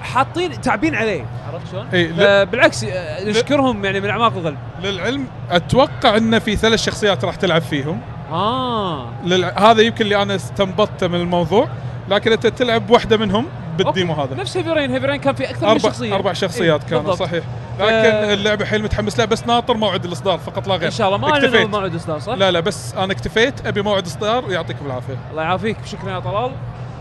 حاطين 0.01 0.61
تعبين 0.61 0.95
عليه. 0.95 1.25
عرفت 1.53 1.71
شلون؟ 1.71 1.87
إي، 1.93 2.07
لا- 2.07 2.43
بالعكس 2.43 2.83
آه، 2.83 3.23
نشكرهم 3.29 3.85
يعني 3.85 3.99
من 3.99 4.09
أعماق 4.09 4.33
القلب 4.37 4.57
للعلم 4.83 5.27
أتوقع 5.51 6.17
انه 6.17 6.39
في 6.39 6.55
ثلاث 6.55 6.83
شخصيات 6.83 7.25
راح 7.25 7.35
تلعب 7.35 7.61
فيهم. 7.61 8.01
آه. 8.31 9.05
للع... 9.25 9.53
هذا 9.71 9.81
يمكن 9.81 10.05
اللي 10.05 10.21
أنا 10.21 10.35
استنبطته 10.35 11.07
من 11.07 11.21
الموضوع 11.21 11.67
لكن 12.09 12.31
أنت 12.31 12.47
تلعب 12.47 12.89
واحدة 12.89 13.17
منهم 13.17 13.45
بال 13.77 13.89
demo 13.89 14.13
أوكي. 14.13 14.33
هذا. 14.33 14.41
نفس 14.41 14.57
Heavy 14.57 14.69
Rain 14.69 14.91
Heavy 14.91 15.05
Rain 15.05 15.15
كان 15.15 15.35
في 15.35 15.49
أكثر 15.49 15.61
من 15.65 15.71
أربع 15.71 15.79
شخصية. 15.89 16.15
أربع 16.15 16.33
شخصيات 16.33 16.81
إيه، 16.83 16.89
كانوا 16.89 17.03
بالضبط. 17.03 17.19
صحيح. 17.27 17.43
لكن 17.79 18.33
اللعبة 18.33 18.65
حيل 18.65 18.83
متحمس 18.83 19.17
لها 19.17 19.25
بس 19.25 19.47
ناطر 19.47 19.77
موعد 19.77 20.05
الإصدار 20.05 20.37
فقط 20.37 20.67
لا 20.67 20.75
غير. 20.75 20.85
إن 20.85 20.91
شاء 20.91 21.07
الله. 21.07 21.17
ما 21.17 21.31
أعلنوا 21.33 21.47
اكتفيت. 21.49 21.69
موعد 21.69 21.95
إصدار 21.95 22.19
صح؟ 22.19 22.33
لا 22.33 22.51
لا 22.51 22.59
بس 22.59 22.93
أنا 22.93 23.11
اكتفيت. 23.13 23.67
أبي 23.67 23.81
موعد 23.81 24.05
إصدار 24.05 24.45
ويعطيكم 24.45 24.85
العافية. 24.85 25.17
الله 25.31 25.43
يعافيك. 25.43 25.77
شكرا 25.85 26.11
يا 26.11 26.19
طلال. 26.19 26.51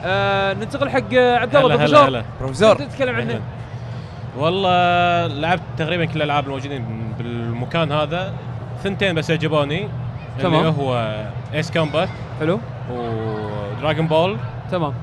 آه 0.04 0.52
ننتقل 0.54 0.88
حق 0.90 1.14
آه، 1.14 1.36
عبد 1.36 1.56
الله 1.56 1.74
هلا 1.84 2.06
هلا 2.06 2.24
professor 2.40 2.74
professor 2.74 2.88
تتكلم 2.88 3.16
عنه. 3.16 3.40
والله 4.36 5.26
لعبت 5.26 5.62
تقريبا 5.78 6.04
كل 6.04 6.16
الألعاب 6.16 6.44
الموجودين 6.44 7.12
بالمكان 7.18 7.92
هذا. 7.92 8.32
ثنتين 8.84 9.14
بس 9.14 9.30
عجبوني 9.30 9.88
تمام. 10.40 10.54
اللي 10.54 10.74
هو 10.78 11.24
Ace 11.54 11.70
Combat 11.70 12.08
حلو. 12.40 12.60
و 12.90 13.07
Dragon 13.07 14.06
Ball 14.06 14.36
تمام. 14.70 14.94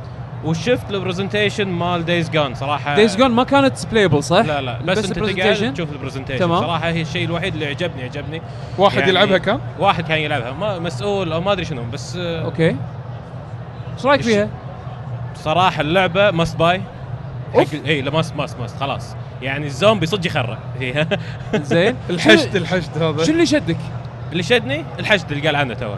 وشفت 0.46 0.92
ال 0.92 0.97
presentation 0.97 1.68
مال 1.68 2.06
Days 2.06 2.30
Gone 2.30 2.56
صراحة 2.56 2.96
دايز 2.96 3.18
جون 3.18 3.32
ما 3.32 3.44
كانت 3.44 3.86
playable 3.92 4.24
صح؟ 4.24 4.46
لا 4.46 4.62
لا. 4.62 4.80
بس, 4.82 5.00
بس 5.00 5.06
أنت 5.06 5.18
ال 5.18 5.21
presentation؟ 5.21 5.62
تقعد 5.62 5.74
تشوف 5.74 5.92
ال 5.92 5.95
presentation 5.95 6.40
تمام. 6.40 6.62
صراحة 6.62 6.88
هي 6.90 7.02
الشيء 7.02 7.26
الوحيد 7.26 7.54
اللي 7.54 7.66
عجبني 7.66 8.04
عجبني 8.04 8.42
واحد 8.78 8.98
يعني 8.98 9.10
يلعبها 9.10 9.38
كان؟ 9.38 9.60
واحد 9.80 10.08
كان 10.08 10.18
يلعبها. 10.20 10.52
ما 10.52 10.80
مسؤول 10.80 11.32
أو 11.34 11.42
ما 11.42 11.52
أدري 11.52 11.66
شنو 11.66 11.84
بس 11.94 12.16
آه، 12.16 12.46
أوكي. 12.46 12.76
إيش 13.98 14.06
رأيك 14.06 14.22
فيها؟ 14.22 14.50
صراحة 15.36 15.82
اللعبة 15.82 16.32
must 16.32 16.58
buy 16.58 16.82
أوف. 17.56 17.74
اي 17.86 18.02
لا 18.02 18.12
must 18.12 18.36
must 18.36 18.60
must 18.60 18.78
خلاص. 18.80 19.16
يعني 19.42 19.66
الزومبي 19.66 20.06
صج 20.06 20.28
يخرع 20.28 20.58
فيها 20.80 21.08
زين 21.56 21.96
الحشد 22.10 22.56
الحشد 22.56 23.04
هذا. 23.04 23.24
شو 23.26 23.32
اللي 23.32 23.46
شدك؟ 23.46 23.78
اللي 24.32 24.44
شدني 24.44 24.86
الحشد 25.00 25.32
اللي 25.32 25.46
قال 25.48 25.56
عنه 25.56 25.74
تو 25.74 25.96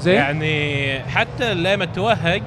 زين. 0.00 0.14
يعني 0.14 1.00
حتى 1.08 1.54
لما 1.54 1.84
توهق 1.84 2.42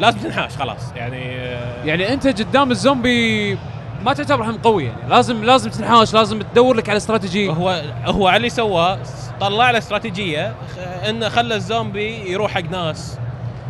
لازم 0.00 0.18
تنحاش 0.18 0.56
خلاص. 0.56 0.92
يعني 0.96 1.36
آه، 1.36 1.84
يعني 1.84 2.12
أنت 2.12 2.26
قدام 2.42 2.70
الزومبي 2.70 3.58
ما 4.04 4.12
تعتبر 4.12 4.44
هم 4.50 4.56
قوي 4.58 4.84
يعني. 4.84 5.08
لازم 5.10 5.44
لازم 5.44 5.70
تنحاش 5.70 6.14
لازم 6.14 6.38
تدور 6.42 6.76
لك 6.76 6.88
على 6.88 6.96
استراتيجي 6.96 7.48
هو 7.50 7.82
هو 8.04 8.28
على 8.28 8.36
اللي 8.36 8.48
سواه 8.50 8.98
طلع 9.40 9.70
له 9.70 9.78
استراتيجية 9.78 10.54
خ- 10.76 11.08
إنه 11.08 11.28
خلى 11.28 11.54
الزومبي 11.54 12.30
يروح 12.30 12.50
حق 12.54 12.70
ناس 12.70 13.18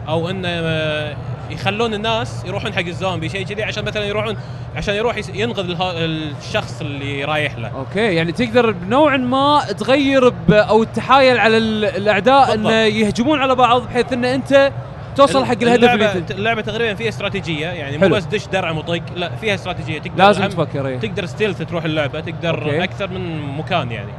أو 0.09 0.31
إنه 0.31 0.49
آه، 0.49 1.17
يخلون 1.51 1.95
الناس 1.95 2.45
يروحون 2.45 2.73
حق 2.73 2.81
الزومبي 2.81 3.29
شيء 3.29 3.47
كذي 3.47 3.63
عشان 3.63 3.85
مثلا 3.85 4.05
يروحون 4.05 4.37
عشان 4.77 4.95
يروح 4.95 5.17
ينقذ 5.35 5.71
الها- 5.71 6.05
الشخص 6.05 6.81
اللي 6.81 7.25
رايح 7.25 7.59
له 7.59 7.69
أوكي 7.69 8.15
يعني 8.15 8.33
تقدر 8.33 8.71
بنوع 8.71 9.17
ما 9.17 9.63
تغير 9.79 10.33
أو 10.51 10.85
تحايل 10.85 11.39
على 11.39 11.57
ال- 11.57 11.85
الأعداء. 11.85 12.55
انه 12.55 12.71
يهجمون 12.73 13.39
على 13.41 13.55
بعض 13.55 13.83
بحيث 13.87 14.13
إن 14.13 14.25
أنت 14.25 14.73
توصل 15.17 15.45
حق 15.45 15.53
الهدف 15.63 15.75
اللعبة 15.85 15.95
اللي 16.07 16.19
انت 16.19 16.31
اللعبة 16.31 16.61
تقريبا 16.63 16.95
فيها 16.95 17.09
استراتيجية 17.09 17.67
يعني. 17.67 17.99
مو 17.99 18.09
بس 18.09 18.25
دش 18.25 18.47
درع 18.47 18.73
مطق 18.73 19.03
لا 19.17 19.37
فيها 19.37 19.55
استراتيجية 19.55 19.99
تقدر 20.01 20.25
لازم 20.25 20.47
تفكر 20.49 20.87
إيه. 20.87 20.99
تقدر 20.99 21.27
stealth 21.27 21.63
تروح 21.63 21.85
اللعبة 21.85 22.21
تقدر 22.21 22.65
أوكي. 22.65 22.85
أكثر 22.85 23.09
من 23.11 23.43
مكان 23.57 23.91
يعني 23.93 24.13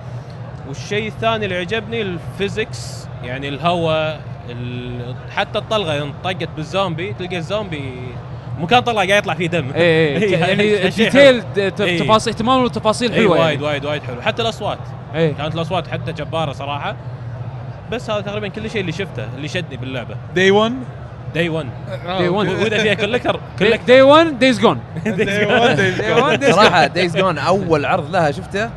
والشيء 0.68 1.08
الثاني 1.08 1.46
اللي 1.46 1.58
عجبني 1.58 2.02
ال 2.02 2.15
physics 2.15 3.08
يعني 3.24 3.50
الهواء 3.50 4.16
ال- 4.16 4.20
حتى 5.36 5.60
الطلقة 5.60 5.94
يوم 5.96 6.14
طقت 6.24 6.50
بالزومبي 6.56 7.14
تلقى 7.20 7.38
الزومبي 7.38 7.94
مكان 8.60 8.80
طلقة 8.80 8.96
قاعد 8.96 9.10
يطلع 9.10 9.34
فيه 9.34 9.48
دم. 9.48 9.72
إيه 9.76 10.18
إيه. 10.18 10.38
يعني 10.48 10.92
شيء 10.92 11.06
detail 11.06 11.42
حلو. 11.56 11.70
ت- 11.70 11.82
إيه. 11.82 12.00
تفاصيل 12.00 12.34
اهتمام 12.34 12.64
والتفاصيل 12.64 13.12
إيه، 13.12 13.20
حلوة 13.20 13.40
وايد 13.40 13.52
يعني. 13.62 13.66
وايد 13.66 13.86
وايد 13.86 14.04
حلو. 14.04 14.22
حتى 14.22 14.42
الأصوات. 14.42 14.78
إيه. 15.16 15.34
كانت 15.34 15.56
الأصوات 15.56 15.88
حتى 15.88 16.12
جبارة 16.14 16.52
صراحة. 16.52 16.96
بس 17.92 18.10
هذا 18.10 18.22
تقريبا 18.22 18.48
كل 18.48 18.70
شيء 18.70 18.82
اللي 18.82 18.92
شفته 18.92 19.26
اللي 19.36 19.48
شدني 19.48 19.78
باللعبة. 19.78 20.16
day 20.36 20.52
1 20.52 20.74
day 21.34 21.50
1 21.50 21.66
Day 21.68 22.30
one. 22.30 22.32
وإذا 22.62 22.78
فيها 22.78 22.94
collector 22.94 23.40
day 23.88 24.02
1 24.02 24.40
Days 24.40 24.60
Gone 24.60 24.80
صراحة 26.52 26.88
Days 26.88 27.18
Gone 27.18 27.38
أول 27.38 27.86
عرض 27.86 28.12
لها 28.12 28.32
شفته 28.32 28.70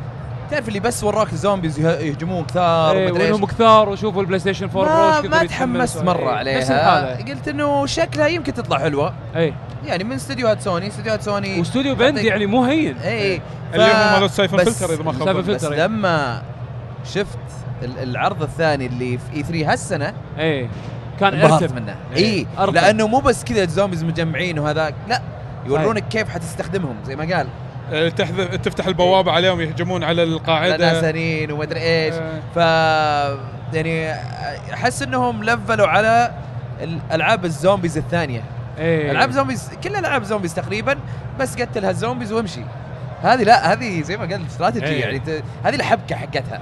تعرف 0.51 0.67
اللي 0.67 0.79
بس 0.79 1.03
وراك 1.03 1.33
ال 1.33 1.39
zombies 1.39 1.79
يه- 1.79 1.87
يهجمون 1.99 2.45
كثار 2.45 2.95
ومدري 2.97 3.23
إيش. 3.23 3.31
وانهم 3.31 3.45
كثار 3.45 3.89
وشوفوا 3.89 4.21
البلاي 4.21 4.39
ستيشن 4.39 4.69
4 4.75 5.21
Pro 5.21 5.29
ما, 5.29 5.37
ما 5.37 5.45
تحمست. 5.47 6.01
مرة 6.03 6.29
إيه. 6.29 6.35
عليها 6.35 6.57
نفس 6.57 6.71
الحاله 6.71 7.15
قلت 7.33 7.47
إنه 7.47 7.85
شكلها 7.85 8.27
يمكن 8.27 8.53
تطلع 8.53 8.79
حلوة 8.79 9.13
اي 9.35 9.53
يعني 9.85 10.03
من 10.03 10.11
استديوهات 10.11 10.61
سوني 10.61 10.87
استديوهات 10.87 11.21
سوني 11.21 11.59
واستوديو 11.59 11.95
بند 11.95 12.17
يعني 12.17 12.45
مو 12.45 12.63
هين 12.63 12.97
اي 12.97 13.41
اللي 13.73 13.85
هم 13.85 14.21
مالت 14.21 14.31
Syphon 14.33 14.57
بس- 14.57 14.79
فلتر 14.81 14.93
إذا 14.93 15.03
ما 15.03 15.11
خاب. 15.11 15.29
بس 15.37 15.45
فلتر، 15.45 15.73
إيه. 15.73 15.85
لما 15.85 16.41
شفت 17.05 17.37
ال- 17.83 17.97
العرض 18.09 18.43
الثاني 18.43 18.85
اللي 18.85 19.17
في 19.17 19.37
E3 19.37 19.71
هالسنة 19.71 20.13
اي 20.39 20.69
كان 21.19 21.33
انبهرت 21.33 21.63
إرتب 21.63 21.75
منه 21.75 21.95
إيه. 22.15 22.25
اي 22.39 22.47
أرقى. 22.59 22.71
لأنه 22.73 23.07
مو 23.07 23.19
بس 23.19 23.43
كذا 23.43 23.63
ال 23.63 23.68
zombies 23.68 24.03
مجمعين 24.03 24.59
وهذاك 24.59 24.95
لا 25.07 25.21
يورونك 25.65 26.07
كيف 26.07 26.29
حتستخدمهم 26.29 26.95
زي 27.05 27.15
ما 27.15 27.35
قال 27.35 27.47
تفتح 28.63 28.85
البوابة 28.87 29.31
عليهم 29.31 29.61
يهجمون 29.61 30.03
على 30.03 30.21
على 30.21 30.31
القاعده 30.31 30.77
ناسانين 30.77 31.51
ومدري 31.51 31.79
إيش 31.79 32.13
آه. 32.13 32.39
ف 32.55 32.57
يعني 33.73 34.13
أحس 34.73 35.01
إنهم 35.01 35.43
لفلوا 35.43 35.87
على 35.87 36.31
الالعاب 36.81 37.45
ال 37.45 37.51
zombies 37.51 37.97
الثانية 37.97 38.43
إيه 38.77 39.11
ألعاب 39.11 39.31
zombies 39.31 39.69
كل 39.83 39.95
ألعاب 39.95 40.23
zombies 40.23 40.53
تقريبا 40.53 40.97
بس 41.39 41.61
قتل 41.61 41.85
هال 41.85 41.95
zombies 41.95 42.31
وامشي 42.31 42.61
هذه 43.23 43.43
لا 43.43 43.73
هذه 43.73 44.01
زي 44.01 44.17
ما 44.17 44.23
قلت 44.23 44.45
استراتيجي 44.49 44.85
إيه. 44.85 45.01
يعني. 45.01 45.21
هذه 45.63 45.75
الحبكة 45.75 46.15
حقتها 46.15 46.61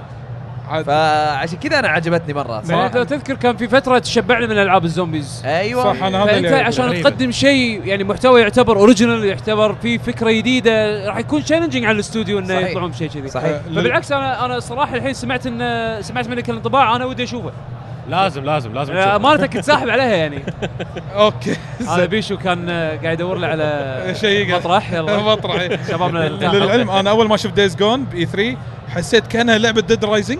عاد. 0.70 0.84
فعشان 0.84 1.58
كذا 1.58 1.78
أنا 1.78 1.88
عجبتني 1.88 2.34
مرة 2.34 2.62
صراحة. 2.64 2.96
لو 2.98 3.02
تذكر 3.04 3.34
كان 3.34 3.56
في 3.56 3.68
فترة 3.68 3.98
تشبعنا 3.98 4.46
من 4.46 4.58
ألعاب 4.58 4.84
ال 4.84 4.90
zombies. 4.90 5.42
أيوه. 5.44 5.84
صح 5.94 6.02
أنا 6.02 6.22
هذا 6.24 6.32
فأنت 6.32 6.46
عشان 6.52 6.84
غريبة. 6.84 7.10
تقدم 7.10 7.30
شيء 7.30 7.82
يعني 7.84 8.04
محتوى 8.04 8.40
يعتبر 8.40 8.76
original 8.76 9.24
يعتبر 9.24 9.74
في 9.82 9.98
فكرة 9.98 10.30
جديدة 10.30 11.06
راح 11.08 11.16
يكون 11.16 11.44
challenging 11.44 11.84
على 11.84 11.94
الاستوديو 11.94 12.38
إنه. 12.38 12.54
يطلعون 12.54 12.90
بشيء 12.90 13.08
كذي. 13.08 13.28
صحيح. 13.28 13.56
فبالعكس 13.66 14.12
أنا 14.12 14.44
أنا 14.44 14.60
صراحة 14.60 14.96
الحين 14.96 15.12
سمعت 15.12 15.46
ان 15.46 16.02
سمعت 16.02 16.28
منك 16.28 16.50
الانطباع 16.50 16.96
أنا 16.96 17.04
ودي 17.04 17.24
أشوفه. 17.24 17.50
لازم 18.08 18.44
لازم 18.44 18.74
لازم. 18.74 18.96
امانه 18.96 19.46
كنت 19.46 19.64
ساحب 19.64 19.88
عليها 19.88 20.14
يعني. 20.14 20.42
أوكي. 21.16 21.56
هذا 21.88 22.04
بيشو 22.04 22.36
كان 22.36 22.70
قاعد 22.70 23.04
يدور 23.20 23.38
لي 23.38 23.46
على 23.46 24.00
شيء 24.20 24.54
مطرح 24.54 24.92
يلا. 24.92 25.18
مطرح. 25.32 25.68
شبابنا. 25.88 26.18
للعلم 26.28 26.90
أنا 26.90 27.10
أول 27.10 27.28
ما 27.28 27.36
شفت 27.36 27.54
Days 27.54 27.76
Gone 27.76 28.04
ب 28.04 28.26
E3 28.26 28.56
حسيت 28.88 29.26
كأنها 29.26 29.58
لعبة 29.58 29.80
Dead 29.80 30.04
Rising 30.04 30.38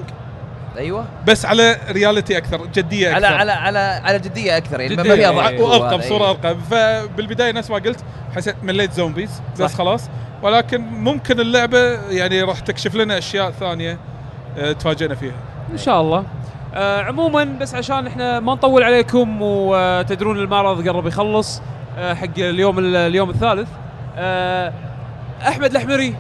أيوه. 0.80 1.04
بس 1.26 1.46
على 1.46 1.76
reality 1.90 2.38
أكثر 2.38 2.66
جدية 2.66 3.08
أكثر. 3.16 3.26
على 3.26 3.26
على 3.26 3.52
على 3.52 3.78
على 3.78 4.18
جدية 4.18 4.56
أكثر 4.56 4.80
يعني 4.80 4.96
ما 4.96 5.02
جدية، 5.02 5.14
فيها 5.14 5.30
إيه. 5.30 5.36
ضعف 5.36 5.60
وارقى 5.60 5.80
وهذا، 5.80 5.96
بصوره. 5.96 6.30
ارقى 6.30 6.56
فبالبداية 6.70 7.52
نفس 7.52 7.70
ما 7.70 7.76
قلت 7.76 8.04
حسيت 8.36 8.56
مليت 8.62 8.92
zombies 8.92 9.42
بس 9.58 9.70
صح. 9.70 9.78
خلاص. 9.78 10.10
ولكن 10.42 10.80
ممكن 10.80 11.40
اللعبة 11.40 11.78
يعني 12.10 12.42
راح 12.42 12.60
تكشف 12.60 12.94
لنا 12.94 13.18
أشياء 13.18 13.50
ثانية 13.50 13.98
آه، 14.58 14.72
تفاجئنا 14.72 15.14
فيها. 15.14 15.34
إن 15.72 15.78
شاء 15.78 16.00
الله. 16.00 16.24
آه 16.74 17.02
عموما 17.02 17.44
بس 17.44 17.74
عشان 17.74 18.06
إحنا 18.06 18.40
ما 18.40 18.52
نطول 18.54 18.82
عليكم 18.82 19.38
وتدرون 19.42 20.38
المعرض 20.38 20.88
قرب 20.88 21.06
يخلص 21.06 21.62
آه 21.98 22.14
حق 22.14 22.38
اليوم 22.38 22.78
اليوم 22.78 23.30
الثالث. 23.30 23.68
آه 24.18 24.72
أحمد 25.48 25.70
الأحمري 25.70 26.14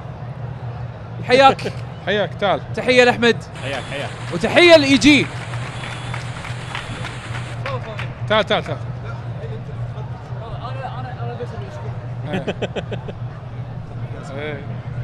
حياك. 1.28 1.72
حياك 2.06 2.34
تعال. 2.34 2.60
تحية 2.76 3.04
لأحمد. 3.04 3.36
حياك 3.62 3.82
حياك. 3.90 4.10
وتحية 4.34 4.76
لإي 4.76 4.98
جي. 4.98 5.26
تعال 8.28 8.46
تعال 8.46 8.64
تعال. 8.64 8.78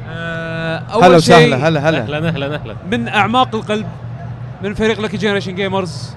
آه 0.09 0.77
هلا 0.77 0.93
أول 0.93 1.15
وسهلا 1.15 1.19
شيء 1.19 1.55
هلا 1.55 1.89
هلا. 1.89 1.97
أهلا 2.01 2.27
أهلا 2.27 2.55
أهلا. 2.55 2.75
من 2.91 3.07
أعماق 3.07 3.55
القلب 3.55 3.87
من 4.63 4.73
فريق 4.73 5.01
Lucky 5.01 5.17
Generation 5.17 5.55
Gamers 5.55 6.15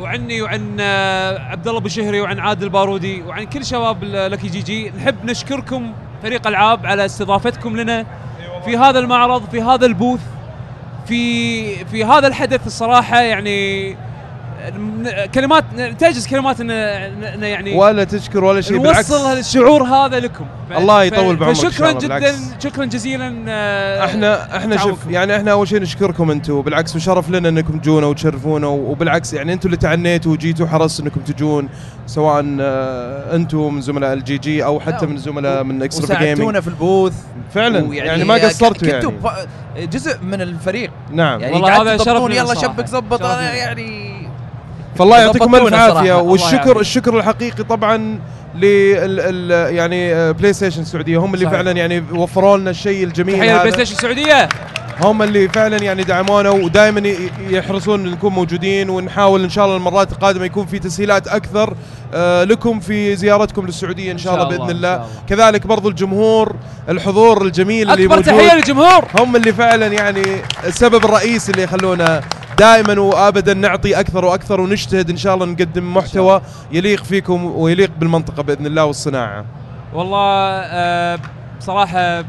وعني 0.00 0.42
وعن 0.42 0.76
آه 0.80 1.38
عبد 1.38 1.68
الله 1.68 1.80
بشهري 1.80 2.20
وعن 2.20 2.38
عادل 2.38 2.68
بارودي 2.68 3.22
وعن 3.22 3.44
كل 3.44 3.64
شباب 3.64 4.04
Lucky 4.04 4.48
GG 4.48 4.90
نحب 4.90 5.24
نشكركم 5.24 5.92
فريق 6.22 6.46
ألعاب 6.46 6.86
على 6.86 7.04
استضافتكم 7.04 7.76
لنا. 7.76 8.06
في 8.64 8.76
هذا 8.76 8.98
المعرض 8.98 9.50
في 9.50 9.62
هذا 9.62 9.86
ال 9.86 9.92
booth 9.92 10.20
في 11.06 11.84
في 11.84 12.04
هذا 12.04 12.26
الحدث 12.26 12.66
الصراحة 12.66 13.20
يعني 13.20 13.96
كلمات 15.34 15.64
تعجز 15.98 16.26
كلمات 16.26 16.60
ان 16.60 16.70
إن 16.70 17.42
يعني 17.42 17.74
ولا 17.76 18.04
تشكر 18.04 18.44
ولا 18.44 18.60
شيء 18.60 18.78
بالعكس 18.78 19.10
نوصل 19.12 19.38
الشعور 19.38 19.82
هذا 19.82 20.20
لكم 20.20 20.44
الله 20.76 21.02
يطول 21.04 21.36
بعمرك 21.36 21.48
إن 21.48 21.54
شاء 21.54 21.70
فشكرا 21.70 21.88
الله، 21.90 22.00
جدا 22.00 22.18
بالعكس. 22.18 22.38
شكرا 22.64 22.84
جزيلا 22.84 23.44
آه، 23.48 24.04
إحنا 24.04 24.56
إحنا 24.56 24.76
شوف. 24.76 24.98
يعني 25.10 25.36
إحنا 25.36 25.52
أول 25.52 25.68
شيء 25.68 25.80
نشكركم 25.82 26.30
أنتم 26.30 26.62
بالعكس 26.62 26.96
وشرف 26.96 27.30
لنا 27.30 27.48
إنكم 27.48 27.78
تجونا 27.78 28.06
وتشرفونا 28.06 28.66
وبالعكس 28.66 29.32
يعني 29.34 29.52
أنتم 29.52 29.66
اللي 29.66 29.76
تعنيتوا 29.76 30.32
وجيتوا 30.32 30.66
حرصتوا 30.66 31.04
إنكم 31.04 31.20
تجون 31.20 31.68
سواء 32.06 32.56
آه، 32.60 33.34
أنتم 33.36 33.74
من 33.74 33.80
زملاء 33.80 34.12
ال 34.12 34.38
GG 34.38 34.64
أو 34.64 34.80
حتى 34.80 35.06
من 35.06 35.16
زملاء 35.16 35.62
من 35.64 35.82
Extra 35.82 36.06
Gaming 36.06 36.22
وساعدتونا 36.22 36.60
في 36.60 36.68
ال 36.68 36.76
booth 36.76 37.14
فعلا 37.54 37.84
ويعني 37.88 38.08
يعني 38.08 38.24
ما 38.24 38.34
قصرتوا 38.34 38.88
كنتوا 38.90 39.12
يعني 39.12 39.46
ب- 39.86 39.90
جزء 39.90 40.18
من 40.22 40.40
الفريق 40.40 40.90
نعم 41.12 41.40
يعني 41.40 41.54
والله 41.54 41.82
هذا 41.82 41.96
شرف 41.96 42.30
يلا. 42.30 42.54
شبك 42.54 42.86
زبط. 42.86 43.20
يعني 43.20 44.11
فالله 44.98 45.18
يعطيكم 45.18 45.54
ألف 45.54 45.74
عافية. 45.74 46.12
والشكر. 46.12 46.80
الشكر 46.80 47.16
الحقيقي 47.18 47.64
طبعا 47.64 48.18
لل 48.54 49.50
يعني 49.50 50.14
آه، 50.14 50.30
بلاي 50.30 50.52
ستيشن 50.52 50.80
السعودية. 50.82 51.18
هم 51.18 51.34
اللي 51.34 51.44
صحيح. 51.44 51.56
فعلا 51.56 51.70
يعني 51.72 52.04
وفروا 52.12 52.56
لنا 52.56 52.70
الشيء 52.70 53.04
الجميل 53.04 53.34
تحية 53.38 53.52
للبلاي 53.52 53.68
هذا. 53.68 53.70
ستيشن 53.70 53.94
السعودية. 53.94 54.48
هم 55.00 55.22
اللي 55.22 55.48
فعلا 55.48 55.76
يعني 55.76 56.02
دعمونا 56.02 56.50
ودائما 56.50 57.02
يحرصون 57.48 58.06
إن 58.06 58.12
نكون 58.12 58.32
موجودين 58.32 58.90
ونحاول 58.90 59.42
إن 59.44 59.50
شاء 59.50 59.64
الله 59.64 59.76
المرات 59.76 60.12
القادمة 60.12 60.44
يكون 60.44 60.66
في 60.66 60.78
تسهيلات 60.78 61.28
أكثر 61.28 61.74
آه، 62.14 62.44
لكم 62.44 62.80
في 62.80 63.16
زيارتكم 63.16 63.66
للسعودية 63.66 64.12
إن 64.12 64.18
شاء 64.18 64.34
الله 64.34 64.44
بإذن 64.44 64.70
الله 64.70 64.94
الله. 64.94 65.06
كذلك 65.28 65.66
برضو 65.66 65.88
الجمهور 65.88 66.54
الحضور 66.88 67.42
الجميل 67.46 67.90
اللي 67.90 68.04
أكبر 68.04 68.16
موجود. 68.16 68.34
تحية 68.34 68.54
للجمهور. 68.56 69.04
هم 69.18 69.36
اللي 69.36 69.52
فعلا 69.52 69.86
يعني 69.86 70.22
السبب 70.64 71.04
الرئيسي 71.04 71.52
اللي 71.52 71.62
يخلونا 71.62 72.20
دائما 72.58 73.00
وابدا 73.00 73.54
نعطي 73.54 74.00
أكثر 74.00 74.24
وأكثر 74.24 74.60
ونجتهد 74.60 75.10
إن 75.10 75.16
شاء 75.16 75.34
الله 75.34 75.46
نقدم 75.46 75.94
محتوى 75.94 76.42
يليق 76.72 77.04
فيكم 77.04 77.44
ويليق 77.44 77.90
بالمنطقة 77.98 78.42
بإذن 78.42 78.66
الله 78.66 78.84
والصناعة. 78.84 79.44
والله 79.94 80.18
آه 80.18 81.18
بصراحه 81.58 82.24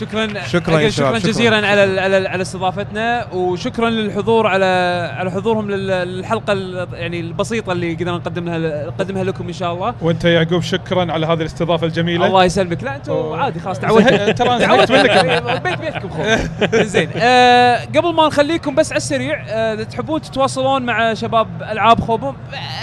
شكرا. 0.00 0.42
شكراً 0.46 0.88
شكرا. 0.88 1.18
جزيلا 1.18 1.56
على 1.66 2.00
على 2.00 2.28
على 2.28 2.42
استضافتنا 2.42 3.26
وشكرا 3.32 3.90
للحضور 3.90 4.46
على 4.46 4.64
على 5.16 5.30
حضورهم 5.30 5.70
لل- 5.70 5.86
للحلقة 6.08 6.52
يعني 6.92 7.20
البسيطة 7.20 7.72
اللي 7.72 7.94
قدرنا 7.94 8.12
نقدم 8.16 8.44
لها 8.44 8.86
نقدمها 8.86 9.24
لكم 9.24 9.46
إن 9.46 9.52
شاء 9.52 9.72
الله. 9.74 9.94
وأنت 10.02 10.24
يا 10.24 10.30
يعقوب 10.30 10.62
شكرا 10.62 11.12
على 11.12 11.26
هذه 11.26 11.40
الاستضافة 11.40 11.86
الجميلة. 11.86 12.26
الله 12.26 12.44
يسلمك. 12.44 12.82
لا 12.82 12.96
أنتم. 12.96 13.32
عادي 13.32 13.60
خلاص 13.60 13.78
تعودت 13.80 14.38
ترى 14.38 14.58
زهقت 14.58 14.92
منك. 14.92 15.42
بيت 15.64 15.78
بيتكم 15.80 16.08
خو 16.08 16.22
زين 16.82 17.10
آه 17.16 17.84
قبل 17.84 18.14
ما 18.14 18.26
نخليكم 18.26 18.74
بس 18.74 18.92
على 18.92 18.96
السريع 18.96 19.44
آه 19.48 19.74
تحبون 19.74 20.20
تتواصلون 20.20 20.82
مع 20.82 21.14
شباب 21.14 21.48
ألعاب 21.70 22.00
خوبو 22.00 22.32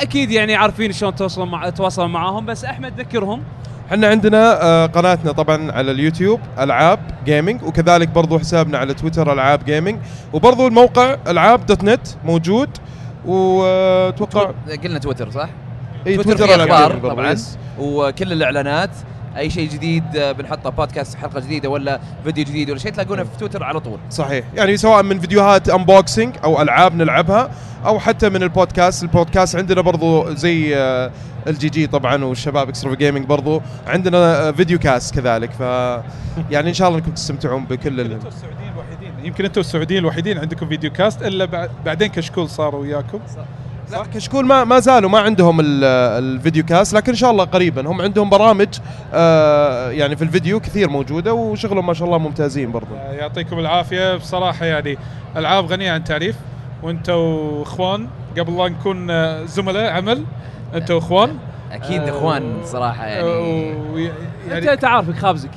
أكيد 0.02 0.32
يعني 0.32 0.56
عارفين 0.56 0.92
شلون 0.92 1.16
تتواصلون 1.16 1.50
مع 1.52 1.70
تتواصلون 1.70 2.12
معاهم 2.12 2.46
بس 2.46 2.66
أحمد 2.66 3.00
ذكرهم. 3.00 3.44
إحنا 3.92 4.08
عندنا 4.08 4.64
آه، 4.64 4.86
قناتنا 4.86 5.32
طبعا 5.32 5.72
على 5.72 5.92
اليوتيوب 5.92 6.40
ألعاب 6.60 7.00
Gaming 7.26 7.64
وكذلك 7.64 8.08
برضو 8.10 8.40
حسابنا 8.40 8.78
على 8.78 8.94
تويتر 8.94 9.34
ألعاب 9.34 9.66
Gaming 9.66 10.00
وبرضو 10.34 10.68
الموقع 10.68 11.18
ألعاب 11.28 11.66
dot 11.66 11.84
net 11.84 12.08
موجود 12.26 12.70
وأتوقع 13.26 14.52
قلنا 14.84 15.00
تويتر 15.00 15.30
صح؟ 15.32 15.50
إي، 16.08 16.16
تويتر 16.16 16.38
تويتر 16.38 16.48
فيه 16.48 16.56
ألعاب 16.56 16.70
أخبار 16.72 16.88
gaming 16.88 17.04
برضو، 17.04 17.16
طبعا. 17.16 17.36
وكل 17.80 18.32
الإعلانات 18.34 18.90
أي 19.38 19.50
شيء 19.50 19.70
جديد 19.70 20.04
آه، 20.16 20.32
بنحطه 20.32 20.70
بودكاست 20.70 21.18
حلقة 21.18 21.40
جديدة 21.40 21.70
ولا 21.70 22.00
فيديو 22.24 22.44
جديد 22.44 22.70
ولا 22.70 22.80
شيء 22.80 22.92
تلاقونه 22.92 23.24
في 23.24 23.38
تويتر 23.40 23.64
على 23.64 23.80
طول. 23.80 24.00
صحيح. 24.10 24.46
يعني 24.56 24.78
سواء 24.78 25.04
من 25.04 25.20
فيديوهات 25.20 25.70
unboxing 25.70 26.36
أو 26.44 26.62
ألعاب 26.62 26.96
نلعبها 26.96 27.52
أو 27.86 28.00
حتى 28.00 28.30
من 28.30 28.44
البودكاست. 28.44 29.04
البودكاست 29.04 29.56
عندنا 29.56 29.82
برضو 29.82 30.34
زي 30.34 30.78
آه، 30.78 31.12
ال 31.48 31.70
GG 31.70 31.88
طبعا 31.88 32.24
والشباب 32.24 32.70
Extra 32.70 32.96
Gaming 32.96 33.26
برضو. 33.26 33.62
عندنا 33.88 34.48
آه، 34.48 34.52
video 34.52 34.80
cast 34.80 35.16
كذلك. 35.16 35.52
ف 35.52 35.60
يعني 36.52 36.70
إن 36.70 36.74
شاء 36.74 36.88
الله 36.88 37.00
إنكم 37.00 37.12
تستمتعون 37.12 37.66
بكل 37.66 38.02
ال... 38.02 38.12
أنتم 38.12 38.28
السعوديين 38.28 38.72
الوحيدين. 38.74 39.26
يمكن 39.26 39.46
أنتم 39.46 39.62
السعوديين 39.62 40.00
الوحيدين 40.00 40.38
عندكم 40.38 40.68
video 40.68 40.92
cast 40.92 41.24
إلا 41.24 41.46
بعد 41.46 41.70
بعدين 41.86 42.08
كشكول 42.08 42.50
صاروا 42.50 42.82
وياكم. 42.82 43.20
لا. 43.92 44.04
كشكول 44.14 44.46
ما 44.46 44.64
ما 44.64 44.80
زالوا 44.80 45.10
ما 45.10 45.20
عندهم 45.20 45.60
ال- 45.60 45.84
ال 46.24 46.31
video 46.31 46.66
cast 46.66 46.94
لكن 46.94 47.12
إن 47.12 47.18
شاء 47.18 47.32
الله 47.32 47.44
قريبا. 47.44 47.88
هم 47.90 48.02
عندهم 48.02 48.30
برامج 48.30 48.68
آه 49.14 49.90
يعني 49.92 50.16
في 50.16 50.22
الفيديو 50.24 50.60
كثير 50.60 50.90
موجودة 50.90 51.34
وشغلهم 51.34 51.86
ما 51.88 51.94
شاء 51.94 52.08
الله 52.08 52.18
ممتازين 52.18 52.72
برضو. 52.72 52.96
يعطيكم 52.96 53.60
العافية. 53.60 54.16
بصراحة 54.16 54.66
يعني 54.66 54.98
ألعاب 55.38 55.66
غنية 55.66 55.92
عن 55.92 56.04
تعريف. 56.04 56.36
وأنتم 56.84 57.14
اخوان 57.62 58.08
قبل 58.40 58.58
لا 58.58 58.70
نكون 58.70 59.10
آه، 59.10 59.46
زملاء 59.46 59.94
عمل 59.94 60.24
أنتم 60.76 60.98
اخوان 60.98 61.38
أكيد 61.72 62.02
آه، 62.02 62.10
إخوان 62.10 62.54
صراحة 62.66 63.06
يعني. 63.06 63.72
انت 63.72 64.12
يعني 64.52 64.74
أنت 64.74 64.86
عارفك 64.86 65.16
خابزك. 65.16 65.50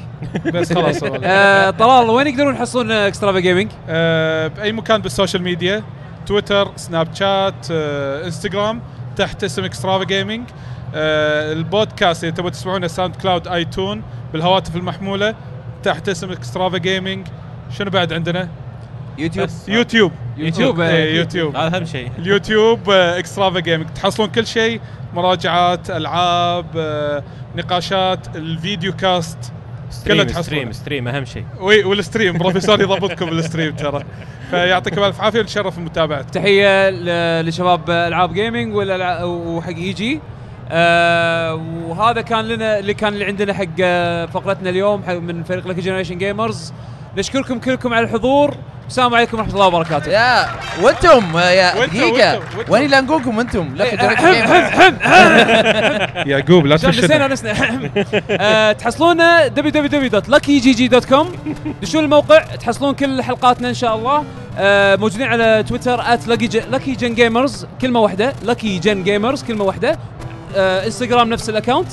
بس 0.54 0.72
خلاص 0.72 1.02
والله. 1.02 1.20
آه، 1.28 1.70
طلال 1.70 2.10
وين 2.10 2.26
يقدرون 2.26 2.54
يحصلون 2.54 2.90
Extrava 2.90 3.38
Gaming؟ 3.38 3.68
آه، 3.88 4.46
بأي 4.46 4.72
مكان 4.72 5.00
بال 5.02 5.12
social 5.12 5.42
media. 5.42 5.82
تويتر 6.28 6.72
سناب 6.76 7.14
شات 7.14 7.66
آه، 7.70 8.24
انستغرام 8.24 8.82
تحت 9.16 9.44
اسم 9.44 9.64
Extrava 9.64 10.04
Gaming 10.04 10.48
آه، 10.94 11.52
البودكاست 11.52 12.24
اذا 12.24 12.32
تبغوا 12.34 12.50
تسمعونه 12.50 12.86
SoundCloud 12.86 13.48
iTunes 13.48 14.02
بالهواتف 14.32 14.76
المحمولة 14.76 15.34
تحت 15.82 16.08
اسم 16.08 16.30
Extrava 16.32 16.78
Gaming 16.78 17.26
شنو 17.70 17.90
بعد 17.90 18.12
عندنا؟ 18.12 18.48
يوتيوب. 19.18 19.48
يوتيوب. 19.68 20.12
يوتيوب، 20.36 20.80
آه، 20.80 20.90
إيه، 20.90 21.16
يوتيوب. 21.16 21.56
هذا 21.56 21.76
أهم 21.76 21.84
شيء. 21.84 22.10
اليوتيوب 22.18 22.90
آه، 22.90 23.18
Extrava 23.18 23.60
Gaming 23.60 23.88
تحصلون 23.88 24.28
كل 24.28 24.46
شيء 24.46 24.80
مراجعات 25.14 25.90
ألعاب 25.90 26.66
آه، 26.76 27.22
نقاشات 27.56 28.36
ال 28.36 28.46
video 28.46 28.92
cast. 28.92 29.52
stream. 29.90 30.28
stream 30.28 30.72
stream 30.72 31.08
أهم 31.08 31.24
شيء. 31.24 31.44
وي 31.60 31.84
والستريم 31.84 32.38
بروفيسور 32.38 32.80
يضبطكم 32.80 33.28
الستريم 33.28 33.76
ترى. 33.76 34.04
فيعطيكم 34.50 35.04
الف 35.04 35.20
عافية 35.20 35.38
ونتشرف 35.40 35.78
بمتابعتكم 35.78 36.30
تحية 36.30 36.90
لشباب 37.42 37.90
ألعاب 37.90 38.32
جيمنج 38.34 38.74
والألع- 38.74 39.22
وحق 39.24 39.68
اي 39.68 39.92
جي 39.92 40.20
آه 40.70 41.54
وهذا 41.86 42.20
كان 42.20 42.44
لنا 42.44 42.78
اللي 42.78 42.94
كان 42.94 43.12
اللي 43.12 43.24
عندنا 43.24 43.52
حق 43.54 43.64
آه، 43.82 44.26
فقرتنا 44.26 44.70
اليوم 44.70 45.02
حق 45.02 45.14
من 45.14 45.42
فريق 45.44 45.66
لك 45.68 45.76
جنريشن 45.76 46.18
جيمرز 46.18 46.72
نشكركم 47.18 47.58
كلكم 47.58 47.94
على 47.94 48.04
الحضور. 48.04 48.54
السلام 48.88 49.14
عليكم 49.14 49.38
ورحمة 49.38 49.54
الله 49.54 49.66
وبركاته. 49.66 50.10
يا 50.10 50.46
وأنتم 50.82 51.38
يا 51.38 51.86
دقيقة. 51.86 52.40
وين 52.68 52.84
اللي 52.84 53.00
نقولكم 53.00 53.40
أنتم 53.40 53.74
لا 53.74 53.84
يعقوب 56.26 56.66
لا 56.66 56.74
عشان 56.74 56.90
نسينا 56.90 57.28
نسنا 57.28 57.54
آه، 58.30 58.72
تحصلون 58.72 59.18
www.luckygg.com 59.48 61.26
دشون 61.82 62.04
الموقع 62.04 62.38
تحصلون 62.38 62.94
كل 62.94 63.22
حلقاتنا 63.22 63.68
إن 63.68 63.74
شاء 63.74 63.96
الله. 63.96 64.24
آه، 64.58 64.96
موجودين 64.96 65.26
على 65.26 65.64
تويتر 65.68 66.02
@lucky 66.02 66.96
gen 66.96 67.14
gamers 67.14 67.66
كلمة 67.80 68.00
واحدة 68.00 68.32
lucky 68.46 68.66
gen 68.66 69.04
gamers 69.04 69.42
كلمة 69.42 69.64
واحدة. 69.64 69.98
آه، 70.56 70.86
إنستغرام 70.86 71.28
نفس 71.28 71.48
ال 71.48 71.53
account 71.53 71.88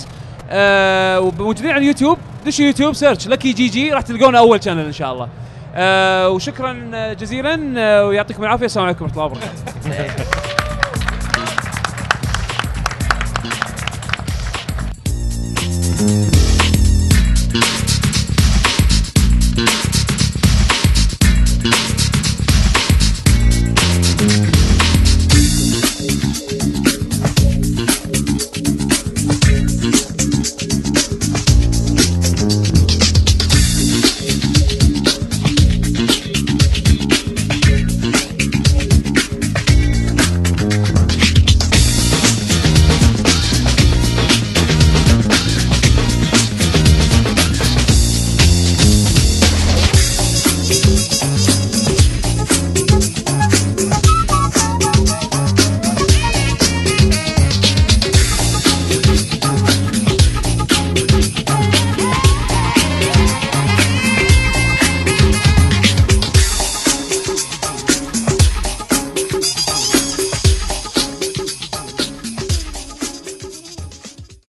آه، 0.50 1.20
وموجودين 1.20 1.72
على 1.72 1.82
اليوتيوب. 1.82 2.18
دشوا 2.46 2.66
يوتيوب 2.66 2.94
search 2.94 3.28
Lucky 3.28 3.52
GG 3.54 3.92
راح 3.94 4.02
تلقون 4.02 4.36
أول 4.36 4.64
channel 4.64 4.86
إن 4.86 4.92
شاء 4.94 5.14
الله. 5.14 5.28
آه، 5.76 6.30
وشكرا 6.30 6.74
جزيلا 7.14 7.74
آه، 7.78 8.08
ويعطيكم 8.08 8.44
العافية. 8.44 8.66
السلام 8.66 8.86
عليكم 8.86 9.06
ورحمة 9.06 9.26
الله 9.26 9.26
وبركاته. 9.26 9.52
Thank 15.98 16.36